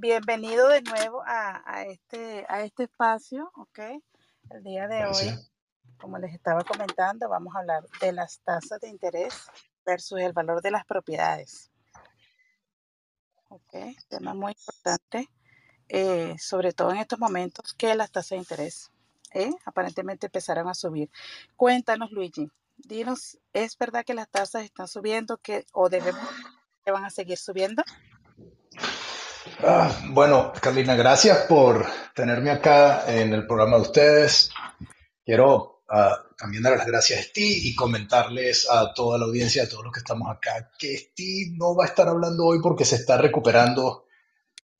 bienvenido 0.00 0.68
de 0.68 0.80
nuevo 0.80 1.22
a, 1.26 1.82
este, 1.82 2.46
a 2.48 2.62
este 2.62 2.84
espacio, 2.84 3.52
¿ok? 3.54 3.78
El 4.50 4.62
día 4.62 4.88
de 4.88 5.04
hoy, 5.04 5.38
como 5.98 6.18
les 6.18 6.32
estaba 6.32 6.64
comentando, 6.64 7.28
vamos 7.28 7.54
a 7.54 7.58
hablar 7.58 7.84
de 8.00 8.12
las 8.12 8.40
tasas 8.40 8.80
de 8.80 8.88
interés 8.88 9.34
versus 9.84 10.20
el 10.20 10.32
valor 10.32 10.62
de 10.62 10.70
las 10.70 10.86
propiedades. 10.86 11.70
¿Ok? 13.48 13.74
Tema 14.08 14.32
muy 14.32 14.52
importante, 14.52 15.28
eh, 15.88 16.34
sobre 16.38 16.72
todo 16.72 16.92
en 16.92 16.98
estos 16.98 17.18
momentos 17.18 17.74
que 17.74 17.94
las 17.94 18.10
tasas 18.10 18.30
de 18.30 18.36
interés 18.36 18.90
¿eh? 19.34 19.52
aparentemente 19.66 20.26
empezaron 20.26 20.68
a 20.68 20.74
subir. 20.74 21.10
Cuéntanos, 21.56 22.10
Luigi, 22.10 22.48
dinos, 22.78 23.38
¿es 23.52 23.76
verdad 23.76 24.04
que 24.06 24.14
las 24.14 24.30
tasas 24.30 24.64
están 24.64 24.88
subiendo 24.88 25.36
que, 25.36 25.66
o 25.72 25.90
debemos 25.90 26.26
que 26.84 26.90
van 26.90 27.04
a 27.04 27.10
seguir 27.10 27.36
subiendo? 27.36 27.82
Ah, 29.62 29.90
bueno, 30.10 30.52
Carolina, 30.60 30.94
gracias 30.94 31.46
por 31.46 31.86
tenerme 32.14 32.50
acá 32.50 33.04
en 33.12 33.32
el 33.32 33.46
programa 33.46 33.76
de 33.76 33.82
ustedes. 33.82 34.50
Quiero 35.24 35.82
ah, 35.88 36.16
también 36.36 36.62
dar 36.62 36.76
las 36.76 36.86
gracias 36.86 37.18
a 37.18 37.22
Steve 37.22 37.58
y 37.62 37.74
comentarles 37.74 38.68
a 38.70 38.94
toda 38.94 39.18
la 39.18 39.26
audiencia, 39.26 39.64
a 39.64 39.68
todos 39.68 39.84
los 39.84 39.92
que 39.92 40.00
estamos 40.00 40.30
acá, 40.30 40.70
que 40.78 40.96
Steve 40.96 41.56
no 41.56 41.74
va 41.74 41.84
a 41.84 41.88
estar 41.88 42.08
hablando 42.08 42.46
hoy 42.46 42.60
porque 42.62 42.84
se 42.84 42.96
está 42.96 43.18
recuperando 43.18 44.06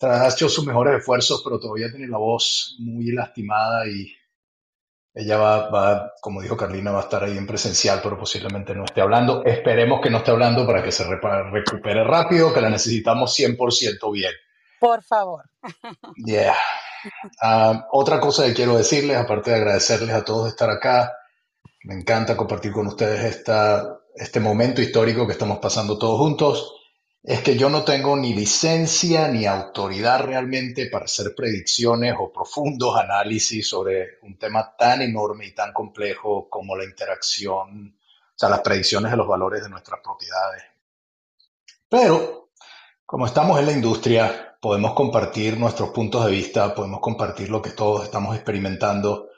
ha 0.08 0.28
hecho 0.28 0.48
sus 0.48 0.64
mejores 0.64 0.98
esfuerzos, 0.98 1.42
pero 1.44 1.58
todavía 1.58 1.90
tiene 1.90 2.08
la 2.08 2.18
voz 2.18 2.76
muy 2.78 3.12
lastimada 3.12 3.86
y 3.86 4.12
ella 5.12 5.36
va, 5.36 5.68
va, 5.68 6.12
como 6.20 6.40
dijo 6.40 6.56
Carlina, 6.56 6.92
va 6.92 7.00
a 7.00 7.02
estar 7.02 7.24
ahí 7.24 7.36
en 7.36 7.46
presencial, 7.46 8.00
pero 8.02 8.16
posiblemente 8.16 8.74
no 8.74 8.84
esté 8.84 9.00
hablando. 9.00 9.44
Esperemos 9.44 10.00
que 10.00 10.08
no 10.08 10.18
esté 10.18 10.30
hablando 10.30 10.66
para 10.66 10.82
que 10.82 10.92
se 10.92 11.04
recupere 11.04 12.04
rápido, 12.04 12.54
que 12.54 12.60
la 12.60 12.70
necesitamos 12.70 13.38
100% 13.38 14.12
bien. 14.12 14.32
Por 14.80 15.02
favor. 15.02 15.44
Yeah. 16.16 16.56
Ah, 17.40 17.86
otra 17.92 18.18
cosa 18.18 18.44
que 18.46 18.54
quiero 18.54 18.76
decirles, 18.76 19.16
aparte 19.16 19.50
de 19.50 19.56
agradecerles 19.56 20.14
a 20.14 20.24
todos 20.24 20.44
de 20.44 20.50
estar 20.50 20.70
acá, 20.70 21.12
me 21.84 21.94
encanta 21.94 22.36
compartir 22.36 22.72
con 22.72 22.86
ustedes 22.86 23.24
esta, 23.24 24.00
este 24.14 24.40
momento 24.40 24.82
histórico 24.82 25.26
que 25.26 25.32
estamos 25.32 25.58
pasando 25.58 25.98
todos 25.98 26.18
juntos 26.18 26.74
es 27.22 27.42
que 27.42 27.56
yo 27.56 27.68
no 27.68 27.84
tengo 27.84 28.16
ni 28.16 28.34
licencia 28.34 29.28
ni 29.28 29.44
autoridad 29.44 30.20
realmente 30.20 30.86
para 30.86 31.04
hacer 31.04 31.34
predicciones 31.34 32.14
o 32.18 32.32
profundos 32.32 32.96
análisis 32.96 33.68
sobre 33.68 34.18
un 34.22 34.38
tema 34.38 34.74
tan 34.76 35.02
enorme 35.02 35.46
y 35.46 35.54
tan 35.54 35.72
complejo 35.72 36.48
como 36.48 36.76
la 36.76 36.84
interacción, 36.84 37.98
o 37.98 38.38
sea, 38.38 38.48
las 38.48 38.60
predicciones 38.60 39.10
de 39.10 39.18
los 39.18 39.28
valores 39.28 39.62
de 39.62 39.68
nuestras 39.68 40.00
propiedades. 40.02 40.64
Pero, 41.90 42.48
como 43.04 43.26
estamos 43.26 43.58
en 43.58 43.66
la 43.66 43.72
industria, 43.72 44.49
podemos 44.60 44.92
compartir 44.92 45.58
nuestros 45.58 45.90
puntos 45.90 46.24
de 46.26 46.30
vista, 46.30 46.74
podemos 46.74 47.00
compartir 47.00 47.48
lo 47.48 47.62
que 47.62 47.70
todos 47.70 48.04
estamos 48.04 48.36
experimentando 48.36 49.28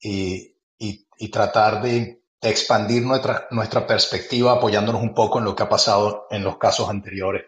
y, 0.00 0.50
tratar 1.30 1.80
de 1.80 2.22
de 2.42 2.50
expandir 2.50 3.02
nuestra, 3.04 3.46
nuestra 3.52 3.86
perspectiva 3.86 4.52
apoyándonos 4.52 5.00
un 5.00 5.14
poco 5.14 5.38
en 5.38 5.44
lo 5.44 5.54
que 5.54 5.62
ha 5.62 5.68
pasado 5.68 6.26
en 6.28 6.42
los 6.42 6.58
casos 6.58 6.90
anteriores. 6.90 7.44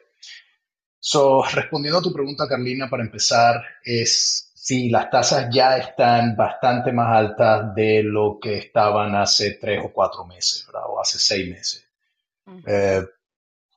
So, 1.00 1.42
respondiendo 1.52 1.98
a 1.98 2.02
tu 2.02 2.12
pregunta, 2.12 2.48
Carlina, 2.48 2.88
para 2.88 3.02
empezar, 3.02 3.56
es 3.82 4.52
si 4.54 4.88
las 4.88 5.10
tasas 5.10 5.48
ya 5.52 5.76
están 5.76 6.36
bastante 6.36 6.92
más 6.92 7.14
altas 7.14 7.74
de 7.74 8.04
lo 8.04 8.38
que 8.40 8.56
estaban 8.56 9.14
hace 9.16 9.58
tres 9.60 9.82
o 9.84 9.92
cuatro 9.92 10.24
meses, 10.24 10.64
¿verdad? 10.66 10.88
O 10.88 11.00
hace 11.00 11.18
seis 11.18 11.50
meses. 11.50 11.84
Eh, 12.66 13.02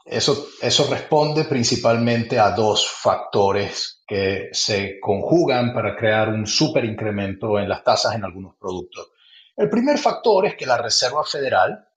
eso, 0.10 0.88
responde 0.90 1.44
principalmente 1.44 2.40
a 2.40 2.52
dos 2.52 2.88
factores 2.88 4.04
que 4.08 4.50
se 4.54 5.00
conjugan 5.02 5.74
para 5.74 5.96
crear 5.98 6.30
un 6.30 6.48
super 6.48 6.86
incremento 6.86 7.60
en 7.60 7.68
las 7.68 7.84
tasas 7.84 8.16
en 8.16 8.24
algunos 8.24 8.56
productos. 8.56 9.12
El 9.56 9.70
primer 9.70 9.98
factor 9.98 10.46
es 10.46 10.56
que 10.56 10.66
la 10.66 10.78
Reserva 10.78 11.24
Federal, 11.26 11.88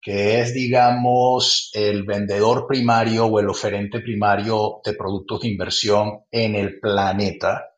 que 0.00 0.40
es, 0.40 0.52
digamos, 0.52 1.70
el 1.74 2.02
vendedor 2.04 2.66
primario 2.66 3.26
o 3.26 3.38
el 3.38 3.48
oferente 3.48 4.00
primario 4.00 4.80
de 4.84 4.94
productos 4.94 5.42
de 5.42 5.48
inversión 5.48 6.24
en 6.30 6.56
el 6.56 6.80
planeta, 6.80 7.74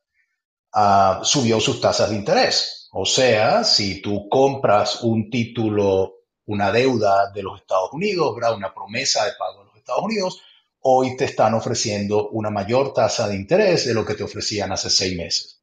ah, 0.73 1.21
subió 1.23 1.61
sus 1.61 1.81
tasas 1.81 2.11
de 2.11 2.17
interés. 2.17 2.89
O 2.93 3.05
sea, 3.05 3.65
si 3.65 4.01
tú 4.01 4.29
compras 4.29 5.03
un 5.03 5.29
título, 5.29 6.15
una 6.47 6.71
deuda 6.71 7.31
de 7.33 7.43
los 7.43 7.61
Estados 7.61 7.91
Unidos, 7.93 8.35
una 8.37 8.73
promesa 8.73 9.25
de 9.25 9.33
pago 9.39 9.72
Estados 9.83 10.05
Unidos, 10.05 10.43
hoy 10.81 11.17
te 11.17 11.25
están 11.25 11.55
ofreciendo 11.55 12.29
una 12.31 12.51
mayor 12.51 12.95
tasa 12.95 13.29
de 13.29 13.35
interés 13.35 13.85
de 13.85 13.95
lo 13.95 14.05
que 14.05 14.15
te 14.15 14.23
ofrecían 14.23 14.73
hace 14.73 14.91
seis 14.91 15.17
meses. 15.17 15.61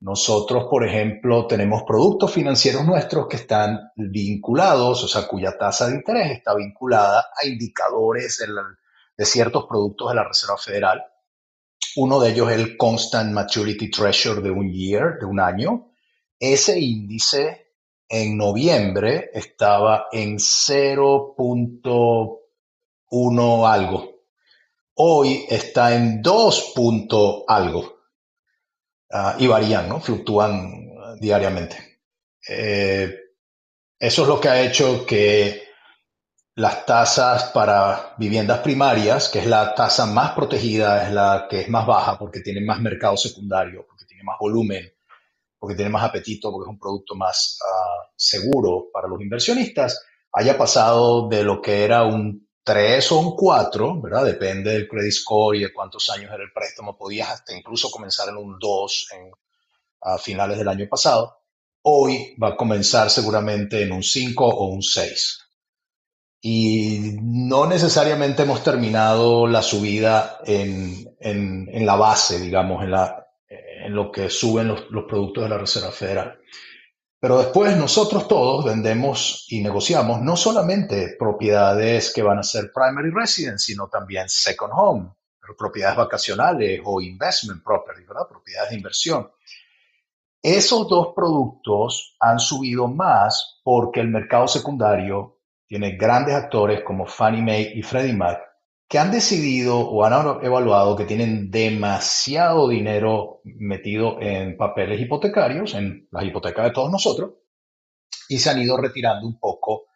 Nosotros, 0.00 0.64
por 0.70 0.86
ejemplo, 0.86 1.46
tenemos 1.46 1.82
productos 1.82 2.32
financieros 2.32 2.86
nuestros 2.86 3.28
que 3.28 3.36
están 3.36 3.92
vinculados, 3.96 5.04
o 5.04 5.08
sea, 5.08 5.28
cuya 5.28 5.58
tasa 5.58 5.88
de 5.88 5.96
interés 5.96 6.38
está 6.38 6.54
vinculada 6.54 7.26
a 7.36 7.46
indicadores 7.46 8.38
de, 8.38 9.26
ciertos 9.26 9.66
productos 9.68 10.08
de 10.08 10.14
la 10.14 10.24
Reserva 10.24 10.56
Federal. 10.56 11.04
Uno 11.96 12.18
de 12.18 12.30
ellos 12.30 12.50
es 12.50 12.56
el 12.56 12.78
Constant 12.78 13.32
Maturity 13.32 13.90
Treasure 13.90 14.40
de 14.40 14.50
un 14.50 14.72
year, 14.72 15.18
de 15.18 15.26
un 15.26 15.38
año. 15.38 15.92
Ese 16.38 16.80
índice 16.80 17.74
en 18.08 18.38
noviembre 18.38 19.30
estaba 19.34 20.06
en 20.10 20.38
0.1 23.10 23.70
algo. 23.70 24.20
Hoy 24.94 25.46
está 25.48 25.94
en 25.94 26.22
2. 26.22 26.74
algo. 27.48 28.00
Ah, 29.10 29.36
y 29.38 29.46
varían, 29.46 29.88
¿no? 29.88 30.00
Fluctúan 30.00 30.90
diariamente. 31.18 32.00
Eh, 32.48 33.14
eso 33.98 34.22
es 34.22 34.28
lo 34.28 34.40
que 34.40 34.48
ha 34.48 34.62
hecho 34.62 35.04
que 35.04 35.62
las 36.54 36.84
tasas 36.86 37.44
para 37.44 38.14
viviendas 38.18 38.60
primarias, 38.60 39.28
que 39.28 39.40
es 39.40 39.46
la 39.46 39.74
tasa 39.74 40.06
más 40.06 40.32
protegida, 40.32 41.06
es 41.06 41.12
la 41.12 41.46
que 41.48 41.60
es 41.60 41.68
más 41.68 41.86
baja 41.86 42.18
porque 42.18 42.40
tiene 42.40 42.60
más 42.60 42.80
mercado 42.80 43.16
secundario, 43.16 43.86
porque 43.86 44.04
tiene 44.04 44.22
más 44.24 44.36
volumen, 44.38 44.92
porque 45.58 45.74
tiene 45.74 45.90
más 45.90 46.04
apetito, 46.04 46.50
porque 46.50 46.68
es 46.68 46.72
un 46.72 46.78
producto 46.78 47.14
más 47.14 47.58
ah, 47.62 48.10
seguro 48.16 48.88
para 48.92 49.08
los 49.08 49.20
inversionistas, 49.20 50.04
haya 50.32 50.56
pasado 50.56 51.28
de 51.28 51.42
lo 51.42 51.60
que 51.60 51.84
era 51.84 52.04
un 52.04 52.49
3 52.62 53.12
o 53.12 53.18
un 53.18 53.36
4, 53.36 54.00
¿verdad? 54.00 54.24
Depende 54.24 54.72
del 54.72 54.88
credit 54.88 55.12
score 55.12 55.56
y 55.56 55.60
de 55.60 55.72
cuántos 55.72 56.08
años 56.10 56.30
era 56.32 56.42
el 56.42 56.52
préstamo. 56.52 56.96
Podías 56.96 57.30
hasta 57.30 57.56
incluso 57.56 57.90
comenzar 57.90 58.28
en 58.28 58.36
un 58.36 58.58
2 58.58 59.08
en, 59.12 59.30
a 60.02 60.18
finales 60.18 60.58
del 60.58 60.68
año 60.68 60.86
pasado. 60.88 61.38
Hoy 61.82 62.36
va 62.42 62.48
a 62.48 62.56
comenzar 62.56 63.10
seguramente 63.10 63.82
en 63.82 63.92
un 63.92 64.02
5 64.02 64.46
o 64.46 64.66
un 64.66 64.82
6. 64.82 65.38
Y 66.42 67.16
no 67.22 67.66
necesariamente 67.66 68.42
hemos 68.42 68.62
terminado 68.62 69.46
la 69.46 69.62
subida 69.62 70.38
en, 70.44 71.16
en, 71.20 71.68
en 71.70 71.86
la 71.86 71.96
base, 71.96 72.40
digamos, 72.40 72.82
en, 72.82 72.90
la, 72.92 73.26
en 73.48 73.94
lo 73.94 74.10
que 74.10 74.30
suben 74.30 74.68
los, 74.68 74.90
los 74.90 75.04
productos 75.04 75.44
de 75.44 75.50
la 75.50 75.58
Reserva 75.58 75.90
Federal. 75.90 76.38
Pero 77.20 77.38
después 77.38 77.76
nosotros 77.76 78.26
todos 78.26 78.64
vendemos 78.64 79.44
y 79.50 79.60
negociamos 79.60 80.22
no 80.22 80.36
solamente 80.36 81.16
propiedades 81.18 82.14
que 82.14 82.22
van 82.22 82.38
a 82.38 82.42
ser 82.42 82.72
primary 82.72 83.10
residence, 83.10 83.66
sino 83.66 83.88
también 83.88 84.26
second 84.26 84.72
home, 84.74 85.10
propiedades 85.58 85.98
vacacionales 85.98 86.80
o 86.82 87.00
investment 87.02 87.62
property. 87.62 88.04
Propiedades 88.04 88.70
de 88.70 88.76
inversión. 88.76 89.30
Esos 90.42 90.88
dos 90.88 91.08
productos 91.14 92.16
han 92.18 92.40
subido 92.40 92.88
más 92.88 93.60
porque 93.62 94.00
el 94.00 94.08
mercado 94.08 94.48
secundario 94.48 95.40
tiene 95.66 95.96
grandes 95.96 96.34
actores 96.34 96.82
como 96.82 97.06
Fannie 97.06 97.42
Mae 97.42 97.72
y 97.74 97.82
Freddie 97.82 98.14
Mac 98.14 98.49
que 98.90 98.98
han 98.98 99.12
decidido 99.12 99.78
o 99.78 100.04
han 100.04 100.44
evaluado 100.44 100.96
que 100.96 101.04
tienen 101.04 101.48
demasiado 101.48 102.68
dinero 102.68 103.40
metido 103.44 104.20
en 104.20 104.56
papeles 104.56 105.00
hipotecarios, 105.00 105.74
en 105.74 106.08
las 106.10 106.24
hipotecas 106.24 106.64
de 106.64 106.70
todos 106.72 106.90
nosotros, 106.90 107.34
y 108.28 108.38
se 108.40 108.50
han 108.50 108.60
ido 108.60 108.76
retirando 108.76 109.28
un 109.28 109.38
poco, 109.38 109.86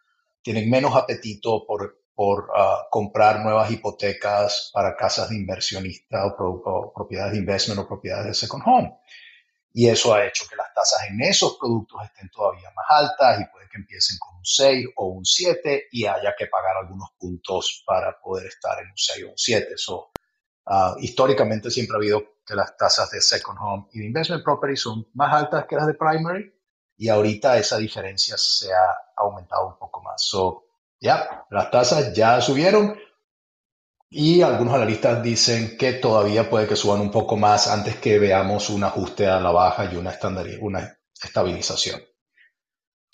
tienen 0.41 0.71
menos 0.71 0.95
apetito 0.95 1.67
por, 1.67 2.05
por 2.15 2.47
ah, 2.57 2.87
comprar 2.89 3.41
nuevas 3.41 3.69
hipotecas 3.73 4.71
para 4.73 4.95
casas 4.95 5.29
de 5.29 5.39
inversionista 5.39 6.25
o, 6.27 6.93
propiedades 6.95 7.33
de 7.33 7.41
investment 7.41 7.81
o 7.81 7.89
propiedades 7.89 8.27
de 8.27 8.35
second 8.35 8.63
home. 8.65 8.97
Y 9.77 9.89
eso 9.89 10.15
ha 10.15 10.25
hecho 10.25 10.47
que 10.49 10.55
las 10.55 10.73
tasas 10.73 11.11
en 11.11 11.21
esos 11.21 11.59
productos 11.59 12.01
estén 12.05 12.31
todavía 12.31 12.71
más 12.77 12.87
altas 12.89 13.41
y 13.41 13.53
puede 13.53 13.69
que 13.69 13.79
empiecen 13.79 14.17
con 14.21 14.37
un 14.37 14.45
6 14.45 14.87
o 14.95 15.07
un 15.09 15.25
7 15.25 15.89
y 15.91 16.07
haya 16.07 16.33
que 16.39 16.47
pagar 16.47 16.77
algunos 16.77 17.11
puntos 17.19 17.83
para 17.85 18.17
poder 18.21 18.47
estar 18.47 18.79
en 18.79 18.91
un 18.91 18.97
6 18.97 19.25
o 19.25 19.31
un 19.31 19.37
7. 19.37 19.73
So, 19.77 20.13
uh, 20.67 20.97
históricamente 21.01 21.73
siempre 21.73 21.97
ha 21.97 21.99
habido 21.99 22.23
que 22.47 22.55
las 22.55 22.77
tasas 22.77 23.11
de 23.11 23.21
second 23.21 23.59
home 23.61 23.89
y 23.93 24.05
investment 24.05 24.45
property 24.45 24.77
son 24.77 25.09
más 25.15 25.35
altas 25.35 25.67
que 25.67 25.75
las 25.75 25.89
de 25.89 25.95
primary 25.95 26.55
y 26.97 27.09
ahorita 27.09 27.59
esa 27.59 27.77
diferencia 27.77 28.37
se 28.39 28.73
ha 28.73 28.97
aumentado 29.17 29.67
un 29.67 29.79
poco 29.79 30.01
más. 30.03 30.23
So, 30.23 30.67
ya, 31.01 31.47
las 31.51 31.69
tasas 31.73 32.15
ya 32.15 32.41
subieron. 32.41 32.97
Y 34.17 34.43
algunos 34.43 34.75
analistas 34.75 35.21
dicen 35.25 35.77
que 35.77 35.95
todavía 35.95 36.49
puede 36.49 36.69
que 36.69 36.77
suban 36.77 37.01
un 37.01 37.11
poco 37.11 37.37
más 37.37 37.67
antes 37.67 37.97
que 37.97 38.21
veamos 38.21 38.71
un 38.71 38.85
ajuste 38.85 39.27
a 39.27 39.41
la 39.41 39.51
baja 39.51 39.93
y 39.93 39.97
una, 39.97 40.17
una 40.61 40.99
estabilización. 41.21 42.01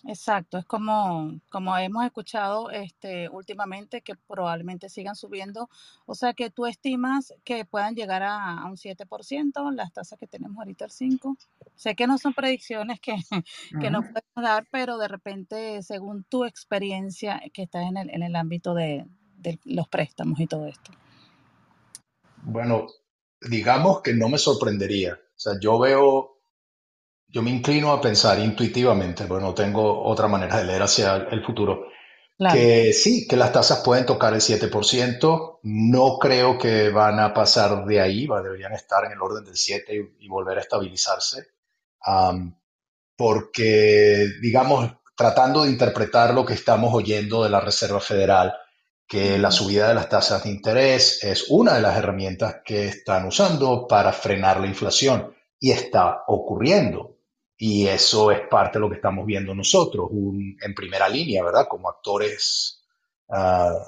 Exacto, 0.05 0.59
es 0.59 0.67
como, 0.67 1.41
como 1.51 1.77
hemos 1.77 2.05
escuchado 2.05 2.71
este, 2.71 3.31
últimamente 3.31 4.03
que 4.03 4.15
probablemente 4.15 4.91
sigan 4.91 5.17
subiendo. 5.17 5.71
O 6.05 6.15
sea 6.15 6.35
que 6.35 6.51
tú 6.51 6.67
estimas 6.67 7.33
que 7.45 7.65
puedan 7.65 7.95
llegar 7.95 8.23
a, 8.23 8.63
un 8.67 8.77
7%, 8.77 9.75
las 9.75 9.93
tasas 9.95 10.19
que 10.19 10.27
tenemos 10.27 10.59
ahorita 10.59 10.85
el 10.85 10.91
5%. 10.91 11.37
Sé 11.77 11.95
que 11.95 12.07
no 12.07 12.19
son 12.19 12.35
predicciones 12.35 13.01
que, 13.01 13.15
que 13.81 13.91
nos 13.91 14.05
pueden 14.05 14.23
dar, 14.37 14.67
pero 14.71 14.99
de 14.99 15.09
repente, 15.09 15.83
según 15.83 16.25
tu 16.25 16.45
experiencia 16.45 17.41
que 17.55 17.63
estás 17.63 17.87
en 17.87 17.97
el, 17.97 18.11
en 18.11 18.23
el 18.23 18.37
ámbito 18.37 18.75
de, 18.75 19.07
de 19.41 19.59
los 19.65 19.89
préstamos 19.89 20.41
y 20.41 20.47
todo 20.47 20.67
esto. 20.67 20.93
Bueno, 22.43 22.87
digamos 23.41 24.01
que 24.03 24.15
no 24.15 24.29
me 24.29 24.39
sorprendería. 24.39 25.15
O 25.15 25.41
sea, 25.41 25.55
yo 25.61 25.79
veo 25.79 26.41
yo 27.33 27.43
me 27.43 27.51
inclino 27.51 27.93
a 27.93 28.01
pensar 28.01 28.39
intuitivamente, 28.39 29.25
porque 29.25 29.45
no 29.45 29.55
tengo 29.55 30.05
otra 30.05 30.27
manera 30.27 30.59
de 30.59 30.65
leer 30.65 30.83
hacia 30.83 31.17
el 31.17 31.45
futuro, 31.45 31.87
que 32.53 32.93
sí, 32.93 33.29
que 33.29 33.37
las 33.37 33.53
tasas 33.53 33.81
pueden 33.81 34.07
tocar 34.07 34.33
el 34.33 34.41
7%, 34.41 35.59
no 35.63 36.19
creo 36.19 36.59
que 36.59 36.89
van 36.89 37.21
a 37.21 37.35
pasar 37.35 37.85
de 37.85 38.01
ahí, 38.01 38.27
deberían 38.27 38.73
estar 38.73 39.05
en 39.05 39.13
el 39.13 39.21
orden 39.21 39.45
del 39.45 39.57
7 39.57 40.15
y, 40.19 40.29
volver 40.29 40.59
a 40.59 40.63
estabilizarse, 40.63 41.49
porque, 43.17 44.27
digamos, 44.41 44.91
tratando 45.15 45.65
de 45.65 45.71
interpretar 45.71 46.35
lo 46.35 46.47
que 46.47 46.55
estamos 46.55 46.93
oyendo 46.95 47.45
de 47.45 47.51
la 47.51 47.61
Reserva 47.61 48.01
Federal, 48.01 48.55
que 49.11 49.39
la 49.39 49.51
subida 49.51 49.89
de 49.89 49.95
las 49.95 50.09
tasas 50.09 50.45
de 50.45 50.51
interés 50.51 51.25
es 51.25 51.47
una 51.49 51.75
de 51.75 51.81
las 51.81 51.99
herramientas 51.99 52.59
que 52.65 52.87
están 52.87 53.27
usando 53.27 53.89
para 53.89 54.13
frenar 54.13 54.61
la 54.61 54.69
inflación 54.69 55.35
y 55.59 55.73
está 55.73 56.23
ocurriendo. 56.29 57.17
Y 57.57 57.89
eso 57.89 58.31
es 58.31 58.43
parte 58.49 58.79
de 58.79 58.83
lo 58.83 58.89
que 58.89 58.95
estamos 58.95 59.27
viendo 59.27 59.53
nosotros, 59.53 60.09
en 60.13 60.75
primera 60.77 61.09
línea, 61.09 61.43
¿verdad? 61.43 61.67
Como 61.69 61.89
actores 61.89 62.85
ah, 63.31 63.85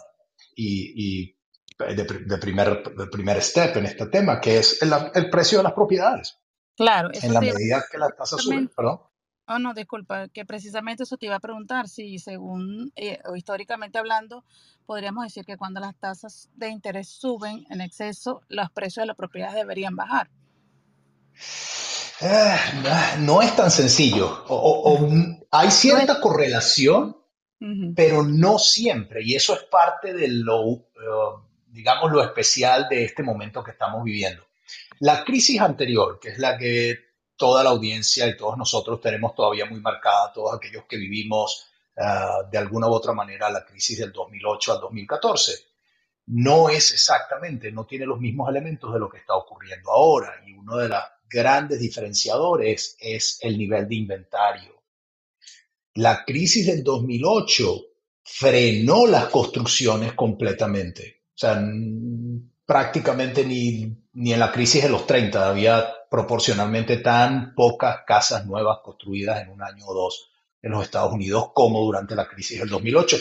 y, 0.57 1.37
de, 1.79 2.39
primer, 2.41 2.83
de 2.83 3.07
primer 3.07 3.41
step 3.43 3.77
en 3.77 3.87
este 3.87 4.07
tema, 4.07 4.41
que 4.41 4.59
es 4.59 4.83
el, 4.83 5.31
precio 5.31 5.59
de 5.59 5.65
las 5.65 5.73
propiedades. 5.73 6.37
Claro, 6.77 7.11
en 7.13 7.33
la 7.33 7.41
medida 7.41 7.85
que 7.89 7.97
las 7.97 8.17
tasas 8.17 8.43
suben, 8.43 8.73
perdón. 8.75 8.99
Oh, 9.47 9.59
no, 9.59 9.75
disculpa, 9.75 10.29
que 10.29 10.45
precisamente 10.45 11.03
eso 11.03 11.17
te 11.17 11.27
iba 11.27 11.37
a 11.37 11.41
preguntar, 11.41 11.89
si 11.89 12.19
según 12.19 12.93
eh, 12.95 13.19
o 13.25 13.35
históricamente 13.35 13.99
hablando, 13.99 14.45
podríamos 14.87 15.25
decir 15.25 15.45
que 15.45 15.57
cuando 15.57 15.81
las 15.81 15.97
tasas 15.97 16.49
de 16.55 16.69
interés 16.69 17.09
suben 17.09 17.67
en 17.69 17.81
exceso, 17.81 18.43
los 18.49 18.71
precios 18.71 19.03
de 19.03 19.09
las 19.09 19.17
propiedades 19.17 19.57
deberían 19.57 19.97
bajar. 19.97 20.31
Eh, 22.21 22.57
no 23.19 23.43
es 23.43 23.57
tan 23.57 23.71
sencillo. 23.71 24.45
O, 24.49 24.99
hay 25.51 25.71
cierta 25.71 26.21
correlación, 26.21 27.17
pero 27.97 28.23
no 28.23 28.59
siempre. 28.59 29.23
Y 29.25 29.35
eso 29.35 29.55
es 29.55 29.65
parte 29.65 30.15
de 30.15 30.29
lo, 30.29 30.73
eh, 30.73 31.43
digamos, 31.69 32.13
lo 32.13 32.23
especial 32.23 32.87
de 32.89 33.05
este 33.05 33.23
momento 33.23 33.63
que 33.63 33.73
estamos 33.73 34.05
viviendo. 34.05 34.45
La 35.01 35.25
crisis 35.25 35.61
anterior, 35.61 36.19
que 36.21 36.31
es 36.31 36.39
la 36.39 36.57
que 36.57 37.12
toda 37.37 37.65
la 37.65 37.71
audiencia 37.71 38.27
y 38.27 38.37
todos 38.37 38.57
nosotros 38.57 39.01
tenemos 39.01 39.35
todavía 39.35 39.67
muy 39.67 39.81
marcada, 39.81 40.33
todos 40.33 40.55
aquellos 40.55 40.85
que 40.85 40.97
vivimos 40.97 41.67
eh, 41.97 42.03
de 42.51 42.59
alguna 42.59 42.89
u 42.89 42.93
otra 42.93 43.13
manera 43.13 43.51
la 43.51 43.65
crisis 43.65 43.99
del 43.99 44.13
2008 44.13 44.73
al 44.73 44.81
2014, 44.81 45.53
no 46.27 46.69
es 46.69 46.93
exactamente, 46.93 47.73
no 47.73 47.85
tiene 47.85 48.07
los 48.07 48.21
mismos 48.21 48.49
elementos 48.49 48.93
de 48.93 49.01
lo 49.01 49.09
que 49.09 49.19
está 49.19 49.35
ocurriendo 49.35 49.91
ahora. 49.91 50.33
Y 50.47 50.53
uno 50.53 50.77
de 50.77 50.89
las 50.89 51.05
grandes 51.29 51.81
diferenciadores 51.81 52.97
es 53.01 53.39
el 53.41 53.59
nivel 53.59 53.89
de 53.89 53.95
inventario. 53.97 54.83
La 55.95 56.25
crisis 56.25 56.67
del 56.67 56.83
2008 56.83 57.81
frenó 58.23 59.07
las 59.07 59.27
construcciones 59.27 60.13
completamente. 60.13 61.23
O 61.35 61.39
sea, 61.39 61.63
prácticamente 62.65 63.45
ni, 63.45 63.95
ni 64.13 64.33
en 64.33 64.41
la 64.41 64.53
crisis 64.53 64.85
de 64.85 64.89
los 64.89 65.07
30 65.07 65.49
había 65.49 65.92
proporcionalmente 66.13 66.99
tan 66.99 67.55
pocas 67.55 68.01
casas 68.07 68.45
nuevas 68.45 68.81
construidas 68.85 69.41
en 69.41 69.49
un 69.49 69.63
año 69.63 69.87
o 69.87 69.95
dos 69.95 70.31
en 70.61 70.73
los 70.73 70.83
Estados 70.83 71.11
Unidos 71.11 71.53
como 71.55 71.81
durante 71.81 72.15
la 72.15 72.29
crisis 72.29 72.59
del 72.59 72.69
2008, 72.69 73.17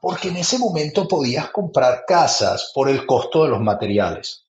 porque 0.00 0.30
en 0.30 0.38
ese 0.38 0.58
momento 0.58 1.06
podías 1.06 1.50
comprar 1.50 2.02
casas 2.04 2.72
por 2.74 2.88
el 2.88 3.06
costo 3.06 3.44
de 3.44 3.50
los 3.50 3.60
materiales. 3.60 4.48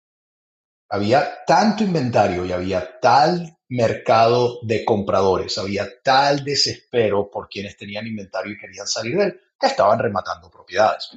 Había 0.89 1.45
tanto 1.45 1.83
inventario 1.83 2.45
y 2.45 2.53
había 2.53 3.01
tal 3.01 3.59
mercado 3.69 4.61
de 4.63 4.85
compradores, 4.85 5.59
había 5.59 6.01
tal 6.01 6.45
desespero 6.45 7.29
por 7.29 7.49
quienes 7.49 7.77
tenían 7.77 8.07
inventario 8.07 8.53
y 8.53 8.59
querían 8.59 8.87
salir 8.87 9.17
de 9.17 9.25
él, 9.25 9.41
que 9.59 9.67
estaban 9.67 9.99
rematando 9.99 10.49
propiedades. 10.49 11.11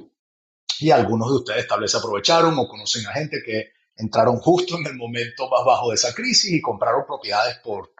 Y 0.80 0.90
algunos 0.90 1.28
de 1.30 1.36
ustedes 1.36 1.68
tal 1.68 1.82
vez 1.82 1.94
aprovecharon 1.94 2.58
o 2.58 2.66
conocen 2.66 3.06
a 3.06 3.12
gente 3.12 3.40
que 3.46 3.73
entraron 3.96 4.38
justo 4.38 4.76
en 4.78 4.86
el 4.86 4.96
momento 4.96 5.48
más 5.48 5.64
bajo 5.64 5.90
de 5.90 5.96
esa 5.96 6.14
crisis 6.14 6.52
y 6.52 6.60
compraron 6.60 7.04
propiedades 7.06 7.58
por 7.58 7.92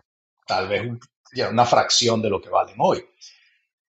tal 0.47 0.69
vez 0.69 0.83
una 1.51 1.65
fracción 1.65 2.23
de 2.23 2.31
lo 2.31 2.41
que 2.41 2.51
valen 2.51 2.77
hoy. 2.79 3.05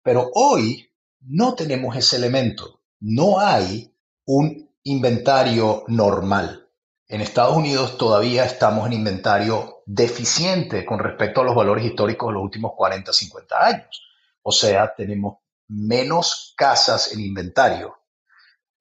Pero 0.02 0.30
hoy 0.34 0.90
no 1.20 1.54
tenemos 1.54 1.96
ese 1.96 2.16
elemento. 2.16 2.80
No 3.00 3.40
hay 3.40 3.92
un 4.24 4.70
inventario 4.84 5.84
normal. 5.88 6.68
En 7.06 7.20
Estados 7.20 7.56
Unidos 7.56 7.96
todavía 7.96 8.44
estamos 8.44 8.86
en 8.86 8.92
inventario 8.92 9.82
deficiente 9.86 10.84
con 10.84 10.98
respecto 10.98 11.40
a 11.40 11.44
los 11.44 11.54
valores 11.54 11.84
históricos 11.84 12.28
de 12.28 12.34
los 12.34 12.42
últimos 12.42 12.72
40, 12.76 13.12
50 13.12 13.66
años. 13.66 14.02
O 14.42 14.52
sea, 14.52 14.94
tenemos 14.94 15.38
menos 15.68 16.54
casas 16.56 17.12
en 17.12 17.20
inventario 17.20 17.97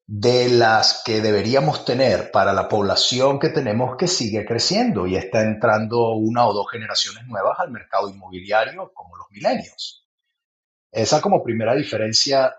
de 0.07 0.48
las 0.48 1.04
que 1.04 1.19
deberíamos 1.19 1.83
tener 1.83 2.31
para 2.31 2.54
la 2.54 2.69
población 2.69 3.39
que 3.39 3.50
tenemos 3.50 3.98
que 3.98 4.07
sigue 4.07 4.45
creciendo 4.45 5.06
y 5.06 5.18
está 5.18 5.42
entrando 5.42 6.12
una 6.13 6.48
o 6.48 6.54
dos 6.54 6.71
generaciones 6.71 7.27
nuevas 7.27 7.59
al 7.59 7.71
mercado 7.71 8.09
inmobiliario 8.09 8.94
como 8.94 9.18
los 9.18 9.30
milenios. 9.30 10.07
Esa 10.89 11.21
como 11.21 11.44
primera 11.44 11.75
diferencia 11.75 12.56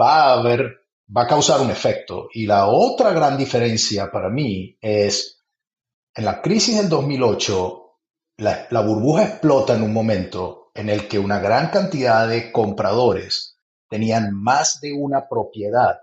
va 0.00 0.26
a 0.26 0.32
haber 0.34 0.82
va 1.14 1.22
a 1.22 1.26
causar 1.26 1.60
un 1.60 1.70
efecto. 1.70 2.28
Y 2.32 2.46
la 2.46 2.66
otra 2.66 3.12
gran 3.12 3.36
diferencia 3.36 4.10
para 4.10 4.28
mí 4.28 4.78
es, 4.80 5.42
en 6.14 6.24
la 6.24 6.40
crisis 6.40 6.76
del 6.76 6.88
2008, 6.88 7.98
la, 8.38 8.66
la, 8.70 8.80
burbuja 8.80 9.24
explota 9.24 9.74
en 9.74 9.82
un 9.82 9.92
momento 9.92 10.70
en 10.74 10.88
el 10.88 11.08
que 11.08 11.18
una 11.18 11.38
gran 11.40 11.68
cantidad 11.68 12.28
de 12.28 12.50
compradores 12.50 13.56
tenían 13.88 14.32
más 14.32 14.80
de 14.80 14.92
una 14.92 15.28
propiedad 15.28 16.00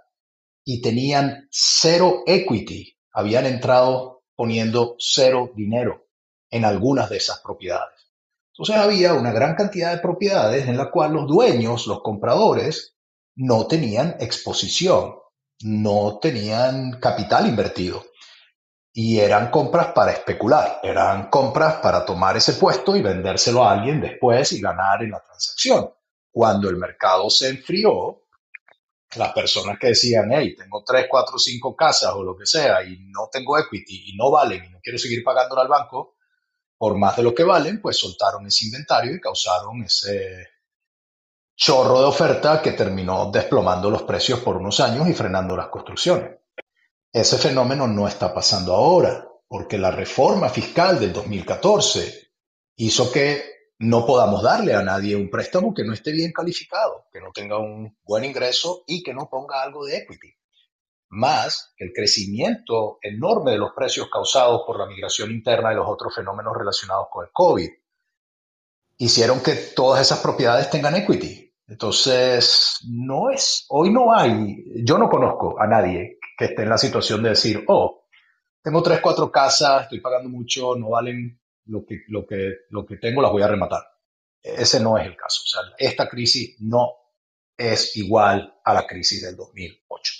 y 0.72 0.82
tenían 0.82 1.48
cero 1.50 2.22
equity, 2.28 2.96
habían 3.12 3.48
entrado 3.48 4.22
poniendo 4.36 4.96
cero 5.00 5.50
dinero 5.56 6.06
en 6.52 6.64
algunas 6.64 7.10
de 7.10 7.18
esas 7.18 7.40
propiedades. 7.40 8.14
Entonces 8.54 8.76
había 8.76 9.16
una 9.16 9.32
gran 9.32 9.56
cantidad 9.56 9.92
de 9.92 9.98
propiedades 10.00 10.68
en 10.68 10.78
la 10.78 10.92
cual 10.92 11.14
los 11.14 11.26
dueños, 11.26 11.88
los 11.88 12.04
compradores, 12.04 12.96
no 13.36 13.66
tenían 13.66 14.18
exposición, 14.20 15.16
no 15.64 16.20
tenían 16.22 17.00
capital 17.00 17.48
invertido. 17.48 18.06
Y 18.94 19.18
eran 19.18 19.50
compras 19.50 19.88
para 19.88 20.12
especular, 20.12 20.82
eran 20.84 21.32
compras 21.32 21.78
para 21.82 22.06
tomar 22.06 22.38
ese 22.38 22.54
puesto 22.54 22.96
y 22.96 23.02
vendérselo 23.02 23.64
a 23.64 23.72
alguien 23.72 24.02
después 24.02 24.52
y 24.52 24.62
ganar 24.62 25.02
en 25.02 25.12
la 25.12 25.20
transacción. 25.20 25.90
Cuando 26.30 26.70
el 26.70 26.78
mercado 26.78 27.28
se 27.32 27.50
enfrió, 27.50 28.22
las 29.16 29.34
personas 29.34 29.78
que 29.80 29.88
decían, 29.88 30.30
hey, 30.32 30.56
tengo 30.56 30.84
3, 30.86 31.08
4, 31.10 31.40
5 31.40 31.76
casas 31.76 32.14
o 32.14 32.24
lo 32.24 32.38
que 32.38 32.46
sea 32.46 32.84
y 32.84 32.98
no 33.10 33.30
tengo 33.32 33.58
equity 33.58 34.12
y 34.12 34.18
no 34.18 34.30
valen 34.30 34.66
y 34.66 34.70
no 34.70 34.80
quiero 34.82 35.00
seguir 35.00 35.24
pagándole 35.24 35.62
al 35.62 35.68
banco 35.68 36.16
por 36.78 36.98
más 36.98 37.18
de 37.18 37.24
lo 37.24 37.34
que 37.34 37.44
valen, 37.44 37.82
pues 37.82 37.98
soltaron 37.98 38.46
ese 38.48 38.66
inventario 38.66 39.16
y 39.16 39.20
causaron 39.20 39.84
ese, 39.84 40.48
chorro 41.60 42.00
de 42.00 42.06
oferta 42.06 42.62
que 42.62 42.72
terminó 42.72 43.30
desplomando 43.32 43.90
los 43.90 44.04
precios 44.04 44.40
por 44.40 44.56
unos 44.56 44.80
años 44.80 45.10
y 45.10 45.14
frenando 45.14 45.58
las 45.58 45.68
construcciones. 45.68 46.38
Ese 47.12 47.38
fenómeno 47.38 47.86
no 47.86 48.08
está 48.08 48.34
pasando 48.34 48.74
ahora, 48.74 49.28
porque 49.46 49.78
la 49.78 49.92
reforma 49.92 50.48
fiscal 50.48 51.02
del 51.02 51.12
2014 51.12 52.32
hizo 52.78 53.12
que 53.12 53.59
no 53.80 54.06
podamos 54.06 54.44
darle 54.44 54.76
a 54.76 54.84
nadie 54.84 55.16
un 55.16 55.30
préstamo 55.30 55.74
que 55.74 55.86
no 55.86 55.94
esté 55.94 56.12
bien 56.12 56.34
calificado, 56.34 57.06
que 57.12 57.22
no 57.22 57.32
tenga 57.34 57.58
un 57.58 57.98
buen 58.04 58.26
ingreso 58.26 58.84
y 58.86 59.02
que 59.02 59.14
no 59.14 59.30
ponga 59.30 59.62
algo 59.62 59.86
de 59.86 59.98
equity. 59.98 60.34
Más 61.12 61.74
el 61.78 61.92
crecimiento 61.94 63.00
enorme 63.02 63.52
de 63.52 63.58
los 63.58 63.72
precios 63.72 64.10
causados 64.12 64.64
por 64.68 64.78
la 64.78 64.86
migración 64.86 65.32
interna 65.32 65.72
y 65.72 65.78
los 65.78 65.88
otros 65.88 66.14
fenómenos 66.14 66.56
relacionados 66.56 67.08
con 67.10 67.26
el 67.26 67.32
COVID 67.32 67.70
hicieron 68.98 69.42
que 69.42 69.54
todas 69.54 70.02
esas 70.02 70.20
propiedades 70.20 70.70
tengan 70.70 70.96
equity. 70.96 71.50
Entonces, 71.66 72.80
no 72.90 73.30
es, 73.30 73.66
hoy 73.70 73.94
no 73.94 74.14
hay, 74.14 74.84
yo 74.84 74.98
no 74.98 75.10
conozco 75.10 75.60
a 75.60 75.68
nadie 75.68 76.18
que 76.38 76.46
esté 76.46 76.64
en 76.64 76.70
la 76.70 76.78
situación 76.78 77.24
de 77.24 77.30
decir, 77.30 77.64
oh, 77.68 78.04
tengo 78.62 78.84
tres, 78.84 79.00
cuatro 79.02 79.32
casas, 79.32 79.84
estoy 79.84 80.02
pagando 80.02 80.30
mucho, 80.30 80.76
no 80.76 80.90
valen 80.90 81.40
lo 81.70 81.86
que, 81.86 82.04
lo 82.08 82.26
que, 82.26 82.54
lo 82.70 82.86
que 82.86 82.98
tengo, 82.98 83.22
las 83.22 83.32
voy 83.32 83.44
a 83.44 83.48
rematar. 83.48 83.82
Ese 84.42 84.80
no 84.80 84.98
es 84.98 85.06
el 85.06 85.16
caso. 85.16 85.42
O 85.44 85.48
sea, 85.48 85.62
esta 85.78 86.08
crisis 86.10 86.60
no 86.60 86.92
es 87.58 87.96
igual 87.98 88.60
a 88.64 88.74
la 88.74 88.88
crisis 88.88 89.24
del 89.24 89.36
2008. 89.36 90.14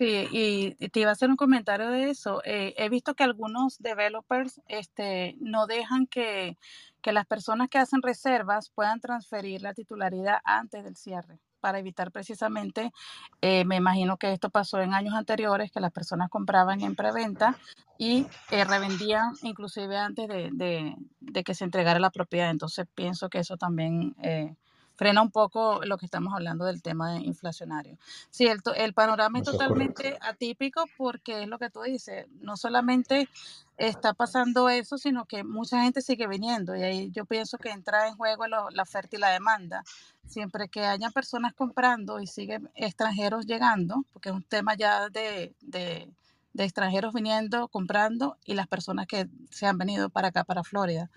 Sí, 0.00 0.28
y 0.30 0.88
te 0.90 1.00
iba 1.00 1.10
a 1.10 1.12
hacer 1.12 1.28
un 1.28 1.36
comentario 1.36 1.90
de 1.90 2.10
eso. 2.10 2.40
Eh, 2.44 2.74
he 2.76 2.88
visto 2.88 3.14
que 3.14 3.24
algunos 3.24 3.78
developers 3.78 4.60
este, 4.68 5.34
no 5.40 5.66
dejan 5.66 6.06
que, 6.06 6.56
que 7.02 7.12
las 7.12 7.26
personas 7.26 7.68
que 7.68 7.78
hacen 7.78 8.02
reservas 8.02 8.70
puedan 8.70 9.00
transferir 9.00 9.62
la 9.62 9.74
titularidad 9.74 10.38
antes 10.44 10.84
del 10.84 10.96
cierre 10.96 11.40
para 11.60 11.78
evitar 11.78 12.10
precisamente, 12.10 12.92
eh, 13.40 13.64
me 13.64 13.76
imagino 13.76 14.16
que 14.16 14.32
esto 14.32 14.50
pasó 14.50 14.80
en 14.80 14.94
años 14.94 15.14
anteriores, 15.14 15.70
que 15.70 15.80
las 15.80 15.92
personas 15.92 16.30
compraban 16.30 16.80
en 16.80 16.94
preventa 16.94 17.56
y 17.98 18.26
eh, 18.50 18.64
revendían 18.64 19.34
inclusive 19.42 19.96
antes 19.96 20.28
de, 20.28 20.96
que 21.44 21.54
se 21.54 21.64
entregara 21.64 21.98
la 21.98 22.10
propiedad. 22.10 22.50
Entonces 22.50 22.86
pienso 22.94 23.28
que 23.28 23.38
eso 23.38 23.56
también 23.56 24.14
eh, 24.22 24.54
frena 24.98 25.22
un 25.22 25.30
poco 25.30 25.80
lo 25.84 25.96
que 25.96 26.06
estamos 26.06 26.34
hablando 26.34 26.64
del 26.64 26.82
tema 26.82 27.20
inflacionario. 27.20 27.96
Sí, 28.30 28.48
el, 28.48 28.60
el 28.74 28.94
panorama 28.94 29.38
es 29.38 29.44
totalmente 29.44 30.18
atípico 30.20 30.86
porque 30.96 31.42
es 31.42 31.48
lo 31.48 31.60
que 31.60 31.70
tú 31.70 31.82
dices, 31.82 32.26
no 32.40 32.56
solamente 32.56 33.28
está 33.76 34.12
pasando 34.12 34.68
eso, 34.68 34.98
sino 34.98 35.24
que 35.24 35.44
mucha 35.44 35.80
gente 35.84 36.02
sigue 36.02 36.26
viniendo 36.26 36.74
y 36.74 36.82
ahí 36.82 37.10
yo 37.12 37.26
pienso 37.26 37.58
que 37.58 37.70
entra 37.70 38.08
en 38.08 38.16
juego 38.16 38.48
la 38.48 38.82
oferta 38.82 39.14
y 39.14 39.20
la 39.20 39.30
demanda. 39.30 39.84
Siempre 40.26 40.68
que 40.68 40.84
haya 40.84 41.10
personas 41.10 41.54
comprando 41.54 42.18
y 42.18 42.26
siguen 42.26 42.68
extranjeros 42.74 43.46
llegando, 43.46 44.04
porque 44.12 44.30
es 44.30 44.34
un 44.34 44.42
tema 44.42 44.74
ya 44.74 45.08
de, 45.10 45.54
de, 45.60 46.10
de 46.54 46.64
extranjeros 46.64 47.14
viniendo, 47.14 47.68
comprando 47.68 48.36
y 48.44 48.54
las 48.54 48.66
personas 48.66 49.06
que 49.06 49.28
se 49.48 49.66
han 49.66 49.78
venido 49.78 50.10
para 50.10 50.28
acá, 50.28 50.42
para 50.42 50.64
Florida. 50.64 51.08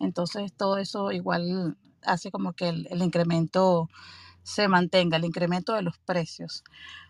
Entonces 0.00 0.54
todo 0.54 0.78
eso 0.78 1.12
igual 1.12 1.76
hace 2.06 2.30
como 2.30 2.52
que 2.52 2.68
el, 2.68 3.02
incremento 3.02 3.88
se 4.42 4.68
mantenga, 4.68 5.16
el 5.16 5.24
incremento 5.24 5.74
de 5.74 5.82
los 5.82 5.98
precios. 5.98 6.64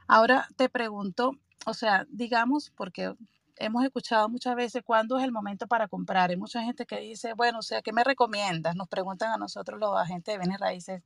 Ahora 0.09 0.49
te 0.57 0.69
pregunto, 0.69 1.33
o 1.67 1.75
sea, 1.75 2.07
digamos, 2.11 2.73
porque 2.77 3.15
hemos 3.59 3.85
escuchado 3.85 4.29
muchas 4.29 4.55
veces 4.55 4.83
cuándo 4.85 5.19
es 5.19 5.25
el 5.25 5.33
momento 5.33 5.67
para 5.67 5.89
comprar. 5.89 6.31
Hay 6.31 6.37
mucha 6.37 6.63
gente 6.63 6.87
que 6.87 7.01
dice, 7.01 7.33
bueno, 7.35 7.59
o 7.59 7.63
sea, 7.63 7.83
¿qué 7.83 7.93
me 7.93 8.05
recomiendas? 8.05 8.77
Nos 8.77 8.89
preguntan 8.89 9.33
a 9.33 9.37
nosotros 9.37 9.81
los 9.81 9.97
agentes 9.99 10.35
de 10.35 10.39
bienes 10.39 10.61
raíces, 10.61 11.03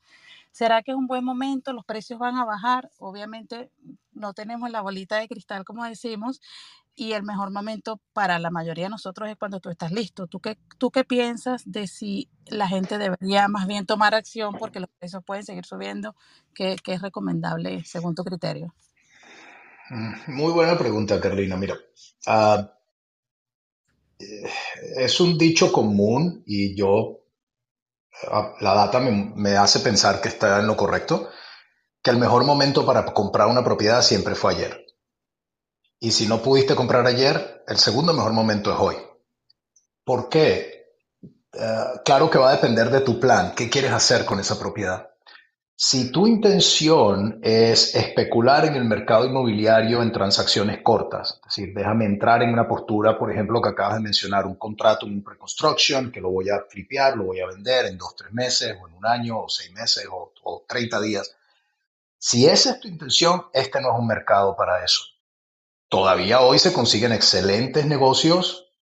¿será 0.51 0.83
que 0.83 0.93
es 0.93 0.97
un 0.97 1.07
buen 1.07 1.25
momento? 1.25 1.73
¿Los 1.73 1.85
precios 1.85 2.19
van 2.19 2.37
a 2.37 2.45
bajar? 2.45 2.91
Obviamente 2.99 3.71
no 4.13 4.35
tenemos 4.35 4.71
la 4.71 4.81
bolita 4.81 5.17
de 5.17 5.29
cristal, 5.29 5.65
como 5.65 5.85
decimos, 5.85 6.41
y 7.01 7.15
el 7.15 7.23
mejor 7.23 7.51
momento 7.51 7.99
para 8.13 8.39
la 8.39 8.51
mayoría 8.51 8.85
de 8.85 8.91
nosotros 8.91 9.31
es 9.31 9.37
cuando 9.39 9.59
tú 9.59 9.71
estás 9.71 9.91
listo. 9.91 10.27
¿Tú 10.27 10.39
qué, 10.39 10.59
tú 10.77 10.91
qué 10.91 11.03
piensas 11.03 11.63
de 11.65 11.87
si 11.87 12.29
la 12.45 12.69
gente 12.69 12.99
debería 12.99 13.49
más 13.49 13.67
bien 13.67 13.87
tomar 13.87 14.15
acción 14.15 14.55
porque 14.59 14.81
los 14.81 14.91
precios 14.99 15.25
pueden 15.25 15.43
seguir 15.43 15.65
subiendo? 15.65 16.15
¿Qué, 16.55 16.77
qué 16.85 16.93
es 16.93 17.01
recomendable 17.01 17.83
según 17.87 18.15
tu 18.15 18.23
criterio? 18.23 18.75
Mm, 19.89 20.35
muy 20.35 20.53
buena 20.53 20.77
pregunta, 20.77 21.19
Carolina. 21.19 21.57
Mira, 21.57 21.75
ah, 22.27 22.71
eh, 24.19 24.51
es 24.99 25.21
un 25.21 25.39
dicho 25.39 25.73
común 25.73 26.43
y 26.45 26.77
yo, 26.77 27.21
ah, 28.31 28.53
la 28.61 28.75
data 28.75 29.01
me, 29.01 29.33
me, 29.37 29.57
hace 29.57 29.81
pensar 29.81 30.21
que 30.21 30.29
está 30.29 30.61
en 30.61 30.67
lo 30.67 30.77
correcto, 30.77 31.31
que 32.03 32.11
el 32.11 32.19
mejor 32.19 32.45
momento 32.45 32.85
para 32.85 33.07
comprar 33.07 33.49
una 33.49 33.65
propiedad 33.65 34.03
siempre 34.03 34.35
fue 34.35 34.53
ayer. 34.53 34.90
Y 36.03 36.13
si 36.13 36.27
no 36.27 36.41
pudiste 36.41 36.75
comprar 36.75 37.07
ayer, 37.07 37.63
el 37.69 37.77
segundo 37.77 38.15
mejor 38.15 38.33
momento 38.33 38.73
es 38.73 38.81
hoy. 38.81 38.97
¿Por 40.03 40.31
qué? 40.31 40.95
Eh, 41.53 41.85
claro 42.07 42.31
que 42.31 42.39
va 42.39 42.49
a 42.49 42.55
depender 42.55 42.89
de 42.89 43.03
tu 43.03 43.21
plan. 43.21 43.53
¿Qué 43.55 43.69
quieres 43.69 43.93
hacer 43.93 44.25
con 44.25 44.41
esa 44.41 44.59
propiedad? 44.59 45.11
Si 45.77 46.11
tu 46.11 46.27
intención 46.27 47.39
es 47.43 47.95
especular 47.95 48.65
en 48.65 48.77
el 48.77 48.85
mercado 48.85 49.27
inmobiliario 49.27 50.03
en 50.03 50.11
transacciones 50.11 50.81
cortas, 50.83 51.41
es 51.41 51.57
decir, 51.57 51.75
déjame 51.75 52.07
entrar 52.07 52.43
en 52.43 52.53
una 52.53 52.67
postura, 52.67 53.19
por 53.19 53.31
ejemplo, 53.31 53.61
que 53.61 53.69
acabas 53.69 53.97
de 53.97 54.03
mencionar, 54.03 54.47
un 54.47 54.57
contrato, 54.57 55.05
un 55.05 55.23
pre-construction, 55.23 56.11
que 56.11 56.21
lo 56.21 56.31
voy 56.31 56.49
a 56.49 56.65
flipear, 56.69 57.17
lo 57.17 57.25
voy 57.25 57.41
a 57.41 57.47
vender 57.47 57.87
en 57.87 57.99
dos, 57.99 58.17
tres 58.17 58.33
meses, 58.33 58.77
o 58.81 58.89
en 58.89 58.95
un 58.95 59.07
año, 59.07 59.39
o 59.39 59.49
seis 59.49 59.73
meses, 59.73 60.07
o, 60.11 60.33
o 60.45 60.65
30 60.67 61.01
días. 61.01 61.35
Si 62.19 62.47
esa 62.47 62.73
es 62.73 62.81
tu 62.81 62.89
intención, 62.89 63.47
este 63.53 63.81
no 63.81 63.93
es 63.93 63.99
un 63.99 64.07
mercado 64.07 64.57
para 64.57 64.85
eso. 64.85 65.03
Todavía 65.91 66.41
hoy 66.41 66.61
se 66.61 66.73
consiguen 66.73 67.11
excelentes 67.11 67.85
negocios. 67.85 68.73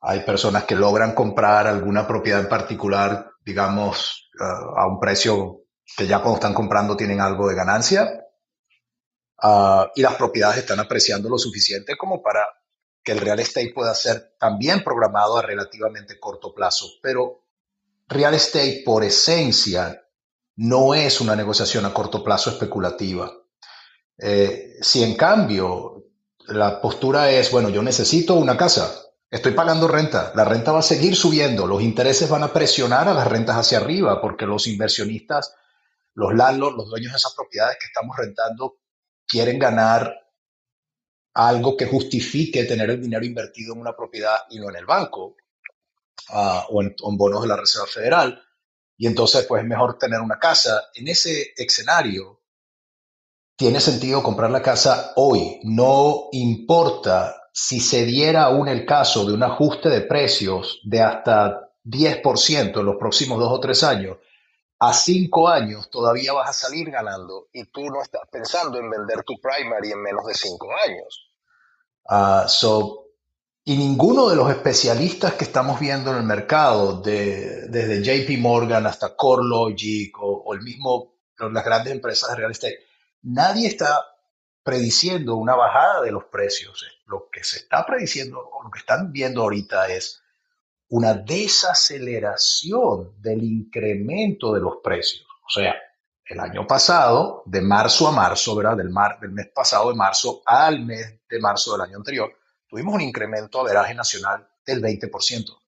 Hay 0.00 0.20
personas 0.20 0.64
que 0.64 0.74
logran 0.74 1.14
comprar 1.14 1.66
alguna 1.66 2.06
propiedad 2.06 2.40
en 2.40 2.48
particular, 2.48 3.32
digamos, 3.44 4.30
a 4.40 4.86
un 4.86 4.98
precio 4.98 5.64
que 5.94 6.06
ya 6.06 6.20
cuando 6.20 6.36
están 6.36 6.54
comprando 6.54 6.96
tienen 6.96 7.20
algo 7.20 7.48
de 7.48 7.54
ganancia 7.54 8.24
uh, 9.42 9.86
y 9.94 10.02
las 10.02 10.14
propiedades 10.16 10.58
están 10.58 10.80
apreciando 10.80 11.28
lo 11.28 11.38
suficiente 11.38 11.96
como 11.96 12.22
para 12.22 12.46
que 13.02 13.12
el 13.12 13.20
real 13.20 13.40
estate 13.40 13.72
pueda 13.74 13.94
ser 13.94 14.34
también 14.38 14.82
programado 14.82 15.36
a 15.36 15.42
relativamente 15.42 16.18
corto 16.18 16.54
plazo. 16.54 16.86
Pero 17.02 17.44
real 18.06 18.34
estate 18.34 18.82
por 18.84 19.04
esencia 19.04 20.02
no 20.56 20.94
es 20.94 21.20
una 21.20 21.36
negociación 21.36 21.84
a 21.84 21.92
corto 21.92 22.24
plazo 22.24 22.50
especulativa. 22.50 23.32
Eh, 24.18 24.76
si 24.80 25.04
en 25.04 25.14
cambio 25.14 25.87
la 26.48 26.80
postura 26.80 27.30
es, 27.30 27.50
bueno, 27.50 27.68
yo 27.68 27.82
necesito 27.82 28.34
una 28.34 28.56
casa, 28.56 29.02
estoy 29.30 29.52
pagando 29.52 29.88
renta, 29.88 30.32
la 30.34 30.44
renta 30.44 30.72
va 30.72 30.80
a 30.80 30.82
seguir 30.82 31.14
subiendo, 31.16 31.66
los 31.66 31.82
intereses 31.82 32.28
van 32.28 32.42
a 32.42 32.52
presionar 32.52 33.08
a 33.08 33.14
las 33.14 33.26
rentas 33.26 33.56
hacia 33.56 33.78
arriba 33.78 34.20
porque 34.20 34.46
los 34.46 34.66
inversionistas 34.66 35.54
los 36.18 36.34
landlords, 36.34 36.76
los 36.76 36.90
dueños 36.90 37.12
de 37.12 37.16
esas 37.16 37.32
propiedades 37.32 37.78
que 37.80 37.86
estamos 37.86 38.16
rentando, 38.16 38.80
quieren 39.24 39.56
ganar 39.56 40.12
algo 41.34 41.76
que 41.76 41.86
justifique 41.86 42.64
tener 42.64 42.90
el 42.90 43.00
dinero 43.00 43.24
invertido 43.24 43.72
en 43.72 43.80
una 43.80 43.94
propiedad 43.94 44.36
y 44.50 44.58
no 44.58 44.68
en 44.68 44.74
el 44.74 44.84
banco 44.84 45.36
uh, 46.30 46.60
o, 46.70 46.82
en, 46.82 46.88
en, 46.88 47.16
bonos 47.16 47.42
de 47.42 47.48
la 47.48 47.56
Reserva 47.56 47.86
Federal. 47.86 48.42
Y 48.96 49.06
entonces, 49.06 49.46
pues 49.46 49.62
es 49.62 49.68
mejor 49.68 49.96
tener 49.96 50.20
una 50.20 50.40
casa. 50.40 50.88
En 50.94 51.06
ese 51.06 51.52
escenario, 51.56 52.37
tiene 53.58 53.80
sentido 53.80 54.22
comprar 54.22 54.50
la 54.50 54.62
casa 54.62 55.12
hoy. 55.16 55.60
No 55.64 56.28
importa 56.32 57.50
si 57.52 57.80
se 57.80 58.06
diera 58.06 58.44
aún 58.44 58.68
el 58.68 58.86
caso 58.86 59.26
de 59.26 59.34
un 59.34 59.42
ajuste 59.42 59.90
de 59.90 60.00
precios 60.00 60.80
de 60.84 61.02
hasta 61.02 61.70
10% 61.84 62.80
en 62.80 62.86
los 62.86 62.96
próximos 62.96 63.38
dos 63.38 63.52
o 63.52 63.60
tres 63.60 63.82
años 63.82 64.16
a 64.80 64.92
cinco 64.92 65.48
años 65.48 65.90
todavía 65.90 66.32
vas 66.32 66.50
a 66.50 66.52
salir 66.52 66.90
ganando 66.90 67.48
y 67.52 67.64
tú 67.64 67.90
no 67.90 68.00
estás 68.02 68.22
pensando 68.30 68.78
en 68.78 68.88
vender 68.88 69.24
tu 69.24 69.34
primary 69.40 69.90
en 69.90 70.02
menos 70.02 70.26
de 70.26 70.34
cinco 70.34 70.68
años. 70.84 71.32
Uh, 72.04 72.48
so, 72.48 73.06
y 73.64 73.76
ninguno 73.76 74.28
de 74.28 74.36
los 74.36 74.48
especialistas 74.50 75.34
que 75.34 75.44
estamos 75.44 75.78
viendo 75.80 76.12
en 76.12 76.18
el 76.18 76.22
mercado, 76.22 77.00
de, 77.00 77.66
desde 77.68 78.02
JP 78.02 78.38
Morgan 78.38 78.86
hasta 78.86 79.14
CoreLogic 79.14 80.16
o, 80.20 80.44
o 80.46 80.54
el 80.54 80.62
mismo, 80.62 81.16
las 81.38 81.64
grandes 81.64 81.92
empresas 81.92 82.30
de 82.30 82.36
real 82.36 82.52
estate, 82.52 82.78
nadie 83.28 83.68
está 83.68 84.04
prediciendo 84.62 85.36
una 85.36 85.54
bajada 85.54 86.02
de 86.02 86.12
los 86.12 86.24
precios. 86.24 86.84
Lo 87.06 87.30
que 87.30 87.44
se 87.44 87.58
está 87.58 87.86
prediciendo, 87.86 88.38
o 88.38 88.62
lo 88.62 88.70
que 88.70 88.80
están 88.80 89.12
viendo 89.12 89.42
ahorita 89.42 89.88
es 89.88 90.22
una 90.88 91.14
desaceleración 91.14 93.20
del 93.20 93.42
incremento 93.42 94.52
de 94.52 94.60
los 94.60 94.76
precios. 94.82 95.26
O 95.46 95.50
sea, 95.50 95.74
el 96.24 96.40
año 96.40 96.66
pasado, 96.66 97.42
de 97.46 97.62
marzo 97.62 98.08
a 98.08 98.12
marzo, 98.12 98.56
¿verdad? 98.56 98.76
Del, 98.76 98.90
mes 98.90 99.48
pasado 99.54 99.90
de 99.90 99.96
marzo 99.96 100.42
al 100.44 100.84
mes 100.84 101.20
de 101.28 101.40
marzo 101.40 101.72
del 101.72 101.82
año 101.82 101.96
anterior, 101.96 102.32
tuvimos 102.68 102.94
un 102.94 103.00
incremento 103.00 103.60
a 103.60 103.64
veraje 103.64 103.94
nacional 103.94 104.46
del 104.66 104.82
20%. 104.82 105.58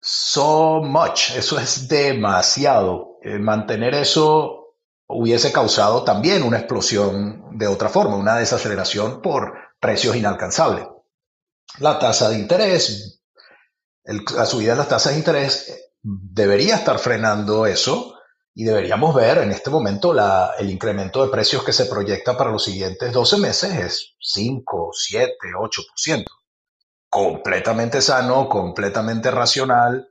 So 0.00 0.82
much, 0.82 1.36
eso 1.36 1.60
es 1.60 1.88
demasiado. 1.88 3.18
Eh, 3.22 3.38
mantener 3.38 3.94
eso 3.94 4.61
hubiese 5.12 5.52
causado 5.52 6.04
también 6.04 6.42
una 6.42 6.58
explosión 6.58 7.58
de 7.58 7.66
otra 7.66 7.88
forma, 7.88 8.16
una 8.16 8.36
desaceleración 8.36 9.22
por 9.22 9.52
precios 9.80 10.16
inalcanzables. 10.16 10.86
La 11.78 11.98
tasa 11.98 12.28
de 12.28 12.38
interés 12.38 13.22
la 14.04 14.46
subida 14.46 14.72
de 14.72 14.78
las 14.78 14.88
tasas 14.88 15.12
de 15.12 15.18
interés 15.18 15.90
debería 16.02 16.76
estar 16.76 16.98
frenando 16.98 17.66
eso 17.66 18.18
y 18.54 18.64
deberíamos 18.64 19.14
ver 19.14 19.38
en 19.38 19.52
este 19.52 19.70
momento 19.70 20.12
la, 20.12 20.54
el 20.58 20.70
incremento 20.70 21.24
de 21.24 21.30
precios 21.30 21.64
que 21.64 21.72
se 21.72 21.86
proyecta 21.86 22.36
para 22.36 22.50
los 22.50 22.64
siguientes 22.64 23.12
12 23.12 23.38
meses 23.38 23.74
es 23.74 24.14
5, 24.20 24.90
7, 24.92 25.34
8%. 25.54 26.24
Completamente 27.08 28.02
sano, 28.02 28.48
completamente 28.48 29.30
racional. 29.30 30.08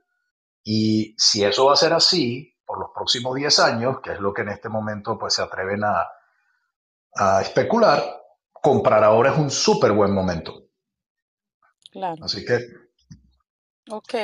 Y 0.64 1.14
si 1.18 1.44
eso 1.44 1.66
va 1.66 1.74
a 1.74 1.76
ser 1.76 1.92
así 1.92 2.51
por 2.72 2.80
los 2.80 2.90
próximos 2.94 3.34
10 3.34 3.58
años, 3.58 4.00
que 4.00 4.12
es 4.12 4.18
lo 4.18 4.32
que 4.32 4.40
en 4.40 4.48
este 4.48 4.70
momento 4.70 5.18
pues, 5.18 5.34
se 5.34 5.42
atreven 5.42 5.84
a, 5.84 6.08
a 7.14 7.42
especular, 7.42 8.02
comprar 8.50 9.04
ahora 9.04 9.30
es 9.30 9.38
un 9.38 9.50
súper 9.50 9.92
buen 9.92 10.14
momento. 10.14 10.68
Claro. 11.90 12.24
Así 12.24 12.42
que 12.46 12.60
Ok, 13.90 14.14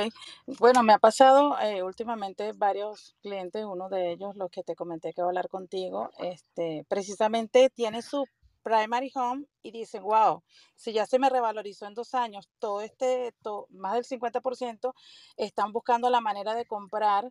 bueno, 0.61 0.83
me 0.83 0.95
ha 0.95 0.99
pasado 0.99 1.59
eh, 1.61 1.83
últimamente 1.83 2.53
varios 2.57 3.17
clientes, 3.21 3.67
uno 3.67 3.91
de 3.91 4.13
ellos, 4.13 4.35
los 4.37 4.51
que 4.51 4.63
te 4.63 4.75
comenté 4.75 5.13
que 5.13 5.21
voy 5.21 5.27
a 5.27 5.31
hablar 5.31 5.49
contigo, 5.49 6.09
este, 6.19 6.87
precisamente 6.89 7.69
tiene 7.69 8.01
su 8.01 8.25
primary 8.63 9.11
home 9.15 9.45
y 9.63 9.73
dicen, 9.73 10.05
wow, 10.05 10.43
si 10.75 10.95
ya 10.95 11.05
se 11.05 11.19
me 11.19 11.29
revalorizó 11.29 11.87
en 11.87 11.93
dos 11.93 12.15
años, 12.15 12.49
todo 12.59 12.81
este, 12.81 13.35
más 13.69 13.93
del 13.93 14.05
50%, 14.05 14.95
están 15.37 15.73
buscando 15.73 16.09
la 16.09 16.23
manera 16.23 16.55
de 16.55 16.65
comprar 16.65 17.31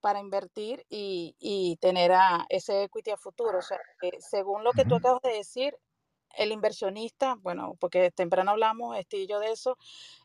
para 0.00 0.20
invertir 0.20 0.84
y, 0.88 1.34
y 1.38 1.76
tener 1.76 2.12
a 2.12 2.46
ese 2.48 2.84
equity 2.84 3.10
a 3.10 3.16
futuro. 3.16 3.58
O 3.58 3.62
sea, 3.62 3.78
según 4.20 4.64
lo 4.64 4.72
que 4.72 4.84
tú 4.84 4.96
acabas 4.96 5.22
de 5.22 5.32
decir, 5.32 5.76
el 6.36 6.52
inversionista, 6.52 7.36
bueno, 7.40 7.76
porque 7.80 8.10
temprano 8.10 8.52
hablamos, 8.52 8.96
este 8.96 9.18
y 9.18 9.26
yo 9.26 9.40
de 9.40 9.52
eso, 9.52 9.76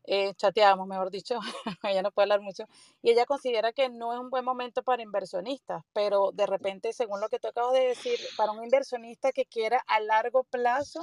eh, 0.05 0.33
chateábamos, 0.35 0.87
mejor 0.87 1.11
dicho, 1.11 1.39
ella 1.83 2.01
no 2.01 2.11
puede 2.11 2.25
hablar 2.25 2.41
mucho, 2.41 2.65
y 3.01 3.11
ella 3.11 3.25
considera 3.25 3.73
que 3.73 3.89
no 3.89 4.13
es 4.13 4.19
un 4.19 4.29
buen 4.29 4.45
momento 4.45 4.83
para 4.83 5.01
inversionistas, 5.01 5.83
pero 5.93 6.31
de 6.33 6.45
repente, 6.45 6.93
según 6.93 7.21
lo 7.21 7.29
que 7.29 7.39
tú 7.39 7.47
acabas 7.47 7.73
de 7.73 7.87
decir, 7.87 8.19
para 8.37 8.51
un 8.51 8.63
inversionista 8.63 9.31
que 9.31 9.45
quiera 9.45 9.83
a 9.87 9.99
largo 9.99 10.43
plazo 10.43 11.01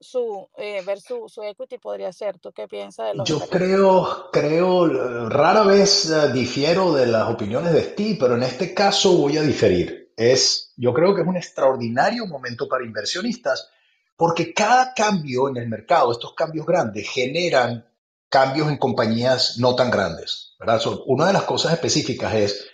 su, 0.00 0.48
eh, 0.56 0.82
ver 0.86 1.00
su, 1.00 1.28
su, 1.28 1.42
equity 1.42 1.78
podría 1.78 2.12
ser. 2.12 2.38
¿Tú 2.38 2.52
qué 2.52 2.68
piensas 2.68 3.08
de 3.08 3.14
los 3.14 3.28
Yo 3.28 3.40
creo, 3.48 4.30
creo, 4.32 5.28
rara 5.28 5.62
vez 5.62 6.10
eh, 6.10 6.32
difiero 6.32 6.92
de 6.92 7.06
las 7.06 7.28
opiniones 7.28 7.72
de 7.72 7.82
Steve, 7.82 8.16
pero 8.20 8.34
en 8.34 8.42
este 8.42 8.74
caso 8.74 9.16
voy 9.16 9.36
a 9.38 9.42
diferir. 9.42 10.12
Es, 10.16 10.72
yo 10.76 10.92
creo 10.92 11.14
que 11.14 11.22
es 11.22 11.26
un 11.26 11.36
extraordinario 11.36 12.26
momento 12.26 12.68
para 12.68 12.84
inversionistas 12.84 13.68
porque 14.16 14.54
cada 14.54 14.94
cambio 14.94 15.48
en 15.48 15.56
el 15.56 15.68
mercado, 15.68 16.12
estos 16.12 16.34
cambios 16.34 16.66
grandes, 16.66 17.08
generan 17.08 17.86
cambios 18.28 18.68
en 18.68 18.78
compañías 18.78 19.58
no 19.58 19.74
tan 19.74 19.90
grandes. 19.90 20.54
¿verdad? 20.58 20.80
una 21.06 21.26
de 21.26 21.32
las 21.32 21.42
cosas 21.42 21.72
específicas 21.72 22.34
es, 22.34 22.66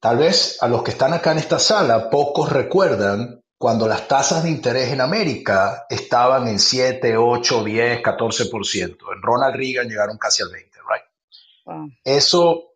tal 0.00 0.18
vez 0.18 0.58
a 0.60 0.68
los 0.68 0.82
que 0.82 0.90
están 0.90 1.12
acá 1.12 1.32
en 1.32 1.38
esta 1.38 1.58
sala, 1.58 2.10
pocos 2.10 2.50
recuerdan 2.50 3.39
cuando 3.60 3.86
las 3.86 4.08
tasas 4.08 4.42
de 4.42 4.48
interés 4.48 4.90
en 4.90 5.02
América 5.02 5.84
estaban 5.90 6.48
en 6.48 6.58
7, 6.58 7.18
8, 7.18 7.62
10, 7.62 8.02
14%. 8.02 8.96
En 9.14 9.20
Ronald 9.20 9.54
Reagan 9.54 9.86
llegaron 9.86 10.16
casi 10.16 10.42
al 10.42 10.48
20%. 10.48 10.70
Right? 10.88 11.92
Eso 12.02 12.70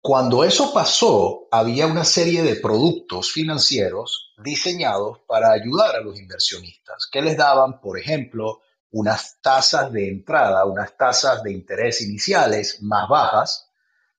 cuando 0.00 0.44
eso 0.44 0.72
pasó, 0.72 1.48
había 1.50 1.88
una 1.88 2.04
serie 2.04 2.44
de 2.44 2.54
productos 2.54 3.32
financieros 3.32 4.32
diseñados 4.38 5.18
para 5.26 5.50
ayudar 5.50 5.96
a 5.96 6.02
los 6.02 6.20
inversionistas, 6.20 7.08
que 7.10 7.20
les 7.20 7.36
daban, 7.36 7.80
por 7.80 7.98
ejemplo, 7.98 8.60
unas 8.92 9.40
tasas 9.42 9.90
de 9.90 10.08
entrada, 10.08 10.66
unas 10.66 10.96
tasas 10.96 11.42
de 11.42 11.50
interés 11.50 12.00
iniciales 12.00 12.80
más 12.80 13.08
bajas, 13.08 13.67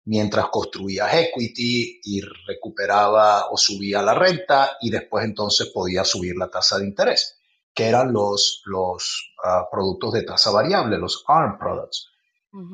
mientras 0.09 0.47
construías 0.47 1.13
equity 1.13 2.01
y 2.03 2.21
recuperaba 2.47 3.51
o 3.51 3.57
subía 3.57 4.01
la 4.01 4.15
renta 4.15 4.71
y 4.81 4.89
después 4.89 5.23
entonces 5.23 5.67
podía 5.71 6.03
subir 6.03 6.35
la 6.35 6.49
tasa 6.49 6.79
de 6.79 6.85
interés, 6.85 7.39
que 7.75 7.87
eran 7.87 8.11
los, 8.11 8.63
los 8.65 9.35
ah, 9.43 9.67
productos 9.71 10.13
de 10.13 10.23
tasa 10.23 10.49
variable, 10.49 10.97
los 10.97 11.23
ARM 11.27 11.59
products. 11.59 12.09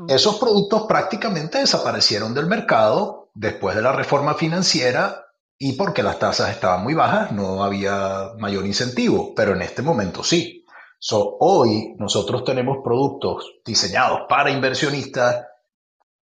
Esos 0.07 0.37
productos 0.37 0.83
prácticamente 0.87 1.57
desaparecieron 1.57 2.33
del 2.33 2.45
mercado 2.45 3.27
después 3.33 3.75
de 3.75 3.81
la 3.81 3.91
reforma 3.91 4.35
financiera 4.35 5.25
y 5.57 5.73
porque 5.73 6.03
las 6.03 6.17
tasas 6.17 6.51
estaban 6.51 6.83
muy 6.83 6.93
bajas 6.93 7.33
no 7.33 7.61
había 7.65 8.31
mayor 8.37 8.65
incentivo, 8.65 9.33
pero 9.35 9.53
en 9.53 9.61
este 9.61 9.81
momento 9.81 10.23
sí. 10.23 10.65
So, 10.99 11.35
hoy 11.41 11.95
nosotros 11.99 12.45
tenemos 12.45 12.77
productos 12.81 13.55
diseñados 13.65 14.21
para 14.29 14.51
inversionistas 14.51 15.45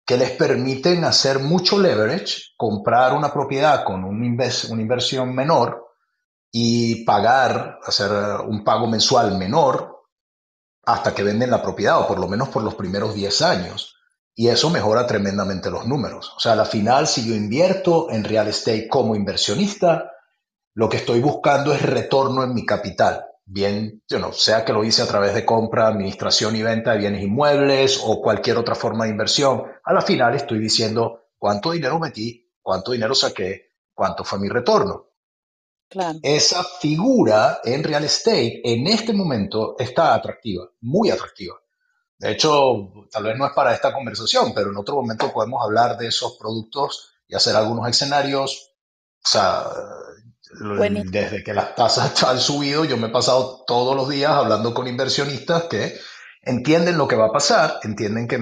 que 0.06 0.18
les 0.18 0.32
permiten 0.32 1.06
hacer 1.06 1.40
mucho 1.40 1.80
leverage, 1.80 2.54
comprar 2.58 3.14
una 3.14 3.32
propiedad 3.32 3.84
con 3.84 4.04
un 4.04 4.22
una 4.22 4.82
inversión 4.82 5.34
menor 5.34 5.88
y 6.52 7.04
pagar, 7.06 7.80
hacer 7.86 8.12
un 8.46 8.64
pago 8.64 8.88
mensual 8.88 9.38
menor 9.38 10.04
hasta 10.86 11.16
que 11.16 11.24
venden 11.24 11.50
la 11.50 11.62
propiedad, 11.62 12.00
o 12.00 12.08
por 12.08 12.20
lo 12.20 12.28
menos 12.28 12.50
por 12.50 12.62
los 12.64 12.76
primeros 12.76 13.16
10 13.16 13.42
años. 13.42 13.96
Y 14.36 14.50
eso 14.50 14.70
mejora 14.70 15.08
tremendamente 15.08 15.70
los 15.70 15.86
números. 15.88 16.34
O 16.36 16.40
sea, 16.40 16.54
a 16.54 16.56
la 16.56 16.66
final, 16.66 17.08
si 17.08 17.28
yo 17.28 17.36
invierto 17.36 18.10
en 18.10 18.24
real 18.24 18.48
estate 18.48 18.88
como 18.88 19.16
inversionista, 19.16 20.12
lo 20.74 20.90
que 20.90 20.98
estoy 20.98 21.22
buscando 21.22 21.72
es 21.72 21.82
retorno 21.82 22.44
en 22.44 22.54
mi 22.54 22.66
capital. 22.66 23.26
Bien, 23.46 24.02
yo 24.08 24.20
no, 24.20 24.32
sea 24.32 24.64
que 24.64 24.72
lo 24.72 24.84
hice 24.84 25.02
a 25.02 25.08
través 25.08 25.34
de 25.34 25.46
compra, 25.46 25.88
administración 25.88 26.56
y 26.56 26.62
venta 26.62 26.92
de 26.92 27.00
bienes 27.00 27.24
inmuebles 27.24 28.00
o 28.04 28.22
cualquier 28.22 28.58
otra 28.58 28.76
forma 28.76 29.06
de 29.06 29.12
inversión. 29.12 29.64
A 29.84 29.94
la 29.94 30.02
final 30.02 30.34
estoy 30.36 30.60
diciendo 30.60 31.26
cuánto 31.38 31.72
dinero 31.72 32.00
metí, 32.00 32.50
cuánto 32.62 32.94
dinero 32.94 33.14
saqué, 33.14 33.74
cuánto 33.94 34.24
fue 34.24 34.40
mi 34.40 34.48
retorno. 34.48 35.10
Esa 36.24 36.64
figura 36.64 37.60
en 37.64 37.84
real 37.84 38.04
estate 38.04 38.62
en 38.64 38.88
este 38.88 39.14
momento 39.14 39.76
está 39.78 40.16
atractiva, 40.16 40.68
muy 40.82 41.12
atractiva. 41.12 41.56
De 42.18 42.32
hecho, 42.32 42.92
tal 43.12 43.24
vez 43.24 43.38
no 43.38 43.46
es 43.46 43.54
para 43.54 43.74
esta 43.74 43.94
conversación, 43.94 44.54
pero 44.56 44.72
en 44.72 44.78
otro 44.78 44.96
momento 44.96 45.32
podemos 45.32 45.62
hablar 45.64 45.98
de 45.98 46.08
esos 46.08 46.38
productos 46.38 47.14
y 47.28 47.36
hacer 47.36 47.56
algunos 47.56 47.88
escenarios. 47.88 48.72
O 49.24 49.28
sea, 49.28 49.66
desde 51.06 51.44
que 51.44 51.54
las 51.54 51.76
tasas 51.76 52.24
han 52.24 52.40
subido, 52.40 52.86
yo 52.86 52.98
me 52.98 53.08
he 53.08 53.12
pasado 53.12 53.64
todos 53.66 53.96
los 53.96 54.10
días 54.10 54.32
hablando 54.32 54.74
con 54.74 54.88
inversionistas 54.88 55.64
que 55.64 55.98
entienden 56.42 56.98
lo 56.98 57.08
que 57.08 57.16
va 57.16 57.28
a 57.28 57.32
pasar, 57.32 57.80
entienden 57.84 58.28
que 58.28 58.40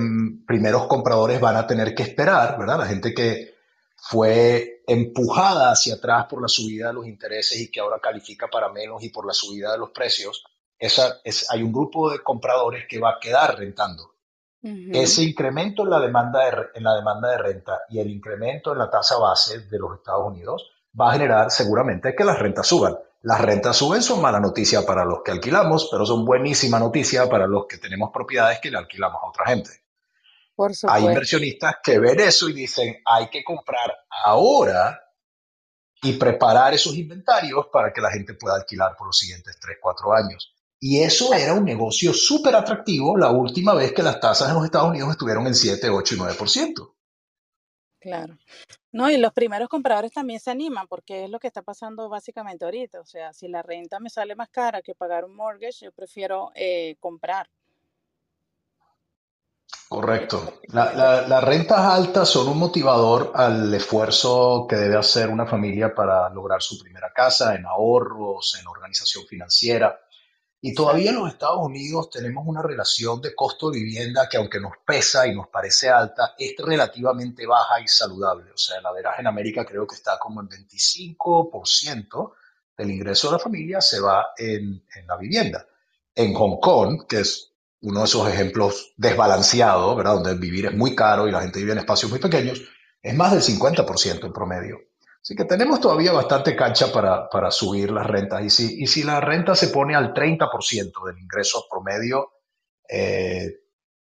primeros 0.47 0.87
compradores 0.87 1.39
van 1.39 1.55
a 1.55 1.67
tener 1.67 1.93
que 1.93 2.03
esperar, 2.03 2.57
¿verdad? 2.57 2.79
La 2.79 2.87
gente 2.87 3.13
que 3.13 3.55
fue 3.95 4.81
empujada 4.87 5.71
hacia 5.71 5.95
atrás 5.95 6.25
por 6.27 6.41
la 6.41 6.47
subida 6.47 6.87
de 6.87 6.93
los 6.93 7.07
intereses 7.07 7.59
y 7.59 7.69
que 7.69 7.79
ahora 7.79 7.99
califica 8.01 8.47
para 8.47 8.69
menos 8.69 9.03
y 9.03 9.09
por 9.09 9.25
la 9.27 9.33
subida 9.33 9.71
de 9.71 9.77
los 9.77 9.91
precios, 9.91 10.43
esa, 10.79 11.19
es, 11.23 11.49
hay 11.51 11.61
un 11.61 11.71
grupo 11.71 12.11
de 12.11 12.23
compradores 12.23 12.85
que 12.89 12.99
va 12.99 13.11
a 13.11 13.19
quedar 13.19 13.57
rentando. 13.57 14.15
Ese 14.63 15.23
incremento 15.23 15.83
en 15.83 15.89
la, 15.89 15.99
demanda 15.99 16.45
de, 16.45 16.67
en 16.75 16.83
la 16.83 16.93
demanda 16.93 17.31
de 17.31 17.37
renta 17.39 17.79
y 17.89 17.97
el 17.97 18.11
incremento 18.11 18.71
en 18.71 18.77
la 18.77 18.91
tasa 18.91 19.17
base 19.17 19.61
de 19.61 19.79
los 19.79 19.97
Estados 19.97 20.27
Unidos 20.27 20.69
va 20.99 21.09
a 21.09 21.13
generar 21.13 21.51
seguramente 21.51 22.15
que 22.15 22.23
las 22.23 22.39
rentas 22.39 22.67
suban. 22.67 22.97
Las 23.23 23.39
rentas 23.39 23.77
suben 23.77 24.01
son 24.01 24.21
mala 24.21 24.39
noticia 24.39 24.85
para 24.85 25.05
los 25.05 25.21
que 25.23 25.31
alquilamos, 25.31 25.89
pero 25.91 26.05
son 26.05 26.25
buenísima 26.25 26.79
noticia 26.79 27.29
para 27.29 27.45
los 27.45 27.67
que 27.67 27.77
tenemos 27.77 28.09
propiedades 28.11 28.59
que 28.59 28.71
le 28.71 28.77
alquilamos 28.77 29.21
a 29.21 29.27
otra 29.27 29.45
gente. 29.45 29.69
Hay 30.87 31.05
inversionistas 31.05 31.75
que 31.83 31.99
ven 31.99 32.19
eso 32.19 32.49
y 32.49 32.53
dicen, 32.53 32.97
hay 33.05 33.29
que 33.29 33.43
comprar 33.43 33.95
ahora 34.25 34.99
y 36.03 36.13
preparar 36.13 36.73
esos 36.73 36.95
inventarios 36.95 37.67
para 37.71 37.93
que 37.93 38.01
la 38.01 38.11
gente 38.11 38.33
pueda 38.33 38.55
alquilar 38.55 38.95
por 38.97 39.07
los 39.07 39.17
siguientes 39.17 39.57
3, 39.59 39.77
4 39.79 40.13
años. 40.13 40.55
Y 40.79 41.03
eso 41.03 41.33
era 41.33 41.53
un 41.53 41.63
negocio 41.63 42.11
súper 42.11 42.55
atractivo 42.55 43.15
la 43.15 43.29
última 43.29 43.75
vez 43.75 43.93
que 43.93 44.01
las 44.01 44.19
tasas 44.19 44.49
en 44.49 44.55
los 44.55 44.65
Estados 44.65 44.89
Unidos 44.89 45.11
estuvieron 45.11 45.45
en 45.45 45.53
7, 45.53 45.89
8 45.89 46.15
y 46.15 46.17
9%. 46.17 46.93
Claro. 48.01 48.35
No, 48.91 49.11
y 49.11 49.17
los 49.17 49.31
primeros 49.31 49.69
compradores 49.69 50.11
también 50.11 50.39
se 50.39 50.49
animan 50.49 50.87
porque 50.87 51.25
es 51.25 51.29
lo 51.29 51.39
que 51.39 51.45
está 51.45 51.61
pasando 51.61 52.09
básicamente 52.09 52.65
ahorita. 52.65 52.99
O 52.99 53.05
sea, 53.05 53.31
si 53.31 53.47
la 53.47 53.61
renta 53.61 53.99
me 53.99 54.09
sale 54.09 54.35
más 54.35 54.49
cara 54.49 54.81
que 54.81 54.95
pagar 54.95 55.23
un 55.23 55.35
mortgage, 55.35 55.85
yo 55.85 55.91
prefiero 55.91 56.51
eh, 56.55 56.95
comprar. 56.99 57.47
Correcto. 59.87 60.61
las 60.69 61.43
rentas 61.43 61.79
altas 61.79 62.27
son 62.27 62.47
un 62.47 62.57
motivador 62.57 63.33
al 63.35 63.73
esfuerzo 63.73 64.65
que 64.67 64.77
debe 64.77 64.97
hacer 64.97 65.29
una 65.29 65.45
familia 65.45 65.93
para 65.93 66.29
lograr 66.29 66.61
su 66.61 66.79
primera 66.79 67.11
casa, 67.13 67.55
en 67.55 67.65
ahorros, 67.65 68.57
en 68.59 68.67
organización 68.67 69.25
financiera. 69.27 69.99
Y 70.63 70.75
todavía 70.75 71.09
en 71.09 71.15
los 71.15 71.29
Estados 71.29 71.57
Unidos 71.59 72.11
tenemos 72.11 72.43
una 72.45 72.61
relación 72.61 73.19
de 73.19 73.33
costo 73.33 73.71
de 73.71 73.79
vivienda 73.79 74.29
que 74.29 74.37
aunque 74.37 74.59
nos 74.59 74.73
pesa 74.85 75.25
y 75.25 75.33
nos 75.33 75.47
parece 75.47 75.89
alta, 75.89 76.35
es 76.37 76.53
relativamente 76.59 77.47
baja 77.47 77.81
y 77.81 77.87
saludable. 77.87 78.51
O 78.51 78.57
sea, 78.57 78.79
la 78.79 78.91
veras 78.91 79.17
en 79.17 79.25
América 79.25 79.65
creo 79.65 79.87
que 79.87 79.95
está 79.95 80.19
como 80.19 80.41
en 80.41 80.49
25% 80.49 82.33
del 82.77 82.91
ingreso 82.91 83.27
de 83.27 83.33
la 83.33 83.39
familia 83.39 83.81
se 83.81 83.99
va 83.99 84.27
en, 84.37 84.85
en 84.95 85.07
la 85.07 85.17
vivienda. 85.17 85.65
En 86.13 86.33
Hong 86.35 86.59
Kong, 86.59 87.07
que 87.07 87.21
es 87.21 87.51
uno 87.81 88.01
de 88.01 88.05
esos 88.05 88.29
ejemplos 88.29 88.93
desbalanceados, 88.97 89.97
¿verdad? 89.97 90.13
Donde 90.13 90.35
vivir 90.35 90.67
es 90.67 90.73
muy 90.73 90.95
caro 90.95 91.27
y 91.27 91.31
la 91.31 91.41
gente 91.41 91.59
vive 91.59 91.71
en 91.71 91.79
espacios 91.79 92.11
muy 92.11 92.19
pequeños, 92.19 92.61
es 93.01 93.15
más 93.15 93.31
del 93.31 93.41
50% 93.41 94.25
en 94.25 94.33
promedio. 94.33 94.90
Así 95.21 95.35
que 95.35 95.45
tenemos 95.45 95.79
todavía 95.79 96.11
bastante 96.11 96.55
cancha 96.55 96.91
para, 96.91 97.29
para 97.29 97.51
subir 97.51 97.91
las 97.91 98.07
rentas. 98.07 98.43
Y 98.43 98.49
si, 98.49 98.83
y 98.83 98.87
si 98.87 99.03
la 99.03 99.21
renta 99.21 99.55
se 99.55 99.67
pone 99.67 99.95
al 99.95 100.13
30% 100.13 101.05
del 101.05 101.19
ingreso 101.19 101.65
promedio, 101.69 102.31
eh, 102.89 103.61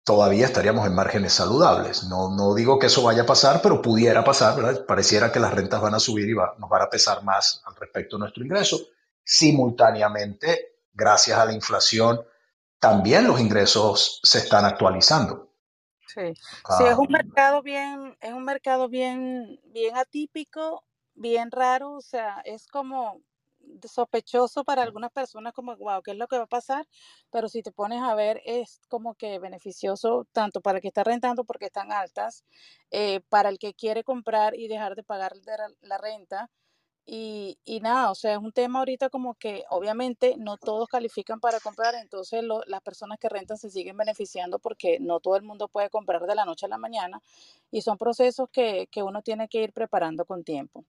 todavía 0.03 0.45
estaríamos 0.45 0.87
en 0.87 0.95
márgenes 0.95 1.33
saludables. 1.33 2.05
No, 2.05 2.33
no 2.33 2.55
digo 2.55 2.79
que 2.79 2.87
eso 2.87 3.03
vaya 3.03 3.23
a 3.23 3.25
pasar, 3.25 3.61
pero 3.61 3.81
pudiera 3.81 4.23
pasar, 4.23 4.55
¿verdad? 4.55 4.85
Pareciera 4.85 5.31
que 5.31 5.39
las 5.39 5.53
rentas 5.53 5.81
van 5.81 5.93
a 5.93 5.99
subir 5.99 6.29
y 6.29 6.33
nos 6.33 6.69
van 6.69 6.81
a 6.81 6.89
pesar 6.89 7.23
más 7.23 7.61
al 7.65 7.75
respecto 7.75 8.15
de 8.15 8.21
nuestro 8.21 8.43
ingreso. 8.43 8.79
Simultáneamente, 9.23 10.77
gracias 10.93 11.37
a 11.37 11.45
la 11.45 11.53
inflación, 11.53 12.21
también 12.79 13.27
los 13.27 13.39
ingresos 13.39 14.21
se 14.23 14.39
están 14.39 14.65
actualizando. 14.65 15.51
Sí, 16.07 16.33
sí, 16.35 16.83
es 16.83 16.97
un 16.97 17.07
mercado 17.09 17.61
bien, 17.61 18.17
es 18.19 18.33
un 18.33 18.43
mercado 18.43 18.89
bien, 18.89 19.61
bien 19.65 19.95
atípico, 19.95 20.83
bien 21.21 21.51
raro, 21.51 21.93
o 21.93 22.01
sea, 22.01 22.41
es 22.45 22.67
como 22.67 23.21
sospechoso 23.87 24.63
para 24.63 24.83
algunas 24.83 25.11
personas 25.11 25.53
como, 25.53 25.75
wow, 25.77 26.01
¿qué 26.01 26.11
es 26.11 26.17
lo 26.17 26.27
que 26.27 26.37
va 26.37 26.43
a 26.43 26.47
pasar? 26.47 26.87
Pero 27.31 27.47
si 27.47 27.61
te 27.61 27.71
pones 27.71 28.01
a 28.01 28.15
ver, 28.15 28.41
es 28.45 28.81
como 28.89 29.15
que 29.15 29.39
beneficioso 29.39 30.27
tanto 30.31 30.61
para 30.61 30.77
el 30.79 30.81
que 30.81 30.87
está 30.89 31.03
rentando 31.03 31.43
porque 31.45 31.65
están 31.65 31.91
altas, 31.91 32.43
eh, 32.91 33.21
para 33.29 33.49
el 33.49 33.59
que 33.59 33.73
quiere 33.73 34.03
comprar 34.03 34.55
y 34.55 34.67
dejar 34.67 34.95
de 34.95 35.03
pagar 35.03 35.33
la 35.81 35.97
renta, 35.97 36.49
y, 37.05 37.57
y, 37.65 37.79
nada, 37.79 38.11
o 38.11 38.15
sea, 38.15 38.33
es 38.33 38.37
un 38.37 38.51
tema 38.51 38.79
ahorita 38.79 39.09
como 39.09 39.33
que 39.35 39.63
obviamente 39.69 40.35
no 40.37 40.57
todos 40.57 40.87
califican 40.87 41.39
para 41.39 41.59
comprar, 41.59 41.95
entonces 41.95 42.43
las 42.67 42.81
personas 42.81 43.17
que 43.19 43.27
rentan 43.27 43.57
se 43.57 43.69
siguen 43.69 43.97
beneficiando 43.97 44.59
porque 44.59 44.99
no 44.99 45.19
todo 45.19 45.35
el 45.35 45.43
mundo 45.43 45.67
puede 45.67 45.89
comprar 45.89 46.25
de 46.27 46.35
la 46.35 46.45
noche 46.45 46.67
a 46.67 46.69
la 46.69 46.77
mañana 46.77 47.21
y 47.71 47.81
son 47.81 47.97
procesos 47.97 48.49
que, 48.51 48.87
que 48.91 49.03
uno 49.03 49.21
tiene 49.23 49.47
que 49.47 49.63
ir 49.63 49.73
preparando 49.73 50.25
con 50.25 50.43
tiempo. 50.43 50.85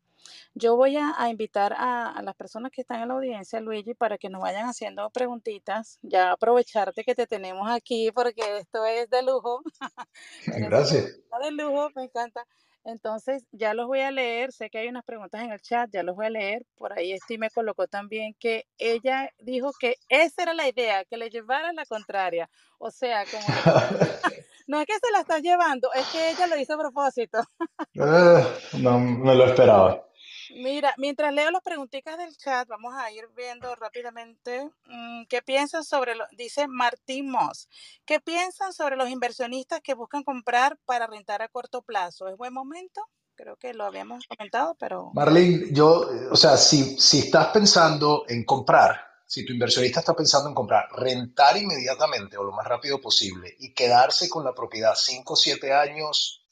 Yo 0.54 0.76
voy 0.76 0.96
a, 0.96 1.14
a 1.16 1.30
invitar 1.30 1.72
a, 1.72 2.10
a, 2.10 2.22
las 2.22 2.34
personas 2.36 2.70
que 2.70 2.82
están 2.82 3.00
en 3.00 3.08
la 3.08 3.14
audiencia, 3.14 3.60
Luigi, 3.60 3.94
para 3.94 4.18
que 4.18 4.28
nos 4.28 4.42
vayan 4.42 4.68
haciendo 4.68 5.10
preguntitas. 5.10 5.98
Ya 6.02 6.32
aprovecharte 6.32 7.04
que 7.04 7.14
te 7.14 7.26
tenemos 7.26 7.68
aquí 7.70 8.10
porque 8.12 8.58
esto 8.58 8.84
es 8.86 9.08
de 9.10 9.22
lujo. 9.22 9.62
Gracias. 10.46 11.18
de 11.42 11.50
lujo, 11.50 11.90
me 11.96 12.04
encanta. 12.04 12.46
Entonces, 12.84 13.44
ya 13.52 13.74
los 13.74 13.86
voy 13.86 14.00
a 14.00 14.10
leer, 14.10 14.52
sé 14.52 14.68
que 14.68 14.78
hay 14.78 14.88
unas 14.88 15.04
preguntas 15.04 15.42
en 15.42 15.52
el 15.52 15.60
chat, 15.60 15.88
ya 15.92 16.02
los 16.02 16.16
voy 16.16 16.26
a 16.26 16.30
leer. 16.30 16.66
Por 16.76 16.92
ahí 16.92 17.16
Steve 17.18 17.38
me 17.38 17.50
colocó 17.50 17.86
también 17.86 18.34
que 18.38 18.64
ella 18.78 19.30
dijo 19.38 19.70
que 19.78 19.96
esa 20.08 20.42
era 20.42 20.54
la 20.54 20.68
idea, 20.68 21.04
que 21.04 21.16
le 21.16 21.30
llevara 21.30 21.72
la 21.72 21.86
contraria. 21.86 22.50
O 22.78 22.90
sea, 22.90 23.24
como 23.26 23.44
no 24.66 24.80
es 24.80 24.86
que 24.86 24.94
se 24.94 25.12
la 25.12 25.20
está 25.20 25.38
llevando, 25.38 25.92
es 25.92 26.06
que 26.08 26.30
ella 26.30 26.46
lo 26.46 26.56
hizo 26.56 26.74
a 26.74 26.78
propósito. 26.78 27.40
Eh, 27.94 28.44
no 28.78 28.98
me 28.98 29.34
lo 29.34 29.44
esperaba. 29.44 30.08
Mira, 30.50 30.94
mientras 30.98 31.32
leo 31.32 31.50
las 31.50 31.62
preguntitas 31.62 32.18
del 32.18 32.36
chat, 32.36 32.68
vamos 32.68 32.94
a 32.94 33.10
ir 33.10 33.28
viendo 33.36 33.74
rápidamente 33.74 34.70
mm, 34.86 35.24
qué 35.28 35.42
piensan 35.42 35.84
sobre 35.84 36.14
lo, 36.14 36.24
dice 36.36 36.68
Martín 36.68 37.30
Moss, 37.30 37.68
¿qué 38.04 38.20
piensan 38.20 38.72
sobre 38.72 38.96
los 38.96 39.08
inversionistas 39.08 39.80
que 39.80 39.94
buscan 39.94 40.22
comprar 40.22 40.78
para 40.84 41.06
rentar 41.06 41.42
a 41.42 41.48
corto 41.48 41.82
plazo? 41.82 42.28
¿Es 42.28 42.36
buen 42.36 42.52
momento? 42.52 43.02
Creo 43.34 43.56
que 43.56 43.74
lo 43.74 43.84
habíamos 43.84 44.26
comentado, 44.26 44.76
pero... 44.78 45.10
Marlene, 45.14 45.72
yo, 45.72 46.08
o 46.30 46.36
sea, 46.36 46.56
si, 46.56 46.98
si 47.00 47.20
estás 47.20 47.48
pensando 47.48 48.24
en 48.28 48.44
comprar, 48.44 49.00
si 49.26 49.46
tu 49.46 49.52
inversionista 49.54 50.00
está 50.00 50.14
pensando 50.14 50.48
en 50.50 50.54
comprar, 50.54 50.88
rentar 50.92 51.56
inmediatamente 51.56 52.36
o 52.36 52.44
lo 52.44 52.52
más 52.52 52.66
rápido 52.66 53.00
posible 53.00 53.56
y 53.58 53.72
quedarse 53.72 54.28
con 54.28 54.44
la 54.44 54.54
propiedad 54.54 54.92
5 54.94 55.32
o 55.32 55.36
7 55.36 55.72
años, 55.72 56.44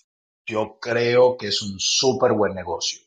yo 0.47 0.79
creo 0.81 1.37
que 1.37 1.49
es 1.49 1.61
un 1.61 1.79
súper 1.79 2.33
buen 2.33 2.55
negocio. 2.55 3.01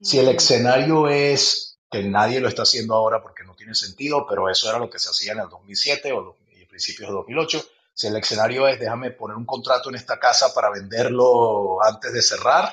Si 0.00 0.18
el 0.18 0.28
escenario 0.28 1.08
es 1.08 1.78
que 1.90 2.02
nadie 2.02 2.40
lo 2.40 2.48
está 2.48 2.62
haciendo 2.62 2.94
ahora 2.94 3.22
porque 3.22 3.44
no 3.44 3.54
tiene 3.54 3.74
sentido, 3.74 4.26
pero 4.28 4.48
eso 4.48 4.68
era 4.68 4.78
lo 4.78 4.90
que 4.90 4.98
se 4.98 5.08
hacía 5.08 5.32
en 5.32 5.40
el 5.40 5.48
2007 5.48 6.12
o 6.12 6.36
en 6.50 6.68
principios 6.68 7.08
de 7.08 7.14
2008, 7.14 7.64
si 7.94 8.08
el 8.08 8.16
escenario 8.16 8.66
es 8.66 8.80
déjame 8.80 9.12
poner 9.12 9.36
un 9.36 9.46
contrato 9.46 9.88
en 9.88 9.94
esta 9.94 10.18
casa 10.18 10.52
para 10.52 10.70
venderlo 10.70 11.80
antes 11.84 12.12
de 12.12 12.20
cerrar 12.20 12.68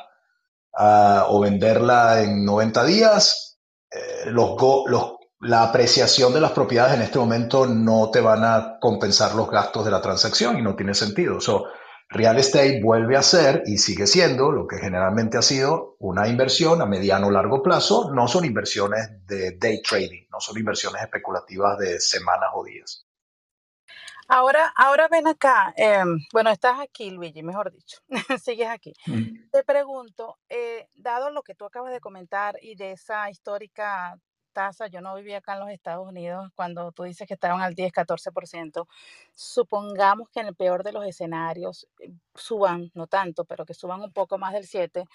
uh, 0.74 1.26
o 1.28 1.40
venderla 1.40 2.22
en 2.24 2.44
90 2.44 2.84
días, 2.86 3.60
eh, 3.92 4.26
los, 4.26 4.56
los, 4.88 5.14
la 5.42 5.64
apreciación 5.64 6.34
de 6.34 6.42
las 6.42 6.52
propiedades 6.52 6.96
en 6.96 7.04
este 7.04 7.20
momento 7.20 7.68
no 7.68 8.10
te 8.10 8.22
van 8.22 8.44
a 8.44 8.78
compensar 8.80 9.36
los 9.36 9.50
gastos 9.52 9.86
de 9.86 9.92
la 9.92 10.02
transacción 10.02 10.58
y 10.58 10.64
no 10.64 10.76
tiene 10.76 10.96
sentido. 10.96 11.40
So, 11.40 11.66
Real 12.14 12.38
estate 12.38 12.82
vuelve 12.84 13.16
a 13.16 13.24
ser 13.24 13.64
y 13.66 13.78
sigue 13.78 14.06
siendo 14.06 14.52
lo 14.52 14.68
que 14.68 14.78
generalmente 14.80 15.38
ha 15.38 15.42
sido 15.42 15.96
una 16.00 16.28
inversión 16.28 16.82
a 16.82 16.86
mediano 16.86 17.28
o 17.28 17.32
largo 17.32 17.64
plazo. 17.64 18.12
No 18.14 18.28
son 18.28 18.44
inversiones 18.44 19.26
de 19.28 19.52
day 19.58 19.82
trading, 19.82 20.26
no 20.30 20.42
son 20.42 20.58
inversiones 20.58 21.02
especulativas 21.02 21.78
de 21.78 22.02
semanas 22.02 22.50
o 22.54 22.66
días. 22.66 23.08
Ahora, 24.28 24.74
ahora 24.76 25.08
ven 25.10 25.26
acá. 25.26 25.74
Eh, 25.78 26.04
bueno, 26.34 26.50
estás 26.50 26.82
aquí, 26.82 27.12
Luigi, 27.12 27.44
mejor 27.44 27.72
dicho. 27.72 28.00
Sigues 28.44 28.68
aquí. 28.68 28.94
Mm. 29.06 29.50
Te 29.50 29.64
pregunto, 29.64 30.38
eh, 30.50 30.90
dado 30.96 31.32
lo 31.32 31.44
que 31.44 31.56
tú 31.56 31.64
acabas 31.64 31.94
de 31.94 32.02
comentar 32.02 32.58
y 32.62 32.76
de 32.76 32.92
esa 32.92 33.30
histórica 33.30 34.20
tasa, 34.52 34.88
yo 34.88 35.02
no 35.02 35.16
vivía 35.16 35.38
acá 35.38 35.54
en 35.54 35.62
los 35.62 35.70
Estados 35.70 36.08
Unidos 36.08 36.52
cuando 36.56 36.92
tú 36.92 37.04
dices 37.04 37.28
que 37.28 37.34
estaban 37.34 37.62
al 37.62 37.74
10, 37.74 37.92
14%, 37.92 38.88
supongamos 39.34 40.30
que 40.30 40.42
en 40.42 40.48
el 40.48 40.56
peor 40.56 40.84
de 40.84 40.92
los 40.92 41.06
escenarios 41.06 41.88
eh, 42.00 42.12
suban, 42.36 42.92
no 42.94 43.08
tanto, 43.08 43.46
pero 43.46 43.66
que 43.66 43.74
suban 43.74 44.02
un 44.02 44.12
poco 44.12 44.38
más 44.38 44.54
del 44.54 44.66
7, 44.66 45.06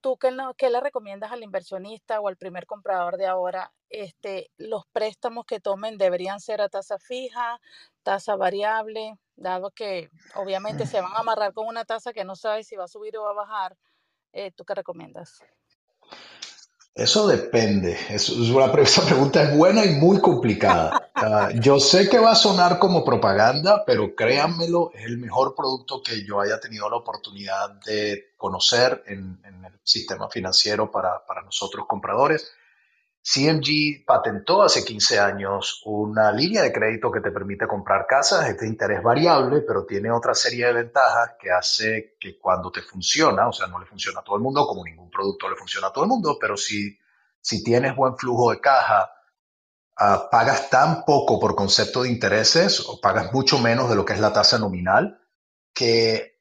¿tú 0.00 0.16
qué, 0.16 0.36
qué 0.56 0.70
le 0.70 0.80
recomiendas 0.80 1.32
al 1.32 1.42
inversionista 1.42 2.20
o 2.20 2.28
al 2.28 2.36
primer 2.36 2.66
comprador 2.66 3.16
de 3.16 3.26
ahora? 3.26 3.72
Este, 3.90 4.50
¿Los 4.56 4.86
préstamos 4.92 5.46
que 5.46 5.60
tomen 5.60 5.98
deberían 5.98 6.40
ser 6.40 6.60
a 6.60 6.68
tasa 6.68 6.98
fija, 6.98 7.60
tasa 8.02 8.36
variable, 8.36 9.18
dado 9.36 9.70
que 9.70 10.10
obviamente 10.34 10.86
se 10.86 11.00
van 11.00 11.12
a 11.12 11.20
amarrar 11.20 11.52
con 11.52 11.66
una 11.66 11.84
tasa 11.84 12.12
que 12.12 12.24
no 12.24 12.36
sabes 12.36 12.66
si 12.66 12.76
va 12.76 12.84
a 12.84 12.88
subir 12.88 13.16
o 13.16 13.22
va 13.22 13.30
a 13.30 13.34
bajar? 13.34 13.76
Eh, 14.32 14.50
¿Tú 14.50 14.64
qué 14.64 14.74
recomiendas? 14.74 15.42
Eso 16.94 17.26
depende. 17.26 17.98
Es 18.08 18.28
una, 18.28 18.66
esa 18.82 19.04
pregunta 19.04 19.42
es 19.42 19.56
buena 19.56 19.84
y 19.84 19.90
muy 19.90 20.20
complicada. 20.20 21.10
Yo 21.54 21.80
sé 21.80 22.08
que 22.08 22.18
va 22.18 22.32
a 22.32 22.36
sonar 22.36 22.78
como 22.78 23.04
propaganda, 23.04 23.84
pero 23.84 24.14
créanmelo, 24.14 24.92
es 24.94 25.06
el 25.06 25.18
mejor 25.18 25.54
producto 25.54 26.02
que 26.02 26.24
yo 26.24 26.40
haya 26.40 26.60
tenido 26.60 26.88
la 26.88 26.96
oportunidad 26.96 27.70
de 27.86 28.34
conocer 28.36 29.02
en, 29.06 29.40
en 29.44 29.64
el 29.64 29.72
sistema 29.82 30.28
financiero 30.28 30.90
para, 30.90 31.24
para 31.26 31.42
nosotros 31.42 31.86
compradores. 31.88 32.52
CMG 33.26 34.04
patentó 34.04 34.62
hace 34.62 34.84
15 34.84 35.18
años 35.18 35.80
una 35.86 36.30
línea 36.30 36.62
de 36.62 36.70
crédito 36.70 37.10
que 37.10 37.22
te 37.22 37.30
permite 37.30 37.66
comprar 37.66 38.06
casas, 38.06 38.46
este 38.46 38.66
interés 38.66 39.02
variable, 39.02 39.62
pero 39.62 39.86
tiene 39.86 40.10
otra 40.10 40.34
serie 40.34 40.66
de 40.66 40.74
ventajas 40.74 41.30
que 41.40 41.50
hace 41.50 42.16
que 42.20 42.38
cuando 42.38 42.70
te 42.70 42.82
funciona, 42.82 43.48
o 43.48 43.52
sea, 43.52 43.66
no 43.66 43.78
le 43.78 43.86
funciona 43.86 44.20
a 44.20 44.22
todo 44.22 44.36
el 44.36 44.42
mundo, 44.42 44.66
como 44.66 44.84
ningún 44.84 45.10
producto 45.10 45.48
le 45.48 45.56
funciona 45.56 45.86
a 45.86 45.92
todo 45.92 46.04
el 46.04 46.10
mundo, 46.10 46.36
pero 46.38 46.54
si, 46.58 46.98
si 47.40 47.64
tienes 47.64 47.96
buen 47.96 48.14
flujo 48.18 48.50
de 48.50 48.60
caja, 48.60 49.10
uh, 49.98 50.28
pagas 50.30 50.68
tan 50.68 51.06
poco 51.06 51.40
por 51.40 51.54
concepto 51.54 52.02
de 52.02 52.10
intereses 52.10 52.78
o 52.86 53.00
pagas 53.00 53.32
mucho 53.32 53.58
menos 53.58 53.88
de 53.88 53.96
lo 53.96 54.04
que 54.04 54.12
es 54.12 54.20
la 54.20 54.34
tasa 54.34 54.58
nominal, 54.58 55.18
que 55.72 56.40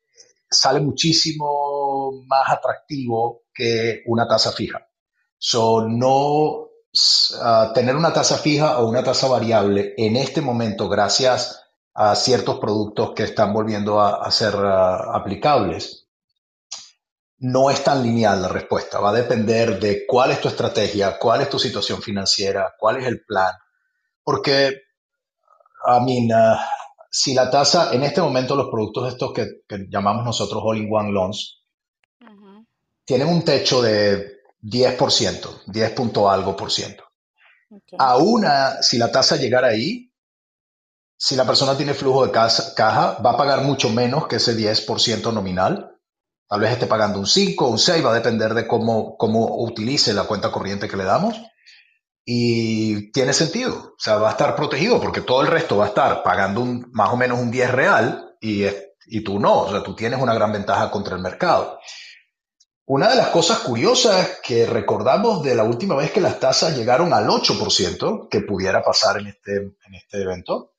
sale 0.50 0.82
muchísimo 0.82 2.26
más 2.28 2.50
atractivo 2.50 3.44
que 3.54 4.04
una 4.06 4.28
tasa 4.28 4.52
fija. 4.52 4.86
So, 5.38 5.88
no 5.88 6.73
tener 7.74 7.96
una 7.96 8.14
tasa 8.14 8.38
fija 8.38 8.80
o 8.80 8.88
una 8.88 9.04
tasa 9.04 9.28
variable 9.28 9.94
en 9.98 10.16
este 10.16 10.42
momento, 10.42 10.90
gracias 10.90 11.60
a 11.96 12.16
ciertos 12.16 12.60
productos 12.60 13.14
que 13.16 13.24
están 13.24 13.54
volviendo 13.54 14.00
a, 14.00 14.30
ser 14.32 14.56
aplicables, 14.56 16.08
no 17.40 17.70
es 17.70 17.84
tan 17.84 18.04
lineal 18.04 18.42
la 18.42 18.48
respuesta. 18.48 19.00
Va 19.00 19.10
a 19.10 19.14
depender 19.14 19.80
de 19.80 20.06
cuál 20.08 20.32
es 20.32 20.42
tu 20.42 20.48
estrategia, 20.48 21.18
cuál 21.20 21.42
es 21.42 21.50
tu 21.50 21.60
situación 21.60 22.02
financiera, 22.02 22.74
cuál 22.80 22.98
es 22.98 23.08
el 23.08 23.24
plan. 23.26 23.54
Porque, 24.24 24.82
I 25.86 26.00
mean, 26.06 26.58
si 27.12 27.34
la 27.34 27.50
tasa, 27.52 27.94
en 27.94 28.04
este 28.04 28.22
momento 28.22 28.56
los 28.56 28.70
productos 28.70 29.12
estos 29.12 29.34
que, 29.34 29.48
llamamos 29.90 30.26
nosotros 30.26 30.62
all-in-one 30.64 31.12
loans, 31.12 31.60
tienen 33.06 33.28
un 33.28 33.44
techo 33.44 33.82
de 33.82 34.33
10%, 34.64 35.64
10 35.68 35.92
punto 35.92 36.30
algo 36.30 36.56
por 36.56 36.72
ciento. 36.72 37.04
Okay. 37.70 37.98
Aún 38.00 38.46
si 38.82 38.98
la 38.98 39.12
tasa 39.12 39.36
llegara 39.36 39.68
ahí, 39.68 40.14
si 41.18 41.36
la 41.36 41.46
persona 41.46 41.78
tiene 41.78 41.94
flujo 41.94 42.26
de 42.26 42.32
caja, 42.32 43.18
va 43.26 43.32
a 43.32 43.38
pagar 43.38 43.62
mucho 43.62 43.90
menos 43.90 44.28
que 44.28 44.38
ese 44.38 44.58
10% 44.58 45.32
nominal. 45.32 45.98
Tal 46.50 46.60
vez 46.60 46.72
esté 46.72 46.86
pagando 46.86 47.20
un 47.20 47.26
5 47.26 47.66
o 47.66 47.70
un 47.70 47.80
6, 47.80 48.06
va 48.06 48.12
a 48.12 48.16
depender 48.16 48.54
de 48.54 48.68
cómo, 48.68 49.18
cómo 49.18 49.64
utilice 49.64 50.14
la 50.14 50.26
cuenta 50.26 50.52
corriente 50.52 50.88
que 50.88 50.98
le 50.98 51.06
damos. 51.06 51.36
Y 52.26 53.12
tiene 53.12 53.34
sentido, 53.34 53.76
o 53.76 53.96
sea, 53.98 54.16
va 54.16 54.30
a 54.30 54.32
estar 54.32 54.56
protegido 54.56 55.00
porque 55.02 55.22
todo 55.22 55.42
el 55.42 55.48
resto 55.48 55.78
va 55.78 55.86
a 55.86 55.90
estar 55.90 56.24
pagando 56.24 56.62
un, 56.62 56.90
más 56.92 57.10
o 57.12 57.18
menos 57.18 57.40
un 57.40 57.52
10 57.52 57.72
real 57.72 58.36
y, 58.40 58.66
y 59.08 59.22
tú 59.24 59.40
no, 59.40 59.62
o 59.62 59.72
sea, 59.72 59.84
tú 59.84 59.96
tienes 59.96 60.22
una 60.22 60.34
gran 60.34 60.52
ventaja 60.52 60.90
contra 60.90 61.16
el 61.16 61.22
mercado. 61.22 61.80
Una 62.86 63.10
de 63.10 63.16
las 63.16 63.30
cosas 63.30 63.60
curiosas 63.60 64.42
que 64.44 64.66
recordamos 64.66 65.42
de 65.42 65.56
la 65.56 65.64
última 65.64 65.96
vez 65.96 66.12
que 66.12 66.20
las 66.20 66.40
tasas 66.40 66.78
llegaron 66.78 67.14
al 67.14 67.28
8%, 67.28 68.28
que 68.30 68.42
pudiera 68.42 68.84
pasar 68.84 69.20
en 69.20 69.28
este, 69.28 69.56
en 69.56 69.96
este 69.96 70.22
evento, 70.22 70.74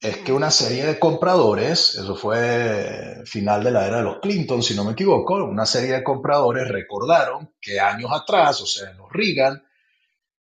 es 0.00 0.18
que 0.18 0.32
una 0.32 0.50
serie 0.50 0.86
de 0.86 0.98
compradores, 0.98 1.96
eso 1.96 2.14
fue 2.14 3.22
final 3.26 3.64
de 3.64 3.70
la 3.70 3.86
era 3.86 3.98
de 3.98 4.04
los 4.04 4.20
Clinton, 4.20 4.62
si 4.62 4.74
no 4.74 4.84
me 4.84 4.92
equivoco, 4.92 5.34
una 5.44 5.66
serie 5.66 5.92
de 5.92 6.04
compradores 6.04 6.68
recordaron 6.68 7.54
que 7.60 7.80
años 7.80 8.10
atrás, 8.12 8.60
o 8.62 8.66
sea, 8.66 8.90
en 8.90 8.96
los 8.96 9.10
Reagan, 9.10 9.62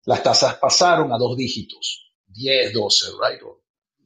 las 0.05 0.23
tasas 0.23 0.55
pasaron 0.55 1.11
a 1.11 1.17
dos 1.17 1.35
dígitos, 1.35 2.13
10, 2.27 2.71
12, 2.71 3.05
right? 3.19 3.41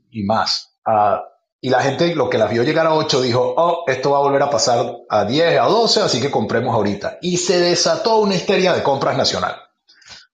y 0.10 0.24
más. 0.24 0.78
Uh, 0.86 1.20
y 1.66 1.70
la 1.70 1.82
gente, 1.82 2.14
lo 2.14 2.30
que 2.30 2.38
las 2.38 2.52
vio 2.52 2.62
llegar 2.64 2.86
a 2.86 2.94
8, 2.94 3.22
dijo, 3.22 3.54
oh, 3.56 3.86
esto 3.88 4.12
va 4.12 4.18
a 4.18 4.22
volver 4.22 4.44
a 4.44 4.50
pasar 4.50 4.98
a 5.08 5.24
10, 5.24 5.62
a 5.62 5.64
12, 5.64 6.02
así 6.02 6.20
que 6.20 6.30
compremos 6.30 6.76
ahorita. 6.76 7.20
Y 7.22 7.38
se 7.38 7.58
desató 7.58 8.18
una 8.18 8.36
histeria 8.36 8.74
de 8.74 8.84
compras 8.84 9.16
nacional 9.16 9.56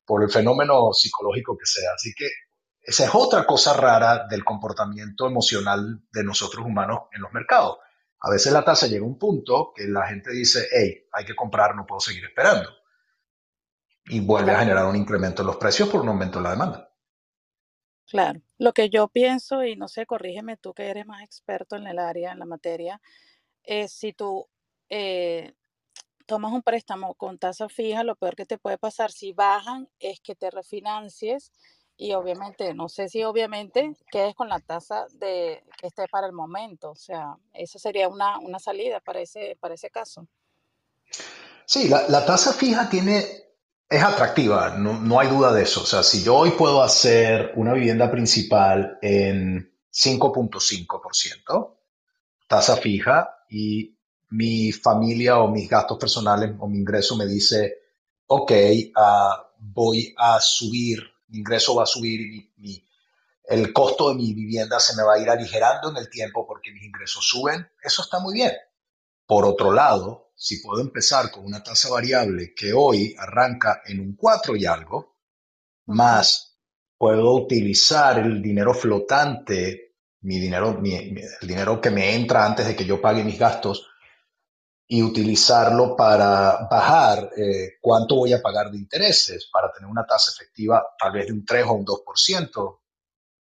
por 0.04 0.24
el 0.24 0.32
fenómeno 0.32 0.92
psicológico 0.92 1.56
que 1.56 1.68
sea. 1.68 1.92
Así 1.94 2.16
que 2.18 2.26
esa 2.82 3.04
es 3.04 3.12
otra 3.14 3.46
cosa 3.46 3.74
rara 3.74 4.26
del 4.28 4.44
comportamiento 4.44 5.28
emocional 5.28 6.02
de 6.12 6.24
nosotros 6.24 6.66
humanos 6.66 7.02
en 7.12 7.22
los 7.22 7.32
mercados. 7.32 7.78
A 8.22 8.32
veces 8.32 8.52
la 8.52 8.66
tasa 8.66 8.88
llega 8.88 9.06
a 9.06 9.08
un 9.08 9.20
punto 9.20 9.72
que 9.76 9.88
la 9.88 10.08
gente 10.08 10.32
dice, 10.32 10.68
hey, 10.72 11.06
hay 11.12 11.26
que 11.26 11.36
comprar, 11.36 11.76
no 11.76 11.86
puedo 11.86 12.00
seguir 12.00 12.26
esperando. 12.26 12.72
Y 14.06 14.20
vuelve 14.20 14.52
a 14.52 14.62
generar 14.62 14.86
un 14.88 14.96
incremento 14.96 15.44
en 15.44 15.48
los 15.50 15.58
precios 15.58 15.90
por 15.90 16.02
un 16.02 16.10
aumento 16.10 16.40
en 16.40 16.44
la 16.46 16.50
demanda. 16.50 16.89
Claro, 18.10 18.42
lo 18.58 18.74
que 18.74 18.90
yo 18.90 19.08
pienso, 19.08 19.64
y 19.64 19.76
no 19.76 19.88
sé, 19.88 20.08
corrígeme 20.08 20.58
tú 20.58 20.74
que 20.74 20.90
eres 20.90 21.06
más 21.06 21.24
experto 21.24 21.76
en 21.76 21.86
el 21.86 22.00
área, 22.00 22.32
en 22.32 22.40
la 22.40 22.46
materia, 22.46 23.00
es 23.64 23.92
si 23.92 24.14
tú 24.14 24.48
eh, 24.90 25.54
tomas 26.26 26.52
un 26.52 26.64
préstamo 26.64 27.14
con 27.14 27.38
tasa 27.38 27.70
fija, 27.70 28.04
lo 28.04 28.16
peor 28.16 28.36
que 28.36 28.48
te 28.48 28.58
puede 28.58 28.80
pasar 28.80 29.12
si 29.12 29.32
bajan 29.32 29.90
es 30.00 30.20
que 30.22 30.34
te 30.34 30.50
refinancies 30.50 31.52
y 31.98 32.14
obviamente, 32.14 32.74
no 32.74 32.90
sé 32.90 33.10
si 33.10 33.24
obviamente 33.24 33.94
quedes 34.12 34.34
con 34.34 34.50
la 34.50 34.60
tasa 34.60 35.06
de 35.12 35.64
que 35.80 35.88
esté 35.88 36.08
para 36.08 36.26
el 36.26 36.34
momento, 36.34 36.92
o 36.92 36.96
sea, 36.96 37.36
eso 37.54 37.78
sería 37.78 38.08
una, 38.08 38.40
una 38.40 38.58
salida 38.58 39.02
para 39.02 39.22
ese, 39.22 39.56
para 39.60 39.76
ese 39.76 39.92
caso. 39.92 40.26
Sí, 41.66 41.90
la, 41.90 42.08
la 42.10 42.26
tasa 42.26 42.54
fija 42.54 42.90
tiene 42.90 43.49
es 43.90 44.04
atractiva, 44.04 44.76
no, 44.78 45.20
hay 45.20 45.28
duda 45.28 45.52
de 45.52 45.64
eso. 45.64 45.82
O 45.82 45.86
sea, 45.86 46.04
si 46.04 46.24
yo 46.24 46.36
hoy 46.36 46.52
puedo 46.52 46.84
hacer 46.84 47.54
una 47.56 47.74
vivienda 47.74 48.12
principal 48.12 49.00
en 49.02 49.74
5.5%, 49.92 51.76
tasa 52.48 52.78
fija, 52.78 53.46
y 53.50 53.98
mi 54.30 54.72
familia 54.72 55.40
o 55.40 55.48
mis 55.50 55.68
gastos 55.68 55.98
personales 55.98 56.52
o 56.60 56.68
mi 56.68 56.78
ingreso 56.78 57.18
me 57.18 57.26
dice, 57.26 57.80
ok, 58.28 58.52
ah, 58.96 59.52
voy 59.58 60.14
a 60.18 60.40
subir, 60.40 61.02
mi 61.30 61.40
ingreso 61.40 61.76
va 61.76 61.84
a 61.84 61.88
subir 61.88 62.22
y 62.58 62.86
el 63.50 63.74
costo 63.74 64.10
de 64.10 64.16
mi 64.16 64.34
vivienda 64.36 64.80
se 64.80 64.96
me 64.96 65.02
va 65.02 65.16
a 65.16 65.20
ir 65.20 65.28
aligerando 65.28 65.90
en 65.90 65.98
el 65.98 66.10
tiempo 66.10 66.46
porque 66.46 66.72
mis 66.72 66.84
ingresos 66.84 67.28
suben, 67.28 67.68
eso 67.82 68.04
está 68.04 68.20
muy 68.20 68.36
bien. 68.36 68.52
Por 69.30 69.46
otro 69.46 69.72
lado, 69.72 70.32
si 70.36 70.60
puedo 70.60 70.82
empezar 70.82 71.30
con 71.30 71.46
una 71.46 71.62
tasa 71.62 71.88
variable 71.88 72.52
que 72.56 72.74
hoy 72.74 73.16
arranca 73.16 73.84
en 73.86 74.00
un 74.00 74.16
4 74.16 74.56
y 74.56 74.66
algo, 74.66 75.20
más 75.86 76.58
puedo 76.98 77.36
utilizar 77.36 78.18
el 78.18 78.42
dinero 78.42 78.74
flotante, 78.74 79.98
mi 80.22 80.40
dinero, 80.40 80.82
el 80.84 81.48
dinero 81.48 81.80
que 81.80 81.92
me 81.92 82.16
entra 82.16 82.44
antes 82.44 82.66
de 82.66 82.76
que 82.76 82.86
yo 82.86 83.00
pague 83.00 83.24
mis 83.24 83.38
gastos, 83.38 83.88
y 84.88 85.04
utilizarlo 85.04 85.96
para 85.96 86.68
bajar 86.68 87.30
eh, 87.38 87.78
cuánto 87.80 88.16
voy 88.16 88.34
a 88.34 88.42
pagar 88.42 88.72
de 88.72 88.80
intereses, 88.80 89.48
para 89.54 89.72
tener 89.72 89.92
una 89.92 90.08
tasa 90.08 90.32
efectiva 90.32 90.84
tal 90.98 91.12
vez 91.12 91.28
de 91.28 91.34
un 91.34 91.46
3 91.46 91.66
o 91.68 91.74
un 91.74 91.86
2%, 91.86 92.80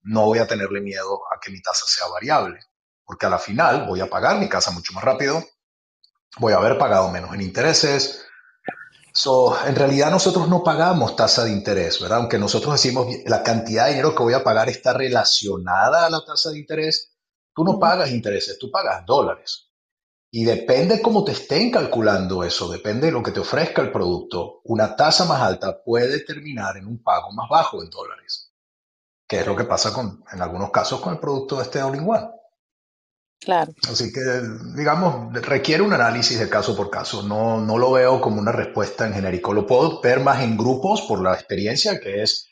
no 0.01 0.25
voy 0.25 0.39
a 0.39 0.47
tenerle 0.47 0.81
miedo 0.81 1.21
a 1.33 1.39
que 1.39 1.49
mi 1.49 1.61
tasa 1.61 1.85
sea 1.87 2.07
variable, 2.09 2.59
porque 3.05 3.25
a 3.25 3.29
la 3.29 3.39
final 3.39 3.87
voy 3.87 4.01
a 4.01 4.09
pagar 4.09 4.37
mi 4.37 4.49
casa 4.49 4.71
mucho 4.71 4.91
más 4.91 5.05
rápido, 5.05 5.41
voy 6.39 6.53
a 6.53 6.57
haber 6.57 6.77
pagado 6.77 7.09
menos 7.09 7.33
en 7.33 7.41
intereses. 7.41 8.25
So, 9.13 9.57
en 9.65 9.75
realidad 9.75 10.11
nosotros 10.11 10.47
no 10.47 10.63
pagamos 10.63 11.15
tasa 11.15 11.43
de 11.43 11.51
interés, 11.51 11.99
¿verdad? 11.99 12.19
Aunque 12.19 12.37
nosotros 12.37 12.73
decimos 12.73 13.07
la 13.25 13.41
cantidad 13.41 13.85
de 13.85 13.91
dinero 13.91 14.13
que 14.13 14.21
voy 14.21 14.33
a 14.33 14.43
pagar 14.43 14.69
está 14.69 14.93
relacionada 14.93 16.05
a 16.05 16.09
la 16.09 16.23
tasa 16.23 16.51
de 16.51 16.59
interés, 16.59 17.15
tú 17.55 17.63
no 17.63 17.79
pagas 17.79 18.11
intereses, 18.11 18.59
tú 18.59 18.69
pagas 18.69 19.05
dólares. 19.07 19.71
Y 20.29 20.43
depende 20.43 21.01
cómo 21.01 21.23
te 21.23 21.31
estén 21.31 21.71
calculando 21.71 22.43
eso, 22.43 22.69
depende 22.69 23.07
de 23.07 23.13
lo 23.13 23.23
que 23.23 23.31
te 23.31 23.39
ofrezca 23.39 23.81
el 23.81 23.91
producto, 23.91 24.61
una 24.65 24.95
tasa 24.95 25.25
más 25.25 25.41
alta 25.41 25.81
puede 25.83 26.19
terminar 26.19 26.77
en 26.77 26.85
un 26.85 27.01
pago 27.01 27.31
más 27.31 27.49
bajo 27.49 27.81
en 27.81 27.89
dólares, 27.89 28.51
que 29.27 29.39
es 29.39 29.47
lo 29.47 29.55
que 29.55 29.63
pasa 29.63 29.93
con, 29.93 30.23
en 30.31 30.41
algunos 30.41 30.69
casos 30.69 30.99
con 30.99 31.13
el 31.13 31.19
producto 31.19 31.55
de 31.57 31.63
este 31.63 31.81
All-in-One. 31.81 32.36
Claro. 33.39 33.71
Así 33.89 34.11
que, 34.11 34.21
digamos, 34.75 35.31
requiere 35.41 35.83
un 35.83 35.93
análisis 35.93 36.39
de 36.39 36.49
caso 36.49 36.75
por 36.75 36.89
caso. 36.89 37.23
No, 37.23 37.61
no 37.61 37.77
lo 37.77 37.91
veo 37.91 38.19
como 38.19 38.41
una 38.41 38.51
respuesta 38.51 39.05
en 39.05 39.13
genérico. 39.13 39.53
Lo 39.53 39.65
puedo 39.65 40.01
ver 40.01 40.19
más 40.19 40.41
en 40.41 40.57
grupos 40.57 41.03
por 41.03 41.21
la 41.21 41.33
experiencia, 41.33 41.99
que 41.99 42.23
es 42.23 42.49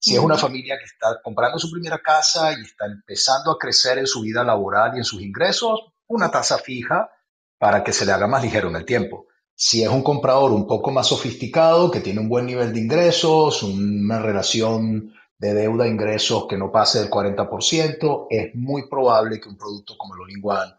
si 0.00 0.14
es 0.14 0.20
una 0.20 0.38
familia 0.38 0.78
que 0.78 0.84
está 0.84 1.20
comprando 1.22 1.58
su 1.58 1.70
primera 1.70 1.98
casa 1.98 2.52
y 2.52 2.62
está 2.62 2.86
empezando 2.86 3.50
a 3.50 3.58
crecer 3.58 3.98
en 3.98 4.06
su 4.06 4.20
vida 4.20 4.44
laboral 4.44 4.92
y 4.94 4.98
en 4.98 5.04
sus 5.04 5.20
ingresos, 5.20 5.80
una 6.06 6.30
tasa 6.30 6.58
fija 6.58 7.10
para 7.58 7.82
que 7.82 7.92
se 7.92 8.06
le 8.06 8.12
haga 8.12 8.28
más 8.28 8.42
ligero 8.42 8.68
en 8.68 8.76
el 8.76 8.84
tiempo. 8.84 9.26
Si 9.56 9.82
es 9.82 9.88
un 9.88 10.04
comprador 10.04 10.52
un 10.52 10.68
poco 10.68 10.92
más 10.92 11.08
sofisticado, 11.08 11.90
que 11.90 11.98
tiene 11.98 12.20
un 12.20 12.28
buen 12.28 12.46
nivel 12.46 12.72
de 12.72 12.78
ingresos, 12.78 13.64
una 13.64 14.20
relación 14.20 15.12
de 15.38 15.54
deuda 15.54 15.84
a 15.84 15.88
ingresos 15.88 16.46
que 16.48 16.56
no 16.56 16.70
pase 16.72 16.98
del 16.98 17.10
40%, 17.10 18.26
es 18.28 18.54
muy 18.54 18.88
probable 18.88 19.40
que 19.40 19.48
un 19.48 19.56
producto 19.56 19.96
como 19.96 20.14
el 20.14 20.20
all 20.42 20.78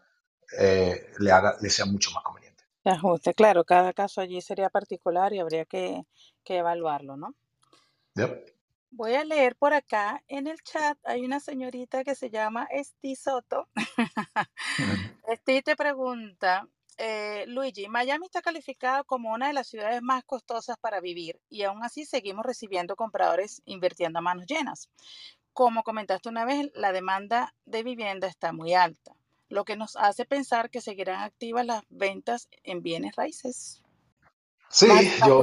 eh, 0.58 1.12
le, 1.18 1.32
haga, 1.32 1.56
le 1.60 1.70
sea 1.70 1.86
mucho 1.86 2.10
más 2.10 2.22
conveniente. 2.22 2.64
ajuste, 2.84 3.32
claro, 3.32 3.64
cada 3.64 3.92
caso 3.92 4.20
allí 4.20 4.40
sería 4.42 4.68
particular 4.68 5.32
y 5.32 5.38
habría 5.38 5.64
que, 5.64 6.04
evaluarlo, 6.44 7.16
¿no? 7.16 7.34
Voy 8.90 9.14
a 9.14 9.24
leer 9.24 9.54
por 9.54 9.72
acá 9.72 10.22
en 10.26 10.48
el 10.48 10.60
chat, 10.62 10.98
hay 11.04 11.24
una 11.24 11.38
señorita 11.38 12.02
que 12.02 12.16
se 12.16 12.28
llama 12.28 12.66
Esti 12.72 13.14
Soto. 13.14 13.68
Esti 15.28 15.62
te 15.62 15.76
pregunta, 15.76 16.68
eh, 17.02 17.46
Luigi, 17.46 17.88
Miami 17.88 18.26
está 18.26 18.42
calificado 18.42 19.04
como 19.04 19.32
una 19.32 19.46
de 19.46 19.54
las 19.54 19.68
ciudades 19.68 20.02
más 20.02 20.22
costosas 20.22 20.76
para 20.76 21.00
vivir 21.00 21.40
y 21.48 21.62
aún 21.62 21.82
así 21.82 22.04
seguimos 22.04 22.44
recibiendo 22.44 22.94
compradores 22.94 23.62
invirtiendo 23.64 24.18
a 24.18 24.22
manos 24.22 24.44
llenas. 24.46 24.90
Como 25.54 25.82
comentaste 25.82 26.28
una 26.28 26.44
vez, 26.44 26.70
la 26.74 26.92
demanda 26.92 27.54
de 27.64 27.84
vivienda 27.84 28.28
está 28.28 28.52
muy 28.52 28.74
alta, 28.74 29.16
lo 29.48 29.64
que 29.64 29.76
nos 29.76 29.96
hace 29.96 30.26
pensar 30.26 30.68
que 30.68 30.82
seguirán 30.82 31.22
activas 31.22 31.64
las 31.64 31.84
ventas 31.88 32.50
en 32.64 32.82
bienes 32.82 33.16
raíces. 33.16 33.82
Sí, 34.68 34.86
yo, 35.26 35.42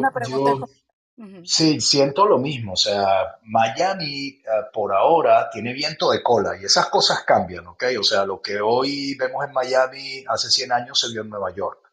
sí, 1.43 1.81
siento 1.81 2.25
lo 2.25 2.37
mismo. 2.37 2.73
O 2.73 2.77
sea, 2.77 3.39
Miami 3.43 4.27
eh, 4.27 4.43
por 4.73 4.93
ahora 4.93 5.49
tiene 5.49 5.73
viento 5.73 6.11
de 6.11 6.21
cola 6.21 6.57
y 6.59 6.65
esas 6.65 6.87
cosas 6.87 7.23
cambian, 7.23 7.67
¿ok? 7.67 7.83
O 7.99 8.03
sea, 8.03 8.25
lo 8.25 8.41
que 8.41 8.59
hoy 8.61 9.15
vemos 9.15 9.45
en 9.45 9.53
Miami 9.53 10.23
hace 10.27 10.49
100 10.49 10.71
años 10.71 10.99
se 10.99 11.09
vio 11.09 11.21
en 11.21 11.29
Nueva 11.29 11.53
York 11.53 11.91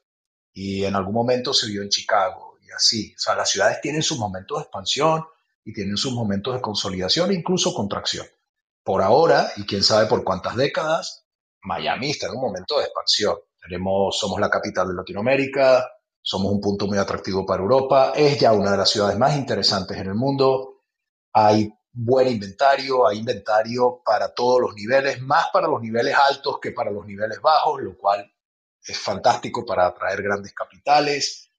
y 0.53 0.85
en 0.85 0.95
algún 0.95 1.15
momento 1.15 1.53
se 1.53 1.67
vio 1.67 1.83
en 1.83 1.89
Chicago 1.89 2.59
y 2.63 2.71
así. 2.71 3.15
O 3.17 3.19
sea, 3.19 3.35
las 3.35 3.51
ciudades 3.51 3.81
tienen 3.81 4.03
sus 4.03 4.19
momentos 4.19 4.59
de 4.59 4.63
expansión 4.63 5.25
y 5.65 5.73
tienen 5.73 5.97
sus 5.97 6.13
momentos 6.13 6.55
de 6.55 6.61
consolidación 6.61 7.31
e 7.31 7.35
incluso 7.35 7.75
contracción. 7.75 8.27
Por 8.83 9.03
ahora, 9.03 9.51
y 9.57 9.65
quién 9.65 9.83
sabe 9.83 10.07
por 10.07 10.23
cuántas 10.25 10.57
décadas, 10.57 11.25
Miami 11.63 12.11
está 12.11 12.27
en 12.27 12.35
un 12.35 12.43
momento 12.43 12.79
de 12.79 12.85
expansión. 12.85 13.37
Tenemos, 13.61 14.19
somos 14.19 14.39
la 14.39 14.51
capital 14.51 14.89
de 14.89 14.95
Latinoamérica, 14.95 15.89
somos 16.25 16.51
un 16.53 16.61
punto 16.61 16.87
muy 16.87 16.97
atractivo 16.97 17.45
para 17.45 17.63
Europa, 17.63 18.15
es 18.17 18.41
ya 18.41 18.55
una 18.55 18.71
de 18.71 18.79
las 18.79 18.89
ciudades 18.89 19.19
más 19.19 19.37
interesantes 19.37 19.99
en 19.99 20.07
el 20.07 20.15
mundo, 20.15 20.81
hay 21.35 21.71
buen 21.93 22.29
inventario, 22.29 23.07
hay 23.07 23.19
inventario 23.19 24.01
para 24.03 24.33
todos 24.33 24.59
los 24.59 24.75
niveles, 24.75 25.21
más 25.21 25.49
para 25.53 25.69
los 25.69 25.83
niveles 25.83 26.17
altos 26.17 26.59
que 26.63 26.71
para 26.71 26.91
los 26.91 27.05
niveles 27.05 27.43
bajos, 27.43 27.83
lo 27.83 27.99
cual 27.99 28.33
es 28.83 28.99
fantástico 28.99 29.67
para 29.67 29.87
atraer 29.87 30.23
grandes 30.23 30.55
capitales. 30.55 31.51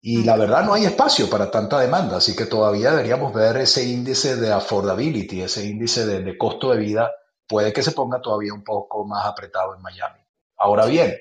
Y 0.00 0.22
la 0.22 0.36
verdad 0.36 0.64
no 0.64 0.74
hay 0.74 0.84
espacio 0.84 1.28
para 1.28 1.50
tanta 1.50 1.80
demanda, 1.80 2.18
así 2.18 2.36
que 2.36 2.46
todavía 2.46 2.92
deberíamos 2.92 3.34
ver 3.34 3.56
ese 3.56 3.84
índice 3.84 4.36
de 4.36 4.52
affordability, 4.52 5.42
ese 5.42 5.66
índice 5.66 6.06
de, 6.06 6.22
de 6.22 6.38
costo 6.38 6.70
de 6.70 6.78
vida, 6.78 7.10
puede 7.48 7.72
que 7.72 7.82
se 7.82 7.90
ponga 7.90 8.20
todavía 8.20 8.54
un 8.54 8.62
poco 8.62 9.04
más 9.04 9.26
apretado 9.26 9.74
en 9.74 9.82
Miami. 9.82 10.20
Ahora 10.58 10.86
bien, 10.86 11.16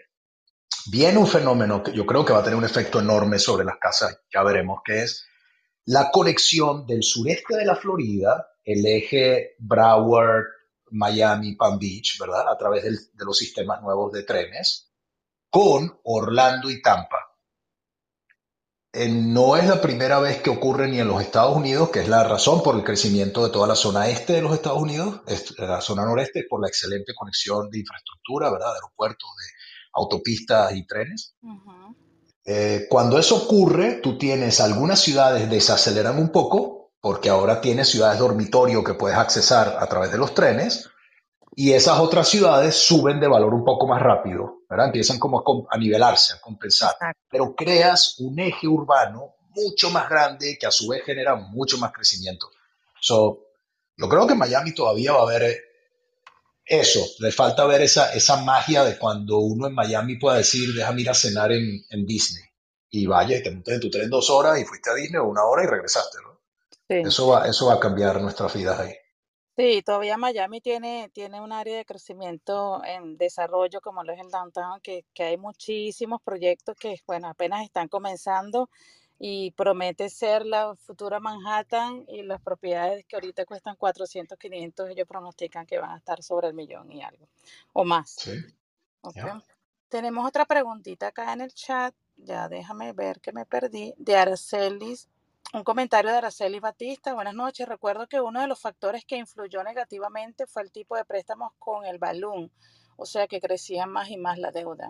viene 0.87 1.17
un 1.17 1.27
fenómeno 1.27 1.83
que 1.83 1.93
yo 1.93 2.05
creo 2.05 2.25
que 2.25 2.33
va 2.33 2.39
a 2.39 2.43
tener 2.43 2.57
un 2.57 2.65
efecto 2.65 2.99
enorme 2.99 3.39
sobre 3.39 3.65
las 3.65 3.77
casas, 3.77 4.19
ya 4.33 4.43
veremos, 4.43 4.81
que 4.83 5.03
es 5.03 5.25
la 5.85 6.11
conexión 6.11 6.85
del 6.85 7.03
sureste 7.03 7.57
de 7.57 7.65
la 7.65 7.75
Florida, 7.75 8.47
el 8.63 8.85
eje 8.85 9.55
Broward, 9.59 10.45
Miami, 10.91 11.55
Palm 11.55 11.79
Beach, 11.79 12.17
¿verdad? 12.19 12.47
A 12.49 12.57
través 12.57 12.83
de 13.13 13.25
los 13.25 13.37
sistemas 13.37 13.81
nuevos 13.81 14.11
de 14.11 14.23
trenes, 14.23 14.91
con 15.49 15.99
Orlando 16.03 16.69
y 16.69 16.81
Tampa. 16.81 17.17
Eh, 18.95 19.09
no 19.09 19.57
es 19.57 19.67
la 19.67 19.81
primera 19.81 20.19
vez 20.19 20.41
que 20.41 20.51
ocurre 20.51 20.87
ni 20.87 20.99
en 20.99 21.07
los 21.07 21.19
Estados 21.19 21.57
Unidos, 21.57 21.89
que 21.89 22.01
es 22.01 22.07
la 22.07 22.23
razón 22.23 22.61
por 22.61 22.75
el 22.75 22.83
crecimiento 22.83 23.43
de 23.43 23.51
toda 23.51 23.67
la 23.67 23.75
zona 23.75 24.07
este 24.07 24.33
de 24.33 24.41
los 24.43 24.53
Estados 24.53 24.79
Unidos, 24.79 25.21
la 25.57 25.81
zona 25.81 26.05
noreste, 26.05 26.45
por 26.47 26.61
la 26.61 26.67
excelente 26.67 27.13
conexión 27.15 27.71
de 27.71 27.79
infraestructura, 27.79 28.51
¿verdad? 28.51 28.67
De 28.67 28.75
aeropuertos, 28.75 29.29
de 29.35 29.62
autopistas 29.93 30.73
y 30.75 30.85
trenes. 30.85 31.35
Eh, 32.45 32.87
cuando 32.89 33.17
eso 33.17 33.37
ocurre, 33.37 33.99
tú 34.01 34.17
tienes 34.17 34.59
algunas 34.59 34.99
ciudades 34.99 35.49
desaceleran 35.49 36.17
un 36.17 36.29
poco 36.29 36.91
porque 36.99 37.29
ahora 37.29 37.61
tiene 37.61 37.85
ciudades 37.85 38.19
dormitorio 38.19 38.83
que 38.83 38.93
puedes 38.93 39.17
accesar 39.17 39.77
a 39.79 39.87
través 39.87 40.11
de 40.11 40.17
los 40.17 40.33
trenes 40.33 40.89
y 41.55 41.73
esas 41.73 41.99
otras 41.99 42.27
ciudades 42.27 42.75
suben 42.75 43.19
de 43.19 43.27
valor 43.27 43.53
un 43.53 43.63
poco 43.63 43.87
más 43.87 44.01
rápido, 44.01 44.61
¿verdad? 44.69 44.87
Empiezan 44.87 45.19
como 45.19 45.43
a, 45.69 45.77
nivelarse, 45.77 46.33
a 46.33 46.41
compensar, 46.41 46.95
pero 47.29 47.53
creas 47.55 48.19
un 48.19 48.39
eje 48.39 48.67
urbano 48.67 49.35
mucho 49.49 49.89
más 49.91 50.09
grande 50.09 50.57
que 50.59 50.65
a 50.65 50.71
su 50.71 50.87
vez 50.87 51.03
genera 51.03 51.35
mucho 51.35 51.77
más 51.77 51.91
crecimiento. 51.91 52.47
So, 52.99 53.39
yo 53.95 54.09
creo 54.09 54.25
que 54.25 54.33
en 54.33 54.39
Miami 54.39 54.73
todavía 54.73 55.13
va 55.13 55.19
a 55.19 55.23
haber 55.23 55.43
eh, 55.43 55.57
eso, 56.65 57.05
le 57.19 57.31
falta 57.31 57.65
ver 57.65 57.81
esa, 57.81 58.13
esa 58.13 58.37
magia 58.37 58.83
de 58.83 58.97
cuando 58.97 59.39
uno 59.39 59.67
en 59.67 59.73
Miami 59.73 60.17
pueda 60.17 60.37
decir, 60.37 60.73
déjame 60.73 61.01
ir 61.01 61.09
a 61.09 61.13
cenar 61.13 61.51
en, 61.51 61.83
en 61.89 62.05
Disney 62.05 62.43
y 62.89 63.05
vaya 63.07 63.37
y 63.37 63.43
te 63.43 63.51
montes 63.51 63.73
en 63.73 63.81
tu 63.81 63.89
tren 63.89 64.09
dos 64.09 64.29
horas 64.29 64.59
y 64.59 64.65
fuiste 64.65 64.89
a 64.89 64.93
Disney 64.93 65.19
una 65.19 65.43
hora 65.43 65.63
y 65.63 65.67
regresaste, 65.67 66.19
¿no? 66.23 66.39
Eso, 66.87 67.27
va, 67.27 67.47
eso 67.47 67.67
va 67.67 67.75
a 67.75 67.79
cambiar 67.79 68.21
nuestras 68.21 68.53
vidas 68.53 68.79
ahí. 68.79 68.93
Sí, 69.55 69.81
todavía 69.83 70.17
Miami 70.17 70.61
tiene, 70.61 71.09
tiene 71.13 71.41
un 71.41 71.51
área 71.51 71.77
de 71.77 71.85
crecimiento 71.85 72.81
en 72.83 73.17
desarrollo 73.17 73.81
como 73.81 74.03
lo 74.03 74.13
es 74.13 74.19
el 74.19 74.29
downtown, 74.29 74.79
que, 74.81 75.05
que 75.13 75.23
hay 75.23 75.37
muchísimos 75.37 76.21
proyectos 76.23 76.75
que, 76.79 76.99
bueno, 77.05 77.29
apenas 77.29 77.63
están 77.63 77.87
comenzando 77.87 78.69
y 79.25 79.51
promete 79.51 80.09
ser 80.09 80.45
la 80.45 80.75
futura 80.75 81.21
Manhattan 81.21 82.03
y 82.09 82.23
las 82.23 82.41
propiedades 82.41 83.05
que 83.05 83.15
ahorita 83.15 83.45
cuestan 83.45 83.77
400, 83.77 84.37
500, 84.37 84.89
ellos 84.89 85.07
pronostican 85.07 85.65
que 85.65 85.79
van 85.79 85.91
a 85.91 85.97
estar 85.97 86.21
sobre 86.21 86.49
el 86.49 86.53
millón 86.53 86.91
y 86.91 87.01
algo 87.01 87.29
o 87.71 87.85
más. 87.85 88.09
Sí. 88.19 88.33
Tenemos 89.87 90.27
otra 90.27 90.43
preguntita 90.43 91.07
acá 91.07 91.31
en 91.31 91.39
el 91.39 91.53
chat, 91.53 91.95
ya 92.17 92.49
déjame 92.49 92.91
ver 92.91 93.21
que 93.21 93.31
me 93.31 93.45
perdí, 93.45 93.93
de 93.95 94.17
Aracelis 94.17 95.07
un 95.53 95.63
comentario 95.63 96.11
de 96.11 96.17
Araceli 96.17 96.59
Batista. 96.59 97.13
Buenas 97.13 97.35
noches. 97.35 97.67
Recuerdo 97.67 98.07
que 98.07 98.19
uno 98.19 98.41
de 98.41 98.47
los 98.47 98.59
factores 98.59 99.05
que 99.05 99.15
influyó 99.15 99.63
negativamente 99.63 100.47
fue 100.47 100.63
el 100.63 100.71
tipo 100.71 100.97
de 100.97 101.05
préstamos 101.05 101.53
con 101.59 101.85
el 101.85 101.97
balón, 101.97 102.51
o 102.97 103.05
sea 103.05 103.27
que 103.27 103.39
crecía 103.39 103.85
más 103.85 104.09
y 104.09 104.17
más 104.17 104.37
la 104.37 104.51
deuda. 104.51 104.89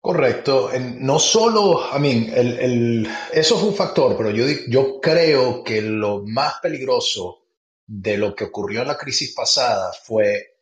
Correcto. 0.00 0.70
no 0.98 1.18
solo, 1.18 1.82
I 1.94 1.98
mean, 2.00 2.32
el, 2.34 3.08
eso 3.32 3.56
es 3.56 3.62
un 3.62 3.74
factor, 3.74 4.16
pero 4.16 4.30
yo, 4.30 4.46
yo 4.68 4.98
creo 4.98 5.62
que 5.62 5.82
lo 5.82 6.22
más 6.24 6.54
peligroso 6.62 7.40
de 7.86 8.16
lo 8.16 8.34
que 8.34 8.44
ocurrió 8.44 8.80
en 8.80 8.88
la 8.88 8.96
crisis 8.96 9.34
pasada 9.34 9.92
fue 9.92 10.56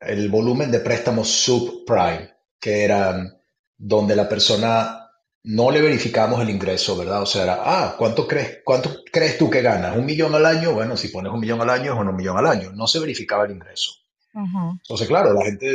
el 0.00 0.28
volumen 0.28 0.72
de 0.72 0.80
préstamos 0.80 1.28
subprime, 1.28 2.34
que 2.58 2.82
eran 2.82 3.40
donde 3.76 4.16
la 4.16 4.28
persona 4.28 5.10
no 5.44 5.70
le 5.70 5.80
verificamos 5.80 6.40
el 6.40 6.50
ingreso, 6.50 6.96
¿verdad? 6.96 7.22
O 7.22 7.26
sea, 7.26 7.44
era, 7.44 7.62
ah, 7.64 7.94
¿cuánto 7.96 8.26
crees, 8.26 8.60
¿cuánto 8.64 9.02
crees 9.12 9.38
tú 9.38 9.50
que 9.50 9.62
ganas? 9.62 9.96
¿Un 9.96 10.04
millón 10.04 10.34
al 10.34 10.46
año? 10.46 10.72
Bueno, 10.72 10.96
si 10.96 11.08
pones 11.08 11.32
un 11.32 11.40
millón 11.40 11.60
al 11.60 11.70
año, 11.70 11.92
es 11.92 11.98
un 11.98 12.14
millón 12.14 12.38
al 12.38 12.46
año. 12.46 12.72
No 12.72 12.86
se 12.86 12.98
verificaba 12.98 13.44
el 13.44 13.52
ingreso. 13.52 13.92
Entonces, 14.34 15.06
claro, 15.06 15.34
la 15.34 15.44
gente 15.44 15.72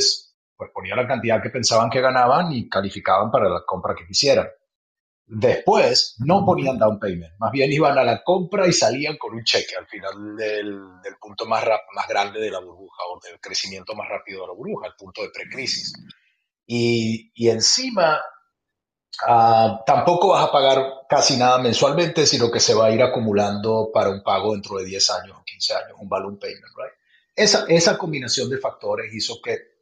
pues, 0.57 0.71
ponía 0.73 0.95
la 0.95 1.07
cantidad 1.07 1.41
que 1.41 1.49
pensaban 1.49 1.89
que 1.89 2.01
ganaban 2.01 2.51
y 2.51 2.67
calificaban 2.67 3.31
para 3.31 3.49
la 3.49 3.63
compra 3.65 3.95
que 3.95 4.05
quisieran. 4.05 4.47
Después, 5.25 6.15
no 6.19 6.45
ponían 6.45 6.77
down 6.77 6.99
payment, 6.99 7.33
más 7.37 7.51
bien 7.51 7.71
iban 7.71 7.97
a 7.97 8.03
la 8.03 8.23
compra 8.23 8.65
y 8.65 8.71
salían 8.71 9.17
con 9.17 9.33
un 9.33 9.43
cheque 9.43 9.75
al 9.77 9.85
final 9.85 10.37
del, 10.37 10.79
punto 11.19 11.45
más, 11.45 11.65
más 11.93 12.07
grande 12.07 12.39
de 12.39 12.49
la 12.49 12.59
burbuja 12.59 13.03
o 13.11 13.19
del 13.19 13.39
crecimiento 13.41 13.93
más 13.93 14.07
rápido 14.07 14.41
de 14.41 14.47
la 14.47 14.53
burbuja, 14.53 14.87
el 14.87 14.93
punto 14.97 15.21
de 15.21 15.29
precrisis. 15.29 15.93
Y, 16.65 17.31
y 17.35 17.49
encima 17.49 18.21
Ah, 19.25 19.83
tampoco 19.85 20.29
vas 20.29 20.47
a 20.47 20.51
pagar 20.51 21.05
casi 21.09 21.37
nada 21.37 21.57
mensualmente, 21.57 22.27
sino 22.27 22.51
que 22.51 22.59
se 22.59 22.75
va 22.75 22.87
a 22.87 22.91
ir 22.91 23.01
acumulando 23.01 23.89
para 23.91 24.09
un 24.09 24.21
pago 24.21 24.53
dentro 24.53 24.77
de 24.77 24.85
10 24.85 25.09
años 25.11 25.37
o 25.39 25.43
15 25.43 25.73
años, 25.73 25.97
un 25.99 26.07
balloon 26.07 26.37
payment, 26.37 26.73
right? 26.75 26.93
Esa, 27.35 27.65
esa 27.67 27.97
combinación 27.97 28.49
de 28.49 28.59
factores 28.59 29.13
hizo 29.13 29.41
que 29.41 29.76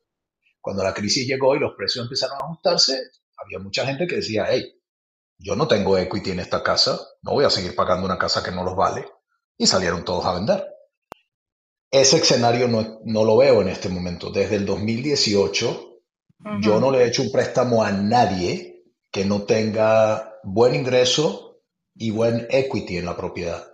cuando 0.65 0.83
la 0.83 0.95
crisis 0.95 1.27
llegó 1.27 1.55
y 1.55 1.59
los 1.59 1.75
precios 1.77 2.05
empezaron 2.05 2.37
a 2.41 2.45
ajustarse, 2.45 3.11
había 3.37 3.59
mucha 3.59 3.85
gente 3.85 4.07
que 4.07 4.15
decía, 4.15 4.47
hey, 4.49 4.65
yo 5.37 5.55
no 5.55 5.67
tengo 5.67 5.95
equity 5.95 6.31
en 6.31 6.39
esta 6.39 6.63
casa, 6.63 6.99
no 7.21 7.33
voy 7.33 7.45
a 7.45 7.51
seguir 7.51 7.75
pagando 7.75 8.03
una 8.03 8.17
casa 8.17 8.41
que 8.41 8.49
no 8.49 8.63
los 8.63 8.75
vale. 8.75 9.05
Y 9.59 9.67
salieron 9.67 10.03
todos 10.03 10.25
a 10.25 10.33
vender. 10.33 10.65
Ese 11.91 12.17
escenario 12.17 12.67
no, 12.67 12.99
no 13.05 13.23
lo 13.23 13.37
veo 13.37 13.61
en 13.61 13.67
este 13.67 13.89
momento. 13.89 14.31
Desde 14.31 14.55
el 14.55 14.65
2018, 14.65 15.99
yo 16.61 16.79
no 16.79 16.89
le 16.89 17.03
he 17.03 17.07
hecho 17.09 17.21
un 17.21 17.31
préstamo 17.31 17.83
a 17.83 17.91
nadie 17.91 18.85
que 19.11 19.23
no 19.23 19.43
tenga 19.43 20.39
buen 20.41 20.73
ingreso 20.73 21.61
y 21.93 22.09
buen 22.09 22.47
equity 22.49 22.97
en 22.97 23.05
la 23.05 23.15
propiedad. 23.15 23.71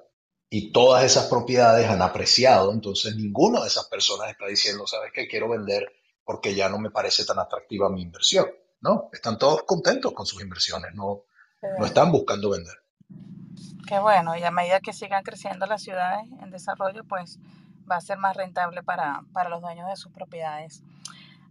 Y 0.50 0.74
todas 0.74 1.06
esas 1.06 1.28
propiedades 1.28 1.88
han 1.88 2.02
apreciado, 2.02 2.74
entonces 2.74 3.16
ninguna 3.16 3.62
de 3.62 3.70
esas 3.70 3.88
personas 3.88 4.30
está 4.30 4.48
diciendo, 4.48 4.86
sabes 4.86 5.14
que 5.14 5.30
quiero 5.30 5.48
vender 5.48 5.90
porque 6.32 6.56
ya 6.56 6.70
no 6.70 6.80
me 6.80 6.90
parece 6.90 7.26
tan 7.26 7.40
atractiva 7.40 7.90
mi 7.90 8.02
inversión. 8.02 8.46
No, 8.80 9.10
están 9.12 9.38
todos 9.38 9.64
contentos 9.64 10.14
con 10.14 10.26
sus 10.26 10.42
inversiones, 10.42 10.96
no, 10.96 11.24
no 11.78 11.86
están 11.86 12.10
buscando 12.10 12.52
vender. 12.52 12.74
Qué 13.86 14.00
bueno, 14.00 14.38
y 14.38 14.44
a 14.44 14.50
medida 14.50 14.80
que 14.80 14.94
sigan 14.94 15.24
creciendo 15.24 15.66
las 15.66 15.84
ciudades 15.84 16.26
en 16.42 16.50
desarrollo, 16.50 17.04
pues 17.04 17.38
va 17.92 17.98
a 17.98 18.02
ser 18.02 18.18
más 18.18 18.38
rentable 18.38 18.82
para, 18.82 19.24
para 19.34 19.50
los 19.50 19.60
dueños 19.60 19.90
de 19.90 19.98
sus 19.98 20.14
propiedades. 20.14 20.84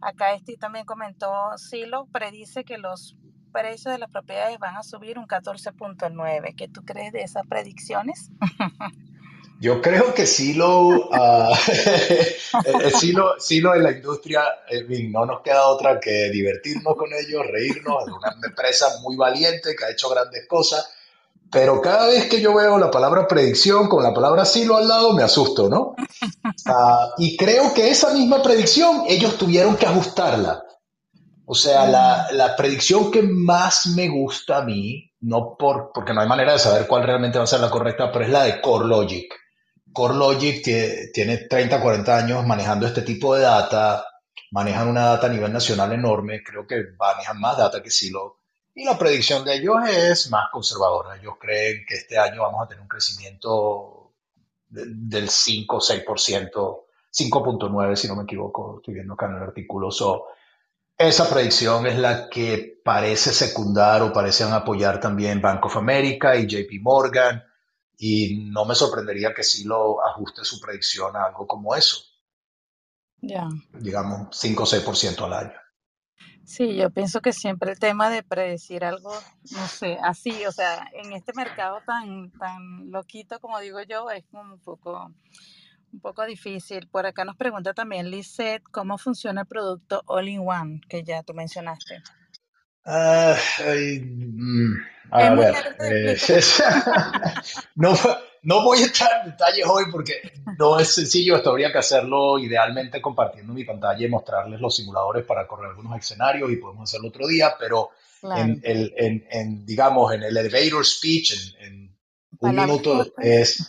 Acá 0.00 0.32
este 0.32 0.56
también 0.56 0.86
comentó, 0.86 1.58
Silo 1.58 2.06
predice 2.06 2.64
que 2.64 2.78
los 2.78 3.18
precios 3.52 3.92
de 3.92 3.98
las 3.98 4.10
propiedades 4.10 4.58
van 4.58 4.78
a 4.78 4.82
subir 4.82 5.18
un 5.18 5.26
14.9. 5.26 6.54
¿Qué 6.56 6.68
tú 6.68 6.86
crees 6.86 7.12
de 7.12 7.20
esas 7.20 7.46
predicciones? 7.46 8.30
Yo 9.62 9.82
creo 9.82 10.14
que 10.14 10.26
sí 10.26 10.54
lo, 10.54 10.88
uh, 10.88 11.54
sí 12.98 13.12
lo, 13.12 13.38
sí 13.38 13.60
lo 13.60 13.72
de 13.72 13.80
la 13.80 13.90
industria, 13.90 14.42
no 15.10 15.26
nos 15.26 15.42
queda 15.42 15.66
otra 15.66 16.00
que 16.00 16.30
divertirnos 16.30 16.96
con 16.96 17.10
ellos, 17.12 17.46
reírnos, 17.46 18.04
es 18.08 18.12
una 18.12 18.34
empresa 18.42 18.86
muy 19.02 19.16
valiente 19.16 19.76
que 19.76 19.84
ha 19.84 19.90
hecho 19.90 20.08
grandes 20.08 20.48
cosas, 20.48 20.88
pero 21.52 21.82
cada 21.82 22.06
vez 22.06 22.24
que 22.30 22.40
yo 22.40 22.54
veo 22.54 22.78
la 22.78 22.90
palabra 22.90 23.28
predicción 23.28 23.86
con 23.90 24.02
la 24.02 24.14
palabra 24.14 24.46
silo 24.46 24.78
al 24.78 24.88
lado 24.88 25.12
me 25.12 25.24
asusto, 25.24 25.68
¿no? 25.68 25.94
Uh, 26.66 27.10
y 27.18 27.36
creo 27.36 27.74
que 27.74 27.90
esa 27.90 28.14
misma 28.14 28.42
predicción 28.42 29.02
ellos 29.08 29.36
tuvieron 29.36 29.76
que 29.76 29.84
ajustarla. 29.84 30.64
O 31.44 31.54
sea, 31.54 31.84
la, 31.86 32.56
predicción 32.56 33.10
que 33.10 33.20
más 33.22 33.88
me 33.88 34.08
gusta 34.08 34.58
a 34.58 34.62
mí, 34.62 35.12
no 35.20 35.56
por, 35.58 35.90
porque 35.92 36.14
no 36.14 36.22
hay 36.22 36.28
manera 36.28 36.54
de 36.54 36.58
saber 36.58 36.86
cuál 36.86 37.02
realmente 37.02 37.36
va 37.36 37.44
a 37.44 37.46
ser 37.46 37.60
la 37.60 37.68
correcta, 37.68 38.10
pero 38.10 38.24
es 38.24 38.30
la 38.30 38.44
de 38.44 38.62
CoreLogic. 38.62 39.34
CoreLogic 39.92 40.62
tiene, 40.62 41.06
tiene 41.12 41.36
30, 41.38 41.80
40 41.80 42.16
años 42.16 42.46
manejando 42.46 42.86
este 42.86 43.02
tipo 43.02 43.34
de 43.34 43.42
data, 43.42 44.04
manejan 44.50 44.88
una 44.88 45.06
data 45.06 45.26
a 45.26 45.30
nivel 45.30 45.52
nacional 45.52 45.92
enorme, 45.92 46.42
creo 46.42 46.66
que 46.66 46.84
manejan 46.98 47.40
más 47.40 47.56
data 47.56 47.82
que 47.82 47.90
Silo. 47.90 48.38
Y 48.74 48.84
la 48.84 48.96
predicción 48.96 49.44
de 49.44 49.56
ellos 49.56 49.76
es 49.88 50.30
más 50.30 50.48
conservadora. 50.50 51.16
Ellos 51.16 51.34
creen 51.40 51.84
que 51.86 51.96
este 51.96 52.18
año 52.18 52.42
vamos 52.42 52.64
a 52.64 52.68
tener 52.68 52.82
un 52.82 52.88
crecimiento 52.88 54.12
del 54.68 55.28
5, 55.28 55.80
6%, 55.80 56.80
5.9 57.12 57.96
si 57.96 58.08
no 58.08 58.16
me 58.16 58.22
equivoco, 58.22 58.76
estoy 58.78 58.94
viendo 58.94 59.14
acá 59.14 59.26
en 59.26 59.36
el 59.36 59.42
artículo. 59.42 59.90
So, 59.90 60.26
esa 60.96 61.28
predicción 61.28 61.86
es 61.86 61.98
la 61.98 62.28
que 62.28 62.80
parece 62.84 63.32
secundar 63.32 64.02
o 64.02 64.12
parecen 64.12 64.52
apoyar 64.52 65.00
también 65.00 65.40
Bank 65.40 65.66
of 65.66 65.76
America 65.76 66.36
y 66.36 66.46
JP 66.46 66.82
Morgan, 66.82 67.42
y 68.02 68.48
no 68.50 68.64
me 68.64 68.74
sorprendería 68.74 69.34
que 69.34 69.42
sí 69.42 69.64
lo 69.64 70.02
ajuste 70.02 70.42
su 70.42 70.58
predicción 70.58 71.14
a 71.16 71.24
algo 71.24 71.46
como 71.46 71.74
eso. 71.74 71.98
Ya. 73.20 73.46
Digamos, 73.74 74.28
5 74.32 74.62
o 74.62 74.66
6% 74.66 75.24
al 75.26 75.32
año. 75.34 75.60
Sí, 76.46 76.76
yo 76.76 76.88
pienso 76.88 77.20
que 77.20 77.34
siempre 77.34 77.70
el 77.70 77.78
tema 77.78 78.08
de 78.08 78.22
predecir 78.22 78.84
algo, 78.84 79.12
no 79.50 79.66
sé, 79.68 79.98
así, 80.02 80.46
o 80.46 80.50
sea, 80.50 80.88
en 80.94 81.12
este 81.12 81.34
mercado 81.34 81.82
tan, 81.86 82.32
tan 82.32 82.90
loquito 82.90 83.38
como 83.38 83.60
digo 83.60 83.82
yo, 83.82 84.10
es 84.10 84.24
como 84.30 84.54
un 84.54 84.60
poco 84.60 85.12
un 85.92 86.00
poco 86.00 86.24
difícil. 86.24 86.88
Por 86.88 87.04
acá 87.04 87.26
nos 87.26 87.36
pregunta 87.36 87.74
también 87.74 88.10
Lisette 88.10 88.62
cómo 88.70 88.96
funciona 88.96 89.42
el 89.42 89.46
producto 89.46 90.02
All 90.06 90.28
in 90.28 90.40
One 90.40 90.80
que 90.88 91.04
ya 91.04 91.22
tú 91.22 91.34
mencionaste. 91.34 92.02
Mm, 92.84 94.72
a 95.10 95.34
ver, 95.34 95.54
eh, 95.80 96.16
no, 97.74 97.94
no 98.42 98.62
voy 98.62 98.82
a 98.82 98.86
entrar 98.86 99.10
en 99.24 99.30
detalles 99.32 99.66
hoy 99.66 99.84
porque 99.90 100.14
no 100.58 100.78
es 100.78 100.88
sencillo, 100.88 101.36
esto 101.36 101.50
habría 101.50 101.72
que 101.72 101.78
hacerlo 101.78 102.38
idealmente 102.38 103.00
compartiendo 103.00 103.52
mi 103.52 103.64
pantalla 103.64 104.06
y 104.06 104.08
mostrarles 104.08 104.60
los 104.60 104.74
simuladores 104.74 105.24
para 105.26 105.46
correr 105.46 105.70
algunos 105.70 105.98
escenarios 105.98 106.50
y 106.50 106.56
podemos 106.56 106.88
hacerlo 106.88 107.08
otro 107.08 107.26
día, 107.26 107.54
pero 107.58 107.90
en, 108.22 108.60
en, 108.62 109.26
en, 109.30 109.66
digamos, 109.66 110.12
en 110.12 110.22
el 110.22 110.36
elevator 110.36 110.84
speech, 110.84 111.54
en, 111.60 111.90
un 112.38 112.54
minuto, 112.54 113.06
es 113.18 113.66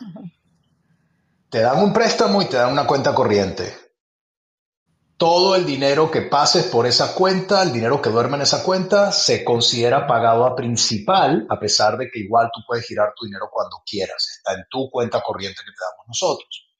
te 1.50 1.60
dan 1.60 1.84
un 1.84 1.92
préstamo 1.92 2.42
y 2.42 2.46
te 2.46 2.56
dan 2.56 2.72
una 2.72 2.88
cuenta 2.88 3.14
corriente. 3.14 3.81
Todo 5.22 5.56
el 5.56 5.68
dinero 5.68 6.10
que 6.10 6.24
pases 6.24 6.66
por 6.66 6.88
esa 6.88 7.14
cuenta, 7.14 7.62
el 7.62 7.72
dinero 7.72 8.02
que 8.02 8.10
duerme 8.10 8.38
en 8.38 8.42
esa 8.42 8.64
cuenta, 8.64 9.12
se 9.12 9.44
considera 9.44 10.08
pagado 10.08 10.48
a 10.48 10.56
principal, 10.56 11.46
a 11.48 11.60
pesar 11.60 11.96
de 11.96 12.10
que 12.10 12.22
igual 12.22 12.50
tú 12.52 12.62
puedes 12.66 12.88
girar 12.88 13.14
tu 13.16 13.26
dinero 13.26 13.48
cuando 13.54 13.84
quieras. 13.86 14.28
Está 14.38 14.56
en 14.56 14.66
tu 14.68 14.90
cuenta 14.90 15.22
corriente 15.22 15.60
que 15.60 15.70
te 15.70 15.92
damos 15.92 16.08
nosotros. 16.08 16.72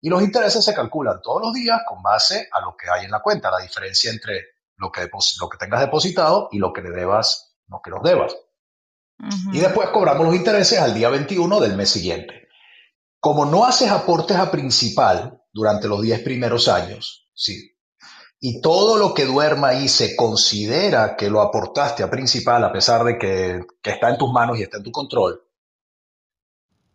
Y 0.00 0.08
los 0.08 0.22
intereses 0.22 0.64
se 0.64 0.72
calculan 0.72 1.20
todos 1.20 1.42
los 1.42 1.52
días 1.52 1.80
con 1.84 2.00
base 2.00 2.48
a 2.52 2.60
lo 2.60 2.76
que 2.76 2.88
hay 2.88 3.06
en 3.06 3.10
la 3.10 3.22
cuenta, 3.22 3.50
la 3.50 3.58
diferencia 3.58 4.12
entre 4.12 4.40
lo 4.76 4.92
que, 4.92 5.10
lo 5.40 5.48
que 5.48 5.58
tengas 5.58 5.80
depositado 5.80 6.48
y 6.52 6.60
lo 6.60 6.72
que 6.72 6.82
le 6.82 6.90
debas, 6.90 7.56
lo 7.66 7.80
que 7.82 7.90
nos 7.90 8.04
debas. 8.04 8.36
Y 9.52 9.58
después 9.58 9.88
cobramos 9.88 10.26
los 10.26 10.36
intereses 10.36 10.78
al 10.78 10.94
día 10.94 11.08
21 11.08 11.58
del 11.58 11.74
mes 11.74 11.90
siguiente. 11.90 12.50
Como 13.18 13.46
no 13.46 13.64
haces 13.64 13.90
aportes 13.90 14.36
a 14.36 14.52
principal 14.52 15.42
durante 15.52 15.88
los 15.88 16.00
10 16.00 16.20
primeros 16.20 16.68
años, 16.68 17.28
sí, 17.34 17.69
y 18.42 18.62
todo 18.62 18.96
lo 18.96 19.12
que 19.12 19.26
duerma 19.26 19.68
ahí 19.68 19.86
se 19.86 20.16
considera 20.16 21.14
que 21.14 21.28
lo 21.28 21.42
aportaste 21.42 22.02
a 22.02 22.10
principal 22.10 22.64
a 22.64 22.72
pesar 22.72 23.04
de 23.04 23.18
que, 23.18 23.66
está 23.82 24.08
en 24.08 24.16
tus 24.16 24.32
manos 24.32 24.58
y 24.58 24.62
está 24.62 24.78
en 24.78 24.82
tu 24.82 24.90
control, 24.90 25.42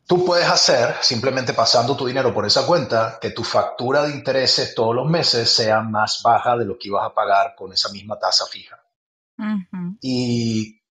tú 0.08 0.26
puedes 0.26 0.48
hacer, 0.50 0.96
simplemente 1.02 1.54
pasando 1.54 1.96
tu 1.96 2.08
dinero 2.08 2.34
por 2.34 2.48
esa 2.48 2.66
cuenta, 2.66 3.20
que 3.22 3.30
tu 3.30 3.43
factura 3.43 4.08
de 4.08 4.16
intereses 4.16 4.74
todos 4.74 4.96
los 4.96 5.08
meses 5.08 5.48
sea 5.48 5.82
más 5.82 6.22
baja 6.24 6.58
de 6.58 6.66
lo 6.66 6.80
que 6.80 6.88
ibas 6.88 7.06
a 7.06 7.14
pagar 7.14 7.54
con 7.56 7.72
esa 7.72 7.89
misma 7.91 8.18
tasa 8.18 8.46
fija. 8.48 8.82
Y 10.02 10.82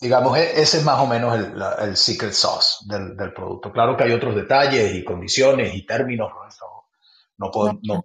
digamos, 0.00 0.38
e, 0.38 0.62
ese 0.62 0.78
es 0.78 0.84
más 0.84 1.00
o 1.00 1.06
menos 1.06 1.38
el, 1.38 1.96
secret 1.98 2.32
sauce 2.32 2.86
del, 2.86 3.34
producto. 3.34 3.70
Claro 3.70 3.94
que 3.94 4.04
hay 4.04 4.12
otros 4.12 4.34
detalles 4.34 4.94
y 4.94 5.04
condiciones 5.04 5.74
y 5.74 5.84
términos. 5.84 6.30
No, 7.38 7.50
no, 7.52 7.80
no 7.82 8.04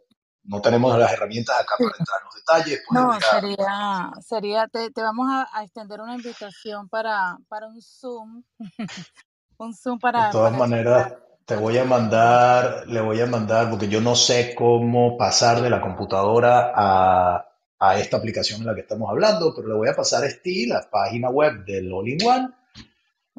tenemos 0.62 0.98
las 0.98 1.12
herramientas 1.12 1.56
acá 1.60 1.76
para 1.78 1.91
entrar 2.00 2.20
en 2.22 2.26
los 2.26 2.36
detalles. 2.36 2.84
No, 2.91 3.20
sería, 3.20 4.12
sería 4.22 4.68
te, 4.68 5.02
vamos 5.02 5.28
a, 5.30 5.64
extender 5.64 6.02
una 6.02 6.16
invitación 6.16 6.89
para, 6.89 7.38
para 7.48 7.68
un 7.68 7.82
Zoom. 7.82 8.43
un 9.58 9.76
Zoom 9.76 10.00
para... 10.00 10.28
De 10.28 10.32
todas 10.32 10.58
maneras, 10.58 11.14
te 11.45 11.56
voy 11.56 11.78
a 11.78 11.86
mandar, 11.86 12.84
le 12.88 13.02
voy 13.02 13.22
a 13.22 13.26
mandar, 13.26 13.70
porque 13.70 13.88
yo 13.88 14.02
no 14.02 14.16
sé 14.16 14.56
cómo 14.56 15.18
pasar 15.18 15.62
de 15.62 15.70
la 15.70 15.82
computadora 15.82 16.72
a, 16.76 17.45
a 17.80 18.00
esta 18.00 18.18
aplicación 18.18 18.62
en 18.62 18.68
la 18.68 18.76
que 18.76 18.82
estamos 18.82 19.10
hablando, 19.10 19.54
pero 19.56 19.68
le 19.68 19.76
voy 19.76 19.89
a 19.89 19.95
pasar 19.95 20.24
a 20.24 20.30
Steve 20.30 20.68
la 20.68 20.89
página 20.89 21.30
web 21.30 21.66
del 21.66 21.91
All-in-One 21.91 22.50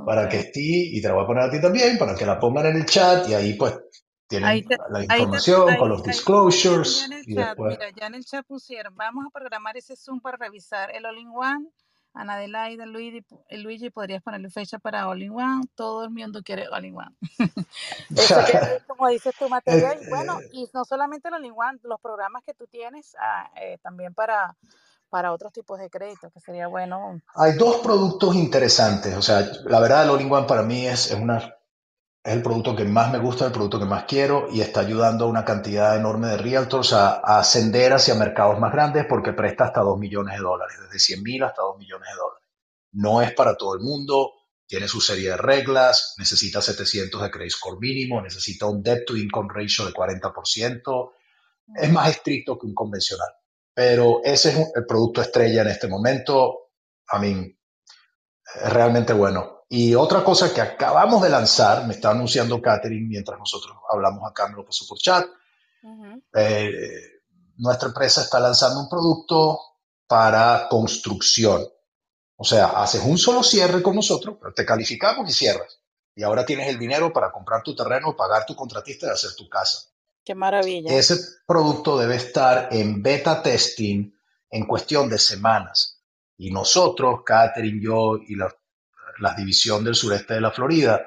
para 0.05 0.29
que 0.29 0.43
Steve, 0.43 0.91
y 0.93 1.01
te 1.01 1.09
la 1.09 1.15
voy 1.15 1.25
a 1.25 1.27
poner 1.27 1.45
a 1.45 1.51
ti 1.51 1.61
también, 1.61 1.99
para 1.99 2.15
que 2.15 2.27
la 2.27 2.39
pongan 2.39 2.67
en 2.67 2.77
el 2.77 2.87
chat 2.87 3.29
y 3.29 3.35
ahí 3.35 3.55
pues 3.55 3.75
tienen 4.29 4.66
la 4.91 5.03
información 5.03 5.76
con 5.76 5.89
los 5.89 6.03
disclosures. 6.03 7.09
y 7.26 7.35
después... 7.35 7.79
Mira, 7.79 7.91
ya 7.91 8.07
en 8.07 8.14
el 8.14 8.24
chat 8.24 8.47
pusieron, 8.47 8.95
vamos 8.95 9.26
a 9.26 9.31
programar 9.31 9.76
ese 9.76 9.97
Zoom 9.97 10.20
para 10.20 10.37
revisar 10.37 10.95
el 10.95 11.07
All-in-One. 11.07 11.68
Ana 12.14 12.35
Adelaide, 12.35 12.85
Luigi, 12.87 13.24
Luigi, 13.51 13.91
podrías 13.91 14.22
ponerle 14.22 14.51
fecha 14.51 14.79
para 14.79 15.09
All-in-One. 15.09 15.66
Todo 15.74 16.05
el 16.05 16.11
mundo 16.11 16.43
quiere 16.43 16.66
All-in-One. 16.68 17.14
como 18.87 19.09
dices 19.09 19.35
tu 19.39 19.49
materia. 19.49 19.97
Y 20.01 20.09
bueno, 20.09 20.41
eh, 20.41 20.49
y 20.53 20.68
no 20.74 20.85
solamente 20.85 21.29
el 21.29 21.35
All-in-One, 21.35 21.79
los 21.83 22.01
programas 22.01 22.43
que 22.45 22.55
tú 22.55 22.66
tienes 22.66 23.14
ah, 23.20 23.51
eh, 23.61 23.79
también 23.83 24.14
para, 24.14 24.57
para 25.11 25.33
otros 25.33 25.53
tipos 25.53 25.79
de 25.79 25.91
créditos, 25.91 26.33
que 26.33 26.41
sería 26.41 26.66
bueno. 26.66 27.20
Hay 27.35 27.53
dos 27.53 27.76
productos 27.76 28.35
interesantes. 28.35 29.14
O 29.16 29.22
sea, 29.22 29.49
la 29.64 29.81
verdad, 29.81 30.05
el 30.05 30.11
All-in-One 30.11 30.47
para 30.47 30.62
mí 30.62 30.87
es, 30.87 31.11
es 31.12 31.20
una 31.20 31.55
es 32.29 32.35
el 32.35 32.43
producto 32.43 32.76
que 32.76 32.85
más 32.85 33.11
me 33.11 33.18
gusta, 33.18 33.47
el 33.47 33.53
producto 33.53 33.79
que 33.79 33.87
más 33.87 34.05
quiero 34.05 34.49
y 34.53 34.61
está 34.61 34.81
ayudando 34.81 35.24
a 35.24 35.29
una 35.29 35.47
cantidad 35.47 35.97
enorme 35.97 36.29
de 36.29 36.37
realtors 36.37 36.93
a, 36.93 37.14
ascender 37.39 37.95
hacia 37.95 38.14
mercados 38.16 38.61
más 38.61 38.70
grandes 38.70 39.07
porque 39.09 39.33
presta 39.33 39.64
hasta 39.64 39.81
2 39.81 39.99
millones 39.99 40.37
de 40.37 40.43
dólares, 40.43 40.76
desde 40.79 40.99
100 40.99 41.22
mil 41.22 41.43
hasta 41.43 41.62
2 41.62 41.79
millones 41.79 42.07
de 42.07 42.16
dólares. 42.16 42.49
No 42.93 43.22
es 43.22 43.33
para 43.33 43.57
todo 43.57 43.74
el 43.74 43.81
mundo, 43.81 44.33
tiene 44.66 44.87
su 44.89 45.01
serie 45.01 45.31
de 45.31 45.37
reglas, 45.39 46.16
necesita 46.18 46.61
700 46.61 47.22
de 47.22 47.31
credit 47.31 47.51
score 47.51 47.79
mínimo, 47.81 48.20
necesita 48.20 48.66
un 48.66 48.83
debt 48.83 49.07
to 49.07 49.16
income 49.16 49.49
ratio 49.51 49.87
de 49.87 49.95
40%, 49.95 51.12
es 51.76 51.91
más 51.91 52.11
estricto 52.11 52.59
que 52.59 52.66
un 52.66 52.74
convencional. 52.74 53.29
Pero 53.72 54.20
ese 54.22 54.51
es 54.51 54.72
el 54.74 54.85
producto 54.85 55.22
estrella 55.22 55.62
en 55.62 55.68
este 55.68 55.89
momento. 55.89 56.72
A 57.07 57.18
mí, 57.18 57.57
es 58.55 58.72
realmente 58.72 59.14
bueno. 59.14 59.58
Y 59.69 59.95
otra 59.95 60.25
cosa 60.25 60.53
que 60.53 60.62
acabamos 60.62 61.23
de 61.23 61.29
lanzar, 61.29 61.87
me 61.87 61.95
está 61.95 62.11
anunciando 62.11 62.61
Catherine 62.62 63.07
mientras 63.07 63.39
nosotros 63.39 63.77
hablamos 63.91 64.23
acá, 64.29 64.49
me 64.49 64.57
lo 64.57 64.64
pasó 64.64 64.87
por 64.87 64.99
chat. 64.99 65.27
Eh, 66.35 67.21
nuestra 67.57 67.89
empresa 67.89 68.23
está 68.23 68.41
lanzando 68.41 68.81
un 68.81 68.89
producto 68.89 69.61
para 70.07 70.69
construcción. 70.71 71.66
O 72.37 72.45
sea, 72.45 72.66
haces 72.83 73.03
un 73.05 73.19
solo 73.19 73.43
cierre 73.43 73.83
con 73.83 73.95
nosotros, 73.95 74.37
pero 74.41 74.55
te 74.55 74.64
calificamos 74.64 75.29
y 75.29 75.33
cierras. 75.33 75.81
Y 76.14 76.23
ahora 76.23 76.47
tienes 76.47 76.69
el 76.69 76.79
dinero 76.79 77.12
para 77.12 77.31
comprar 77.31 77.62
tu 77.62 77.77
terreno, 77.77 78.16
pagar 78.16 78.47
tu 78.47 78.57
contratista 78.57 79.07
y 79.07 79.11
hacer 79.11 79.35
tu 79.37 79.49
casa. 79.49 79.89
Qué 80.25 80.35
maravilla. 80.35 80.93
Ese 80.93 81.16
producto 81.47 81.99
debe 81.99 82.16
estar 82.16 82.69
en 82.71 83.03
beta 83.03 83.43
testing 83.43 84.12
en 84.51 84.66
cuestión 84.66 85.09
de 85.09 85.19
semanas. 85.19 86.01
Y 86.37 86.51
nosotros, 86.51 87.21
Catherine, 87.25 87.81
yo 87.83 88.16
y 88.16 88.37
la 88.37 88.55
la 89.21 89.35
división 89.35 89.85
del 89.85 89.95
sureste 89.95 90.35
de 90.35 90.41
la 90.41 90.51
Florida, 90.51 91.01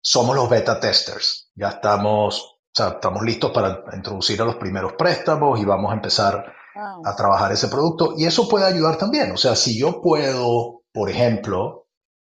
somos 0.00 0.36
los 0.36 0.48
beta 0.48 0.78
testers. 0.78 1.50
Ya 1.54 1.68
estamos, 1.68 2.58
estamos 2.72 3.22
listos 3.22 3.50
para 3.50 3.84
introducir 3.92 4.40
a 4.42 4.44
los 4.44 4.56
primeros 4.56 4.92
préstamos 4.94 5.58
y 5.60 5.64
vamos 5.64 5.90
a 5.90 5.94
empezar 5.94 6.54
a 7.04 7.16
trabajar 7.16 7.52
ese 7.52 7.68
producto. 7.68 8.14
Y 8.16 8.26
eso 8.26 8.48
puede 8.48 8.66
ayudar 8.66 8.96
también. 8.98 9.32
O 9.32 9.36
sea, 9.36 9.56
si 9.56 9.78
yo 9.78 10.00
puedo, 10.02 10.82
por 10.92 11.10
ejemplo, 11.10 11.88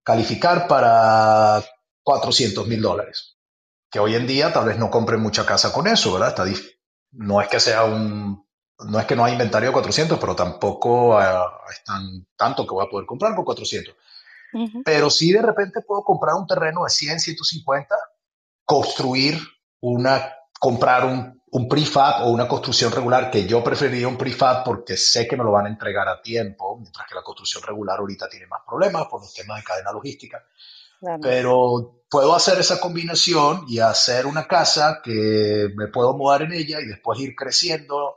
calificar 0.04 0.68
para 0.68 1.62
400 2.02 2.66
mil 2.68 2.82
dólares, 2.82 3.38
que 3.90 3.98
hoy 3.98 4.14
en 4.14 4.26
día 4.26 4.52
tal 4.52 4.66
vez 4.66 4.78
no 4.78 4.90
compre 4.90 5.16
mucha 5.16 5.46
casa 5.46 5.72
con 5.72 5.86
eso, 5.86 6.12
¿verdad? 6.12 6.28
Está 6.28 6.44
no 7.12 7.40
es 7.40 7.48
que 7.48 7.60
sea 7.60 7.84
un, 7.84 8.46
no 8.78 9.00
es 9.00 9.06
que 9.06 9.16
no 9.16 9.24
hay 9.24 9.32
inventario 9.32 9.70
de 9.70 9.72
400, 9.72 10.18
pero 10.18 10.36
tampoco 10.36 11.16
uh, 11.16 11.48
es 11.70 11.82
tan, 11.84 12.26
tanto 12.36 12.66
que 12.66 12.74
voy 12.74 12.86
a 12.86 12.90
poder 12.90 13.06
comprar 13.06 13.34
por 13.34 13.44
400. 13.44 13.94
Pero 14.84 15.10
si 15.10 15.32
de 15.32 15.42
repente 15.42 15.82
puedo 15.82 16.02
comprar 16.02 16.34
un 16.34 16.46
terreno 16.46 16.84
de 16.84 16.90
100, 16.90 17.20
150, 17.20 17.94
construir 18.64 19.38
una, 19.80 20.34
comprar 20.58 21.04
un, 21.04 21.42
un 21.50 21.68
prefab 21.68 22.26
o 22.26 22.30
una 22.30 22.48
construcción 22.48 22.92
regular, 22.92 23.30
que 23.30 23.46
yo 23.46 23.62
preferiría 23.62 24.08
un 24.08 24.18
prefab 24.18 24.64
porque 24.64 24.96
sé 24.96 25.26
que 25.26 25.36
me 25.36 25.44
lo 25.44 25.52
van 25.52 25.66
a 25.66 25.70
entregar 25.70 26.08
a 26.08 26.20
tiempo, 26.20 26.76
mientras 26.78 27.06
que 27.08 27.14
la 27.14 27.22
construcción 27.22 27.62
regular 27.62 27.98
ahorita 27.98 28.28
tiene 28.28 28.46
más 28.46 28.60
problemas 28.66 29.06
por 29.06 29.20
los 29.20 29.32
temas 29.32 29.58
de 29.58 29.64
cadena 29.64 29.92
logística. 29.92 30.44
Pero 31.20 32.02
puedo 32.10 32.34
hacer 32.34 32.58
esa 32.58 32.80
combinación 32.80 33.64
y 33.68 33.78
hacer 33.78 34.26
una 34.26 34.46
casa 34.46 35.00
que 35.02 35.68
me 35.76 35.88
puedo 35.88 36.16
mudar 36.16 36.42
en 36.42 36.52
ella 36.52 36.80
y 36.80 36.86
después 36.86 37.20
ir 37.20 37.34
creciendo 37.34 38.16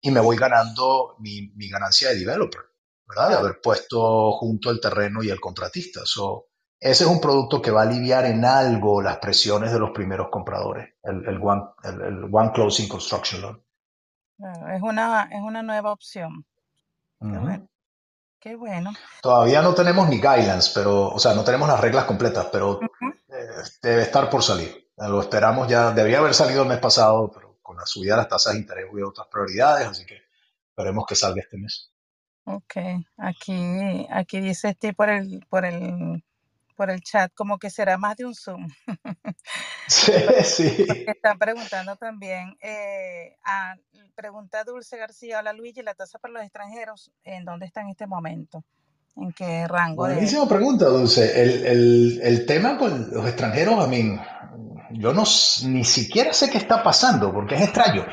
y 0.00 0.10
me 0.10 0.20
voy 0.20 0.36
ganando 0.36 1.16
mi, 1.20 1.52
mi 1.54 1.68
ganancia 1.68 2.10
de 2.10 2.16
developer. 2.16 2.67
¿Verdad? 3.08 3.30
De 3.30 3.36
haber 3.36 3.60
puesto 3.60 4.32
junto 4.32 4.70
el 4.70 4.80
terreno 4.80 5.22
y 5.22 5.30
el 5.30 5.40
contratista. 5.40 6.02
ese 6.02 7.04
es 7.04 7.10
un 7.10 7.20
producto 7.20 7.62
que 7.62 7.70
va 7.70 7.82
a 7.82 7.84
aliviar 7.84 8.26
en 8.26 8.44
algo 8.44 9.00
las 9.00 9.18
presiones 9.18 9.72
de 9.72 9.78
los 9.78 9.90
primeros 9.90 10.28
compradores, 10.30 10.94
el, 11.02 11.26
el, 11.26 11.40
one, 11.42 11.62
el, 11.84 12.28
one, 12.30 12.52
Closing 12.52 12.88
Construction 12.88 13.40
Loan. 13.40 13.62
es, 14.74 14.82
una, 14.82 15.28
es 15.32 15.40
una 15.40 15.62
nueva 15.62 15.92
opción. 15.92 16.44
Qué, 18.40 18.54
bueno. 18.54 18.92
Todavía 19.20 19.62
no 19.62 19.74
tenemos 19.74 20.08
ni 20.08 20.18
guidelines, 20.18 20.68
pero, 20.68 21.08
o 21.08 21.18
sea, 21.18 21.34
no 21.34 21.42
tenemos 21.42 21.68
las 21.68 21.80
reglas 21.80 22.04
completas, 22.04 22.46
pero 22.52 22.78
eh, 22.82 23.62
debe 23.82 24.02
estar 24.02 24.30
por 24.30 24.44
salir. 24.44 24.90
Lo 24.96 25.20
esperamos 25.20 25.66
ya, 25.68 25.90
debería 25.90 26.18
haber 26.18 26.34
salido 26.34 26.62
el 26.62 26.68
mes 26.68 26.78
pasado, 26.78 27.30
pero 27.32 27.58
con 27.62 27.76
la 27.76 27.86
subida 27.86 28.14
de 28.14 28.18
las 28.18 28.28
tasas 28.28 28.52
de 28.52 28.60
interés 28.60 28.86
hubo 28.92 29.08
otras 29.08 29.26
prioridades, 29.28 29.88
así 29.88 30.06
que 30.06 30.22
esperemos 30.70 31.04
que 31.06 31.16
salga 31.16 31.42
este 31.42 31.58
mes. 31.58 31.90
Ok, 32.50 32.76
aquí, 33.18 34.06
aquí 34.10 34.40
dice 34.40 34.70
este 34.70 34.94
por 34.94 35.10
el, 35.10 35.44
por 35.50 35.66
el, 35.66 36.24
por 36.76 36.90
el 36.90 37.02
chat, 37.02 37.30
como 37.34 37.58
que 37.58 37.68
será 37.68 37.98
más 37.98 38.16
de 38.16 38.24
un 38.24 38.34
Zoom. 38.34 38.68
Sí, 39.88 40.12
sí. 40.44 40.86
están 41.06 41.38
preguntando 41.38 41.96
también, 41.96 42.56
eh, 42.62 43.36
a, 43.44 43.74
pregunta 44.14 44.64
Dulce 44.64 44.96
García, 44.96 45.40
hola 45.40 45.52
Luigi, 45.52 45.82
la 45.82 45.94
tasa 45.94 46.18
para 46.18 46.34
los 46.34 46.42
extranjeros, 46.42 47.10
¿en 47.24 47.44
dónde 47.44 47.66
está 47.66 47.82
en 47.82 47.88
este 47.88 48.06
momento? 48.06 48.64
¿En 49.16 49.32
qué 49.32 49.66
rango? 49.68 50.06
Buenísima 50.06 50.48
pregunta, 50.48 50.86
Dulce. 50.86 51.42
El, 51.42 51.66
el, 51.66 52.20
el, 52.22 52.46
tema 52.46 52.78
con 52.78 53.10
los 53.10 53.26
extranjeros, 53.26 53.78
a 53.82 53.86
mí, 53.86 54.18
yo 54.92 55.12
no, 55.12 55.24
ni 55.64 55.84
siquiera 55.84 56.32
sé 56.32 56.48
qué 56.50 56.58
está 56.58 56.82
pasando, 56.82 57.32
porque 57.32 57.56
es 57.56 57.62
extraño. 57.62 58.06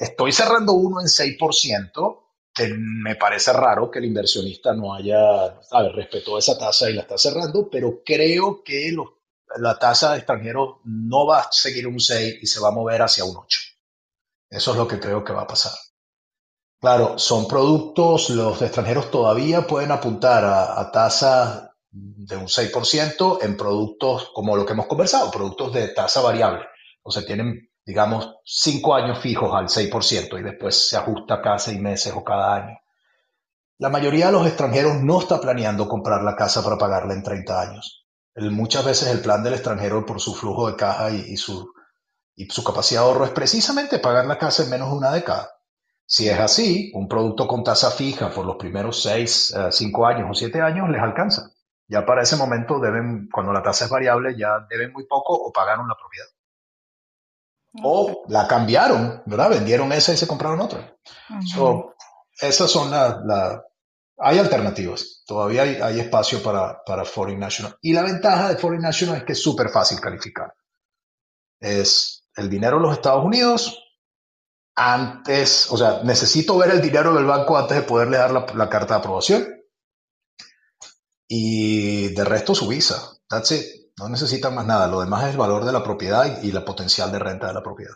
Estoy 0.00 0.32
cerrando 0.32 0.72
uno 0.72 1.00
en 1.00 1.06
6%, 1.06 2.27
me 2.76 3.16
parece 3.16 3.52
raro 3.52 3.90
que 3.90 3.98
el 3.98 4.06
inversionista 4.06 4.74
no 4.74 4.94
haya, 4.94 5.60
¿sabes? 5.62 5.94
Respetó 5.94 6.38
esa 6.38 6.58
tasa 6.58 6.90
y 6.90 6.94
la 6.94 7.02
está 7.02 7.18
cerrando, 7.18 7.68
pero 7.70 8.02
creo 8.04 8.62
que 8.62 8.94
la 9.56 9.78
tasa 9.78 10.12
de 10.12 10.18
extranjeros 10.18 10.76
no 10.84 11.26
va 11.26 11.40
a 11.40 11.52
seguir 11.52 11.86
un 11.86 12.00
6 12.00 12.38
y 12.42 12.46
se 12.46 12.60
va 12.60 12.68
a 12.68 12.72
mover 12.72 13.02
hacia 13.02 13.24
un 13.24 13.36
8. 13.36 13.60
Eso 14.50 14.70
es 14.72 14.76
lo 14.76 14.88
que 14.88 14.98
creo 14.98 15.24
que 15.24 15.32
va 15.32 15.42
a 15.42 15.46
pasar. 15.46 15.72
Claro, 16.80 17.18
son 17.18 17.48
productos, 17.48 18.30
los 18.30 18.62
extranjeros 18.62 19.10
todavía 19.10 19.66
pueden 19.66 19.90
apuntar 19.90 20.44
a, 20.44 20.80
a 20.80 20.92
tasas 20.92 21.70
de 21.90 22.36
un 22.36 22.46
6% 22.46 23.38
en 23.42 23.56
productos 23.56 24.30
como 24.32 24.56
lo 24.56 24.64
que 24.64 24.74
hemos 24.74 24.86
conversado, 24.86 25.30
productos 25.30 25.72
de 25.72 25.88
tasa 25.88 26.20
variable. 26.20 26.64
O 27.02 27.10
sea, 27.10 27.24
tienen, 27.24 27.70
digamos, 27.88 28.36
cinco 28.44 28.94
años 28.94 29.18
fijos 29.18 29.50
al 29.54 29.68
6% 29.68 30.38
y 30.38 30.42
después 30.42 30.90
se 30.90 30.98
ajusta 30.98 31.40
cada 31.40 31.58
seis 31.58 31.80
meses 31.80 32.12
o 32.14 32.22
cada 32.22 32.54
año. 32.54 32.78
La 33.78 33.88
mayoría 33.88 34.26
de 34.26 34.32
los 34.32 34.46
extranjeros 34.46 34.96
no 34.96 35.18
está 35.20 35.40
planeando 35.40 35.88
comprar 35.88 36.22
la 36.22 36.36
casa 36.36 36.62
para 36.62 36.76
pagarla 36.76 37.14
en 37.14 37.22
30 37.22 37.60
años. 37.62 38.06
muchas 38.36 38.84
veces 38.84 39.08
el 39.08 39.22
plan 39.22 39.42
del 39.42 39.54
extranjero 39.54 40.04
por 40.04 40.20
su 40.20 40.34
flujo 40.34 40.70
de 40.70 40.76
caja 40.76 41.10
y, 41.12 41.34
su, 41.38 41.72
y 42.36 42.44
su 42.50 42.62
capacidad 42.62 43.00
de 43.00 43.06
ahorro 43.06 43.24
es 43.24 43.30
precisamente 43.30 43.98
pagar 43.98 44.26
la 44.26 44.36
casa 44.36 44.64
en 44.64 44.68
menos 44.68 44.90
de 44.90 44.96
una 44.98 45.10
década. 45.10 45.48
Si 46.04 46.28
es 46.28 46.38
así, 46.38 46.92
un 46.94 47.08
producto 47.08 47.48
con 47.48 47.64
tasa 47.64 47.90
fija 47.90 48.28
por 48.28 48.44
los 48.44 48.56
primeros 48.56 49.02
6, 49.02 49.54
5 49.70 50.02
eh, 50.02 50.14
años 50.14 50.28
o 50.30 50.34
7 50.34 50.60
años 50.60 50.90
les 50.90 51.00
alcanza. 51.00 51.52
Ya 51.86 52.04
para 52.04 52.20
ese 52.20 52.36
momento 52.36 52.80
deben, 52.80 53.30
cuando 53.32 53.54
la 53.54 53.62
tasa 53.62 53.86
es 53.86 53.90
variable, 53.90 54.36
ya 54.36 54.66
deben 54.68 54.92
muy 54.92 55.06
poco 55.06 55.32
o 55.32 55.50
pagaron 55.50 55.88
la 55.88 55.94
propiedad. 55.94 56.28
O 57.82 58.24
la 58.28 58.48
cambiaron, 58.48 59.22
¿verdad? 59.26 59.50
Vendieron 59.50 59.92
esa 59.92 60.12
y 60.12 60.16
se 60.16 60.26
compraron 60.26 60.60
otra. 60.60 60.96
esas 62.40 62.70
son 62.70 62.90
las... 62.90 63.16
hay 64.18 64.38
alternativas. 64.38 65.22
Todavía 65.26 65.62
hay, 65.62 65.76
hay 65.76 66.00
espacio 66.00 66.42
para, 66.42 66.82
para, 66.84 67.04
Foreign 67.04 67.38
National. 67.38 67.76
Y 67.82 67.92
la 67.92 68.02
ventaja 68.02 68.48
de 68.48 68.56
Foreign 68.56 68.82
National 68.82 69.16
es 69.16 69.24
que 69.24 69.32
es 69.32 69.42
súper 69.42 69.68
fácil 69.68 70.00
calificar. 70.00 70.52
Es 71.60 72.24
el 72.36 72.48
dinero 72.48 72.76
en 72.76 72.84
los 72.84 72.94
Estados 72.94 73.24
Unidos, 73.24 73.78
antes, 74.78 75.72
o 75.72 75.76
sea, 75.76 76.02
necesito 76.04 76.56
ver 76.56 76.70
el 76.70 76.80
dinero 76.80 77.12
del 77.12 77.24
banco 77.24 77.58
antes 77.58 77.76
de 77.76 77.82
poderle 77.82 78.16
dar 78.16 78.30
la, 78.30 78.68
carta 78.68 78.94
de 78.94 79.00
aprobación. 79.00 79.48
Y 81.26 82.14
de 82.14 82.24
resto 82.24 82.54
su 82.54 82.68
visa. 82.68 83.18
That's 83.28 83.50
it. 83.50 83.64
No 83.98 84.08
necesitan 84.08 84.54
más 84.54 84.66
nada. 84.66 84.86
Lo 84.86 85.00
demás 85.00 85.24
es 85.24 85.30
el 85.32 85.36
valor 85.36 85.64
de 85.64 85.72
la 85.72 85.82
propiedad 85.82 86.42
y, 86.42 86.52
la 86.52 86.64
potencial 86.64 87.10
de 87.10 87.18
renta 87.18 87.48
de 87.48 87.54
la 87.54 87.62
propiedad. 87.62 87.94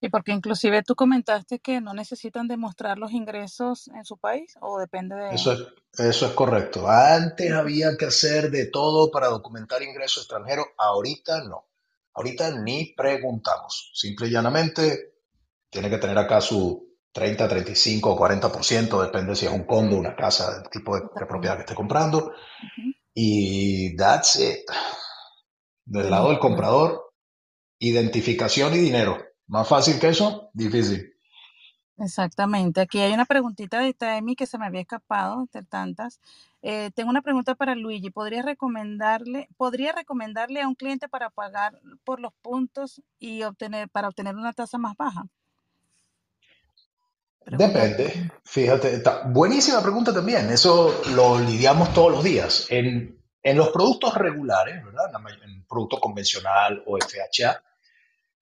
Y 0.00 0.10
porque 0.10 0.32
inclusive 0.32 0.82
tú 0.84 0.94
comentaste 0.94 1.58
que 1.58 1.80
no 1.80 1.92
necesitan 1.92 2.46
demostrar 2.46 2.98
los 2.98 3.10
ingresos 3.10 3.88
en 3.88 4.04
su 4.04 4.16
país 4.16 4.54
o 4.60 4.78
depende 4.78 5.16
de... 5.16 5.30
Eso 5.30 5.52
es, 5.52 5.66
eso 5.98 6.26
es 6.26 6.32
correcto. 6.32 6.88
Antes 6.88 7.52
había 7.52 7.96
que 7.96 8.06
hacer 8.06 8.50
de 8.50 8.66
todo 8.66 9.10
para 9.10 9.26
documentar 9.26 9.82
ingresos 9.82 10.22
extranjeros. 10.24 10.66
Ahorita 10.76 11.42
no. 11.42 11.66
Ahorita 12.14 12.50
ni 12.60 12.94
preguntamos. 12.94 13.90
Simple 13.94 14.28
y 14.28 14.30
llanamente 14.30 15.14
tiene 15.68 15.90
que 15.90 15.98
tener 15.98 16.16
acá 16.16 16.40
su 16.40 16.88
30, 17.12 17.48
35 17.48 18.12
o 18.12 18.18
40%, 18.18 19.02
depende 19.02 19.34
si 19.34 19.46
es 19.46 19.52
un 19.52 19.64
condo, 19.64 19.96
una 19.96 20.14
casa, 20.14 20.62
el 20.62 20.70
tipo 20.70 20.94
de, 20.94 21.02
propiedad 21.26 21.56
que 21.56 21.62
esté 21.62 21.74
comprando. 21.74 22.32
Y 23.14 23.96
that's 23.96 24.36
it. 24.36 24.60
Del 25.88 26.10
lado 26.10 26.28
del 26.28 26.38
comprador, 26.38 27.14
identificación 27.78 28.74
y 28.74 28.78
dinero. 28.78 29.16
Más 29.46 29.66
fácil 29.66 29.98
que 29.98 30.08
eso, 30.08 30.50
difícil. 30.52 31.14
Exactamente. 31.96 32.82
Aquí 32.82 33.00
hay 33.00 33.12
una 33.12 33.24
preguntita 33.24 33.80
de 33.80 33.94
Taemi 33.94 34.36
que 34.36 34.46
se 34.46 34.58
me 34.58 34.66
había 34.66 34.82
escapado 34.82 35.40
entre 35.40 35.62
tantas. 35.62 36.20
Eh, 36.60 36.90
tengo 36.94 37.08
una 37.08 37.22
pregunta 37.22 37.54
para 37.54 37.74
Luigi. 37.74 38.10
¿Podría 38.10 38.42
recomendarle, 38.42 39.48
¿Podría 39.56 39.92
recomendarle 39.92 40.60
a 40.60 40.68
un 40.68 40.74
cliente 40.74 41.08
para 41.08 41.30
pagar 41.30 41.80
por 42.04 42.20
los 42.20 42.34
puntos 42.42 43.00
y 43.18 43.42
obtener, 43.42 43.88
para 43.88 44.08
obtener 44.08 44.36
una 44.36 44.52
tasa 44.52 44.76
más 44.76 44.94
baja? 44.96 45.26
Depende, 47.46 48.30
fíjate, 48.44 49.02
buenísima 49.28 49.80
pregunta 49.80 50.12
también, 50.12 50.50
eso 50.50 51.00
lo 51.14 51.40
lidiamos 51.40 51.94
todos 51.94 52.12
los 52.12 52.22
días. 52.22 52.66
En, 52.68 53.17
los 53.56 53.68
productos 53.70 54.14
regulares, 54.14 54.84
¿verdad? 54.84 55.10
En 55.44 55.66
producto 55.66 55.98
convencional 55.98 56.82
o 56.86 56.98
FHA, 56.98 57.62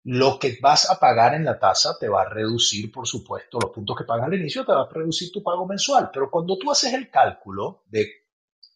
lo 0.04 0.38
que 0.38 0.59
vas 0.61 0.88
a 0.88 0.98
pagar 0.98 1.34
en 1.34 1.44
la 1.44 1.59
tasa 1.59 1.98
te 1.98 2.09
va 2.09 2.22
a 2.22 2.28
reducir, 2.28 2.92
por 2.92 3.07
supuesto, 3.07 3.59
los 3.61 3.72
puntos 3.72 3.96
que 3.96 4.04
pagas 4.04 4.26
al 4.26 4.34
inicio, 4.34 4.64
te 4.64 4.72
va 4.72 4.82
a 4.82 4.88
reducir 4.88 5.32
tu 5.32 5.42
pago 5.42 5.66
mensual. 5.66 6.11
Pero 6.12 6.30
cuando 6.30 6.57
tú 6.57 6.70
haces 6.70 6.92
el 6.92 7.11
cálculo 7.11 7.82
de 7.86 8.09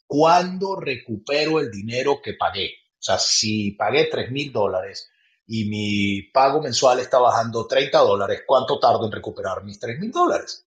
cuándo 0.07 0.75
recupero 0.77 1.61
el 1.61 1.71
dinero 1.71 2.21
que 2.21 2.35
pagué, 2.35 2.73
o 2.99 3.03
sea, 3.03 3.19
si 3.19 3.71
pagué 3.73 4.09
3 4.11 4.31
mil 4.33 4.53
dólares 4.53 5.09
y 5.47 5.65
mi 5.67 6.23
pago 6.33 6.61
mensual 6.61 6.99
está 7.01 7.19
bajando 7.19 7.67
30 7.67 7.99
dólares, 7.99 8.43
¿cuánto 8.47 8.79
tardo 8.79 9.07
en 9.07 9.13
recuperar 9.13 9.65
mis 9.65 9.79
3 9.79 9.99
mil 10.01 10.11
dólares? 10.11 10.67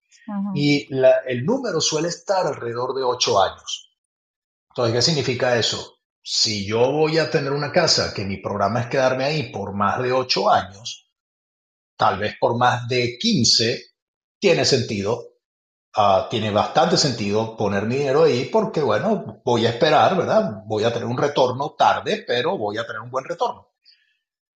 Y 0.55 0.87
el 1.27 1.45
número 1.45 1.81
suele 1.81 2.07
estar 2.07 2.47
alrededor 2.47 2.95
de 2.95 3.03
8 3.03 3.43
años. 3.43 3.92
Entonces, 4.73 4.95
¿qué 4.95 5.01
significa 5.01 5.55
eso? 5.57 5.99
Si 6.21 6.65
yo 6.65 6.91
voy 6.91 7.19
a 7.19 7.29
tener 7.29 7.51
una 7.51 7.71
casa 7.71 8.13
que 8.13 8.25
mi 8.25 8.37
programa 8.37 8.81
es 8.81 8.87
quedarme 8.87 9.25
ahí 9.25 9.51
por 9.51 9.73
más 9.73 10.01
de 10.01 10.11
8 10.11 10.49
años, 10.49 11.11
tal 11.95 12.17
vez 12.19 12.35
por 12.39 12.57
más 12.57 12.87
de 12.87 13.17
15, 13.19 13.81
tiene 14.39 14.65
sentido 14.65 15.33
Uh, 15.95 16.27
tiene 16.27 16.49
bastante 16.49 16.97
sentido 16.97 17.55
poner 17.55 17.83
mi 17.83 17.97
dinero 17.97 18.23
ahí 18.23 18.45
porque, 18.45 18.81
bueno, 18.81 19.41
voy 19.45 19.67
a 19.67 19.69
esperar, 19.69 20.17
¿verdad? 20.17 20.63
Voy 20.65 20.83
a 20.83 20.91
tener 20.91 21.07
un 21.07 21.17
retorno 21.17 21.75
tarde, 21.77 22.23
pero 22.25 22.57
voy 22.57 22.79
a 22.79 22.87
tener 22.87 22.99
un 23.01 23.11
buen 23.11 23.25
retorno. 23.25 23.69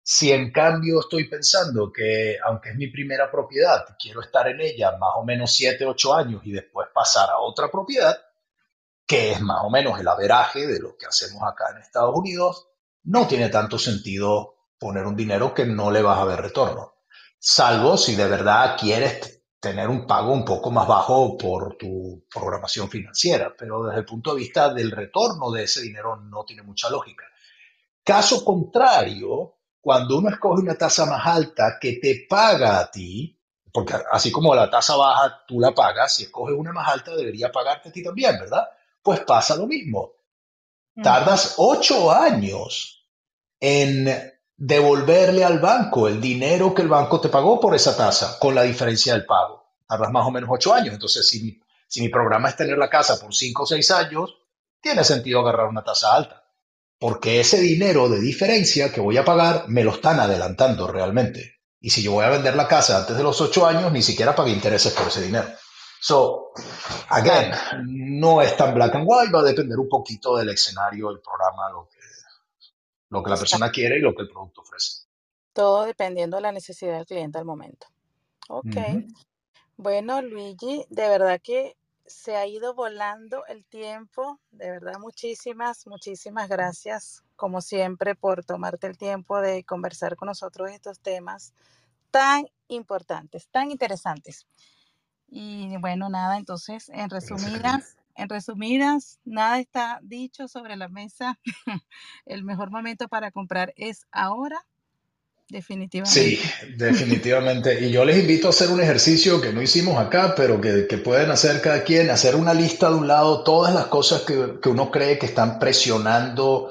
Si 0.01 0.31
en 0.31 0.51
cambio 0.51 1.01
estoy 1.01 1.29
pensando 1.29 1.91
que, 1.93 2.37
aunque 2.43 2.69
es 2.69 2.75
mi 2.75 2.87
primera 2.87 3.29
propiedad, 3.29 3.85
quiero 3.99 4.21
estar 4.21 4.47
en 4.47 4.61
ella 4.61 4.97
más 4.97 5.11
o 5.17 5.23
menos 5.23 5.53
7, 5.53 5.85
8 5.85 6.15
años 6.15 6.41
y 6.43 6.53
después 6.53 6.87
pasar 6.91 7.29
a 7.29 7.37
otra 7.37 7.69
propiedad, 7.69 8.17
que 9.07 9.31
es 9.31 9.41
más 9.41 9.61
o 9.63 9.69
menos 9.69 9.99
el 9.99 10.07
averaje 10.07 10.67
de 10.67 10.79
lo 10.79 10.97
que 10.97 11.05
hacemos 11.05 11.41
acá 11.43 11.71
en 11.71 11.81
Estados 11.81 12.13
Unidos, 12.13 12.67
no 13.03 13.25
tiene 13.25 13.49
tanto 13.49 13.79
sentido 13.79 14.55
poner 14.77 15.05
un 15.05 15.15
dinero 15.15 15.53
que 15.53 15.65
no 15.65 15.89
le 15.89 16.01
vas 16.01 16.19
a 16.19 16.25
ver 16.25 16.41
retorno. 16.41 16.95
Salvo 17.39 17.97
si 17.97 18.15
de 18.15 18.27
verdad 18.27 18.75
quieres 18.77 19.43
tener 19.59 19.87
un 19.87 20.05
pago 20.05 20.33
un 20.33 20.43
poco 20.43 20.71
más 20.71 20.87
bajo 20.87 21.37
por 21.37 21.77
tu 21.77 22.25
programación 22.29 22.89
financiera, 22.89 23.53
pero 23.57 23.83
desde 23.83 23.99
el 23.99 24.05
punto 24.05 24.33
de 24.33 24.41
vista 24.41 24.73
del 24.73 24.91
retorno 24.91 25.51
de 25.51 25.63
ese 25.63 25.81
dinero 25.81 26.17
no 26.17 26.43
tiene 26.43 26.63
mucha 26.63 26.89
lógica. 26.89 27.25
Caso 28.03 28.43
contrario, 28.43 29.55
cuando 29.79 30.17
uno 30.17 30.29
escoge 30.29 30.61
una 30.61 30.75
tasa 30.75 31.05
más 31.05 31.25
alta 31.25 31.77
que 31.79 31.93
te 31.93 32.25
paga 32.29 32.79
a 32.79 32.91
ti, 32.91 33.39
porque 33.71 33.95
así 34.11 34.31
como 34.31 34.53
la 34.53 34.69
tasa 34.69 34.95
baja 34.97 35.43
tú 35.47 35.59
la 35.59 35.73
pagas, 35.73 36.15
si 36.15 36.23
escoges 36.23 36.55
una 36.57 36.73
más 36.73 36.87
alta 36.89 37.15
debería 37.15 37.51
pagarte 37.51 37.89
a 37.89 37.91
ti 37.91 38.03
también, 38.03 38.37
¿verdad? 38.39 38.67
Pues 39.07 39.21
pasa 39.21 39.55
lo 39.55 39.67
mismo. 39.67 40.11
Tardas 41.01 41.53
ocho 41.55 42.11
años 42.11 43.07
en 43.57 44.33
devolverle 44.57 45.45
al 45.45 45.59
banco 45.59 46.09
el 46.09 46.19
dinero 46.19 46.73
que 46.73 46.81
el 46.81 46.89
banco 46.89 47.21
te 47.21 47.29
pagó 47.29 47.57
por 47.57 47.73
esa 47.73 47.95
tasa, 47.95 48.37
con 48.37 48.53
la 48.53 48.63
diferencia 48.63 49.13
del 49.13 49.25
pago. 49.25 49.63
Tardas 49.87 50.11
más 50.11 50.27
o 50.27 50.31
menos 50.31 50.49
ocho 50.51 50.73
años. 50.73 50.93
Entonces, 50.93 51.25
si 51.25 51.41
mi, 51.41 51.57
si 51.87 52.01
mi 52.01 52.09
programa 52.09 52.49
es 52.49 52.57
tener 52.57 52.77
la 52.77 52.89
casa 52.89 53.17
por 53.17 53.33
cinco 53.33 53.63
o 53.63 53.65
seis 53.65 53.89
años, 53.91 54.35
tiene 54.81 55.05
sentido 55.05 55.39
agarrar 55.39 55.67
una 55.67 55.85
tasa 55.85 56.13
alta 56.13 56.43
porque 56.99 57.39
ese 57.39 57.61
dinero 57.61 58.09
de 58.09 58.19
diferencia 58.19 58.91
que 58.91 58.99
voy 58.99 59.15
a 59.15 59.23
pagar 59.23 59.69
me 59.69 59.85
lo 59.85 59.91
están 59.91 60.19
adelantando 60.19 60.87
realmente. 60.87 61.61
Y 61.79 61.91
si 61.91 62.01
yo 62.01 62.11
voy 62.11 62.25
a 62.25 62.29
vender 62.29 62.57
la 62.57 62.67
casa 62.67 62.97
antes 62.97 63.15
de 63.15 63.23
los 63.23 63.39
ocho 63.39 63.65
años, 63.67 63.89
ni 63.93 64.01
siquiera 64.01 64.35
pagué 64.35 64.51
intereses 64.51 64.91
por 64.91 65.07
ese 65.07 65.21
dinero. 65.21 65.47
So, 65.99 66.51
again, 67.09 67.53
no 67.85 68.41
es 68.41 68.55
tan 68.55 68.73
black 68.73 68.95
and 68.95 69.05
white, 69.07 69.31
va 69.31 69.39
a 69.39 69.43
depender 69.43 69.77
un 69.79 69.89
poquito 69.89 70.37
del 70.37 70.49
escenario, 70.49 71.09
del 71.09 71.19
programa, 71.19 71.69
lo 71.71 71.89
que, 71.89 71.99
lo 73.09 73.23
que 73.23 73.29
la 73.29 73.37
persona 73.37 73.71
quiere 73.71 73.97
y 73.97 74.01
lo 74.01 74.13
que 74.13 74.23
el 74.23 74.29
producto 74.29 74.61
ofrece. 74.61 75.07
Todo 75.53 75.85
dependiendo 75.85 76.37
de 76.37 76.41
la 76.41 76.51
necesidad 76.51 76.97
del 76.97 77.05
cliente 77.05 77.39
al 77.39 77.45
momento. 77.45 77.87
Ok. 78.49 78.77
Bueno, 79.75 80.21
Luigi, 80.21 80.85
de 80.89 81.09
verdad 81.09 81.39
que 81.41 81.77
se 82.05 82.35
ha 82.35 82.47
ido 82.47 82.73
volando 82.73 83.45
el 83.47 83.65
tiempo. 83.65 84.39
De 84.51 84.71
verdad, 84.71 84.99
muchísimas, 84.99 85.85
muchísimas 85.87 86.49
gracias, 86.49 87.23
como 87.35 87.61
siempre, 87.61 88.15
por 88.15 88.43
tomarte 88.43 88.87
el 88.87 88.97
tiempo 88.97 89.39
de 89.39 89.63
conversar 89.63 90.15
con 90.15 90.27
nosotros 90.27 90.71
estos 90.71 90.99
temas 90.99 91.53
tan 92.09 92.47
importantes, 92.69 93.47
tan 93.49 93.71
interesantes. 93.71 94.47
Y 95.27 95.75
bueno, 95.77 96.09
nada, 96.09 96.37
entonces, 96.37 96.89
en 96.89 97.09
resumidas, 97.09 97.97
en 98.15 98.29
resumidas, 98.29 99.19
nada 99.25 99.59
está 99.59 99.99
dicho 100.01 100.47
sobre 100.47 100.75
la 100.75 100.87
mesa. 100.87 101.39
el 102.25 102.43
mejor 102.43 102.71
momento 102.71 103.07
para 103.07 103.31
comprar 103.31 103.73
es 103.75 104.05
ahora 104.11 104.65
Definitivamente. 105.49 106.19
Sí, 106.19 106.39
definitivamente. 106.75 107.79
Y 107.79 107.89
yo 107.89 108.03
les 108.03 108.17
invito 108.17 108.47
a 108.47 108.49
hacer 108.49 108.69
un 108.69 108.81
ejercicio 108.81 109.39
que 109.39 109.53
no 109.53 109.61
hicimos 109.61 109.97
acá, 109.97 110.33
pero 110.35 110.59
que, 110.59 110.85
pueden 110.97 111.31
hacer 111.31 111.61
cada 111.61 111.83
quien, 111.83 112.09
hacer 112.09 112.35
una 112.35 112.53
lista 112.53 112.89
de 112.89 112.95
un 112.95 113.07
lado, 113.07 113.43
todas 113.43 113.73
las 113.73 113.85
cosas 113.85 114.23
que, 114.23 114.59
que 114.61 114.69
uno 114.69 114.91
cree 114.91 115.17
que 115.17 115.25
están 115.25 115.57
presionando 115.57 116.69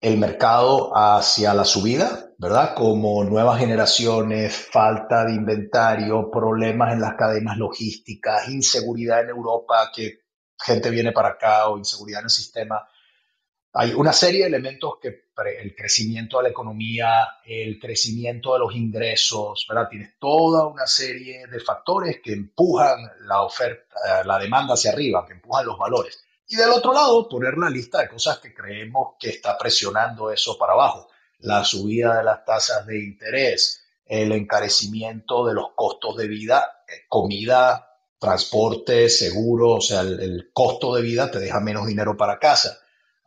el 0.00 0.18
mercado 0.18 0.90
hacia 0.96 1.54
la 1.54 1.64
subida 1.64 2.23
¿verdad? 2.38 2.74
Como 2.74 3.24
nuevas 3.24 3.58
generaciones, 3.58 4.54
falta 4.54 5.24
de 5.24 5.34
inventario, 5.34 6.30
problemas 6.30 6.92
en 6.92 7.00
las 7.00 7.14
cadenas 7.14 7.56
logísticas, 7.56 8.48
inseguridad 8.48 9.22
en 9.22 9.30
Europa, 9.30 9.90
que 9.94 10.20
gente 10.58 10.90
viene 10.90 11.12
para 11.12 11.30
acá 11.30 11.68
o 11.68 11.78
inseguridad 11.78 12.20
en 12.20 12.26
el 12.26 12.30
sistema. 12.30 12.88
Hay 13.72 13.92
una 13.92 14.12
serie 14.12 14.42
de 14.42 14.46
elementos 14.46 14.94
que 15.00 15.24
el 15.60 15.74
crecimiento 15.74 16.36
de 16.36 16.44
la 16.44 16.48
economía, 16.50 17.38
el 17.44 17.78
crecimiento 17.80 18.52
de 18.52 18.60
los 18.60 18.74
ingresos, 18.74 19.66
¿verdad? 19.68 19.88
Tienes 19.88 20.18
toda 20.18 20.66
una 20.68 20.86
serie 20.86 21.46
de 21.48 21.58
factores 21.58 22.20
que 22.22 22.32
empujan 22.32 22.98
la 23.22 23.42
oferta, 23.42 24.22
la 24.24 24.38
demanda 24.38 24.74
hacia 24.74 24.92
arriba, 24.92 25.26
que 25.26 25.32
empujan 25.32 25.66
los 25.66 25.76
valores. 25.76 26.22
Y 26.46 26.56
del 26.56 26.70
otro 26.70 26.92
lado, 26.92 27.28
poner 27.28 27.58
la 27.58 27.68
lista 27.68 28.00
de 28.00 28.08
cosas 28.08 28.38
que 28.38 28.54
creemos 28.54 29.14
que 29.18 29.30
está 29.30 29.58
presionando 29.58 30.30
eso 30.30 30.56
para 30.56 30.74
abajo. 30.74 31.08
La 31.44 31.64
subida 31.64 32.18
de 32.18 32.24
las 32.24 32.44
tasas 32.44 32.86
de 32.86 32.98
interés, 32.98 33.84
el 34.06 34.32
encarecimiento 34.32 35.46
de 35.46 35.54
los 35.54 35.68
costos 35.74 36.16
de 36.16 36.28
vida, 36.28 36.82
eh, 36.88 37.04
comida, 37.08 37.88
transporte, 38.18 39.08
seguro, 39.08 39.72
o 39.72 39.80
sea, 39.80 40.00
el, 40.00 40.50
costo 40.52 40.94
de 40.94 41.02
vida 41.02 41.30
te 41.30 41.38
deja 41.38 41.60
menos 41.60 41.86
dinero 41.86 42.16
para 42.16 42.38
casa. 42.38 42.78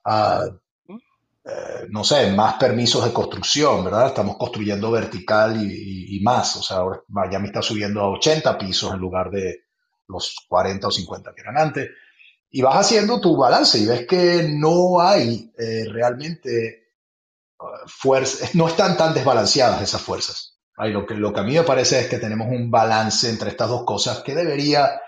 Ah, 0.03 0.45
eh, 0.89 1.87
no 1.89 2.03
sé, 2.03 2.31
más 2.31 2.55
permisos 2.55 3.05
de 3.05 3.13
construcción, 3.13 3.85
¿verdad? 3.85 4.07
Estamos 4.07 4.37
construyendo 4.37 4.91
vertical 4.91 5.55
y, 5.61 6.19
más. 6.21 6.55
O 6.57 6.63
sea, 6.63 6.77
ahora 6.77 7.01
Miami 7.07 7.47
está 7.47 7.61
subiendo 7.61 8.01
a 8.01 8.09
80 8.09 8.57
pisos 8.57 8.93
en 8.93 8.99
lugar 8.99 9.29
de 9.29 9.65
los 10.07 10.35
40 10.49 10.87
o 10.87 10.91
50 10.91 11.33
que 11.33 11.41
eran 11.41 11.57
antes 11.57 11.89
y 12.49 12.61
vas 12.61 12.77
haciendo 12.77 13.19
tu 13.19 13.35
balance 13.35 13.77
y 13.77 13.85
ves 13.85 14.07
que 14.07 14.47
no 14.49 15.01
hay 15.01 15.51
eh, 15.57 15.85
realmente 15.91 16.86
uh, 16.86 16.86
fuerzas, 17.87 18.55
no 18.55 18.67
están 18.67 18.97
tan 18.97 19.13
desbalanceadas 19.13 19.81
esas 19.81 20.01
fuerzas. 20.01 20.59
lo, 20.77 21.05
que, 21.05 21.15
lo 21.15 21.33
que 21.33 21.39
a 21.39 21.43
mí 21.43 21.53
me 21.53 21.63
parece 21.63 21.99
es 21.99 22.07
que 22.07 22.19
tenemos 22.19 22.47
un 22.47 22.69
balance 22.69 23.29
entre 23.29 23.49
estas 23.49 23.69
dos 23.69 23.83
cosas 23.85 24.21
que 24.21 24.35
debería 24.35 25.01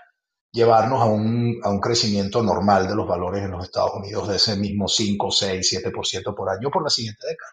llevarnos 0.52 1.00
a 1.00 1.06
un, 1.06 1.60
a 1.62 1.70
un 1.70 1.80
crecimiento 1.80 2.42
normal 2.42 2.88
de 2.88 2.94
los 2.94 3.06
valores 3.06 3.44
en 3.44 3.52
los 3.52 3.64
Estados 3.64 3.94
Unidos 3.94 4.28
de 4.28 4.36
ese 4.36 4.56
mismo 4.56 4.88
5, 4.88 5.30
6, 5.30 5.82
7% 5.84 6.34
por 6.34 6.50
año 6.50 6.70
por 6.70 6.82
la 6.82 6.90
siguiente 6.90 7.26
década. 7.26 7.52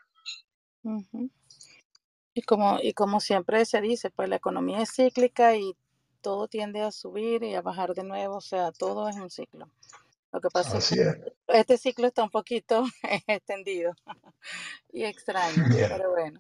Y 2.33 2.41
como, 2.43 2.79
y 2.81 2.93
como 2.93 3.19
siempre 3.19 3.65
se 3.65 3.81
dice, 3.81 4.09
pues 4.09 4.29
la 4.29 4.37
economía 4.37 4.81
es 4.81 4.91
cíclica 4.95 5.55
y 5.55 5.75
todo 6.21 6.47
tiende 6.47 6.81
a 6.81 6.91
subir 6.91 7.43
y 7.43 7.55
a 7.55 7.61
bajar 7.61 7.93
de 7.93 8.03
nuevo, 8.03 8.37
o 8.37 8.41
sea, 8.41 8.71
todo 8.71 9.09
es 9.09 9.15
un 9.15 9.29
ciclo. 9.29 9.69
Lo 10.37 10.41
que 10.41 10.49
pasa 10.49 10.77
es 10.77 10.89
que 10.89 11.33
este 11.47 11.79
ciclo 11.79 12.05
está 12.05 12.21
un 12.21 12.29
poquito 12.29 12.83
extendido 13.27 13.93
y 14.93 15.03
extraño, 15.03 15.65
pero 15.71 16.11
bueno. 16.11 16.39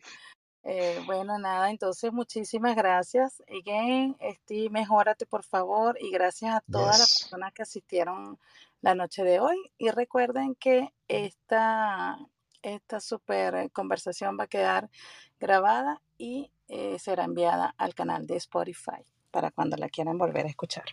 Eh, 0.63 1.01
bueno, 1.07 1.39
nada, 1.39 1.71
entonces 1.71 2.13
muchísimas 2.13 2.75
gracias. 2.75 3.41
Again, 3.49 4.15
este, 4.19 4.69
mejórate 4.69 5.25
por 5.25 5.43
favor 5.43 5.97
y 5.99 6.11
gracias 6.11 6.53
a 6.53 6.63
todas 6.71 6.99
las 6.99 7.21
personas 7.21 7.53
que 7.53 7.63
asistieron 7.63 8.37
la 8.81 8.93
noche 8.93 9.23
de 9.23 9.39
hoy. 9.39 9.57
Y 9.79 9.89
recuerden 9.89 10.53
que 10.53 10.93
esta, 11.07 12.19
esta 12.61 12.99
super 12.99 13.71
conversación 13.71 14.37
va 14.39 14.43
a 14.43 14.47
quedar 14.47 14.91
grabada 15.39 16.03
y 16.19 16.51
eh, 16.67 16.99
será 16.99 17.23
enviada 17.23 17.73
al 17.79 17.95
canal 17.95 18.27
de 18.27 18.35
Spotify 18.35 19.03
para 19.31 19.49
cuando 19.49 19.75
la 19.75 19.89
quieran 19.89 20.19
volver 20.19 20.45
a 20.45 20.49
escuchar. 20.49 20.85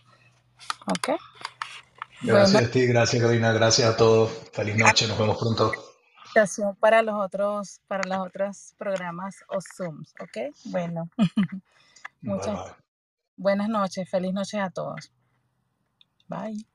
¿Ok? 0.87 1.19
Gracias 2.21 2.63
a 2.63 2.71
ti, 2.71 2.85
gracias 2.87 3.21
Karina, 3.21 3.51
gracias 3.51 3.93
a 3.93 3.97
todos. 3.97 4.31
Feliz 4.51 4.75
noche, 4.77 5.07
nos 5.07 5.17
vemos 5.17 5.37
pronto. 5.37 5.71
Para 6.79 7.01
los 7.01 7.15
otros, 7.15 7.79
para 7.87 8.03
los 8.09 8.27
otros 8.27 8.73
programas 8.77 9.37
o 9.47 9.59
Zooms, 9.61 10.13
¿ok? 10.19 10.53
Bueno. 10.65 11.09
Muchas 12.21 12.75
buenas 13.37 13.69
noches, 13.69 14.09
feliz 14.09 14.33
noche 14.33 14.59
a 14.59 14.69
todos. 14.69 15.11
Bye. 16.27 16.65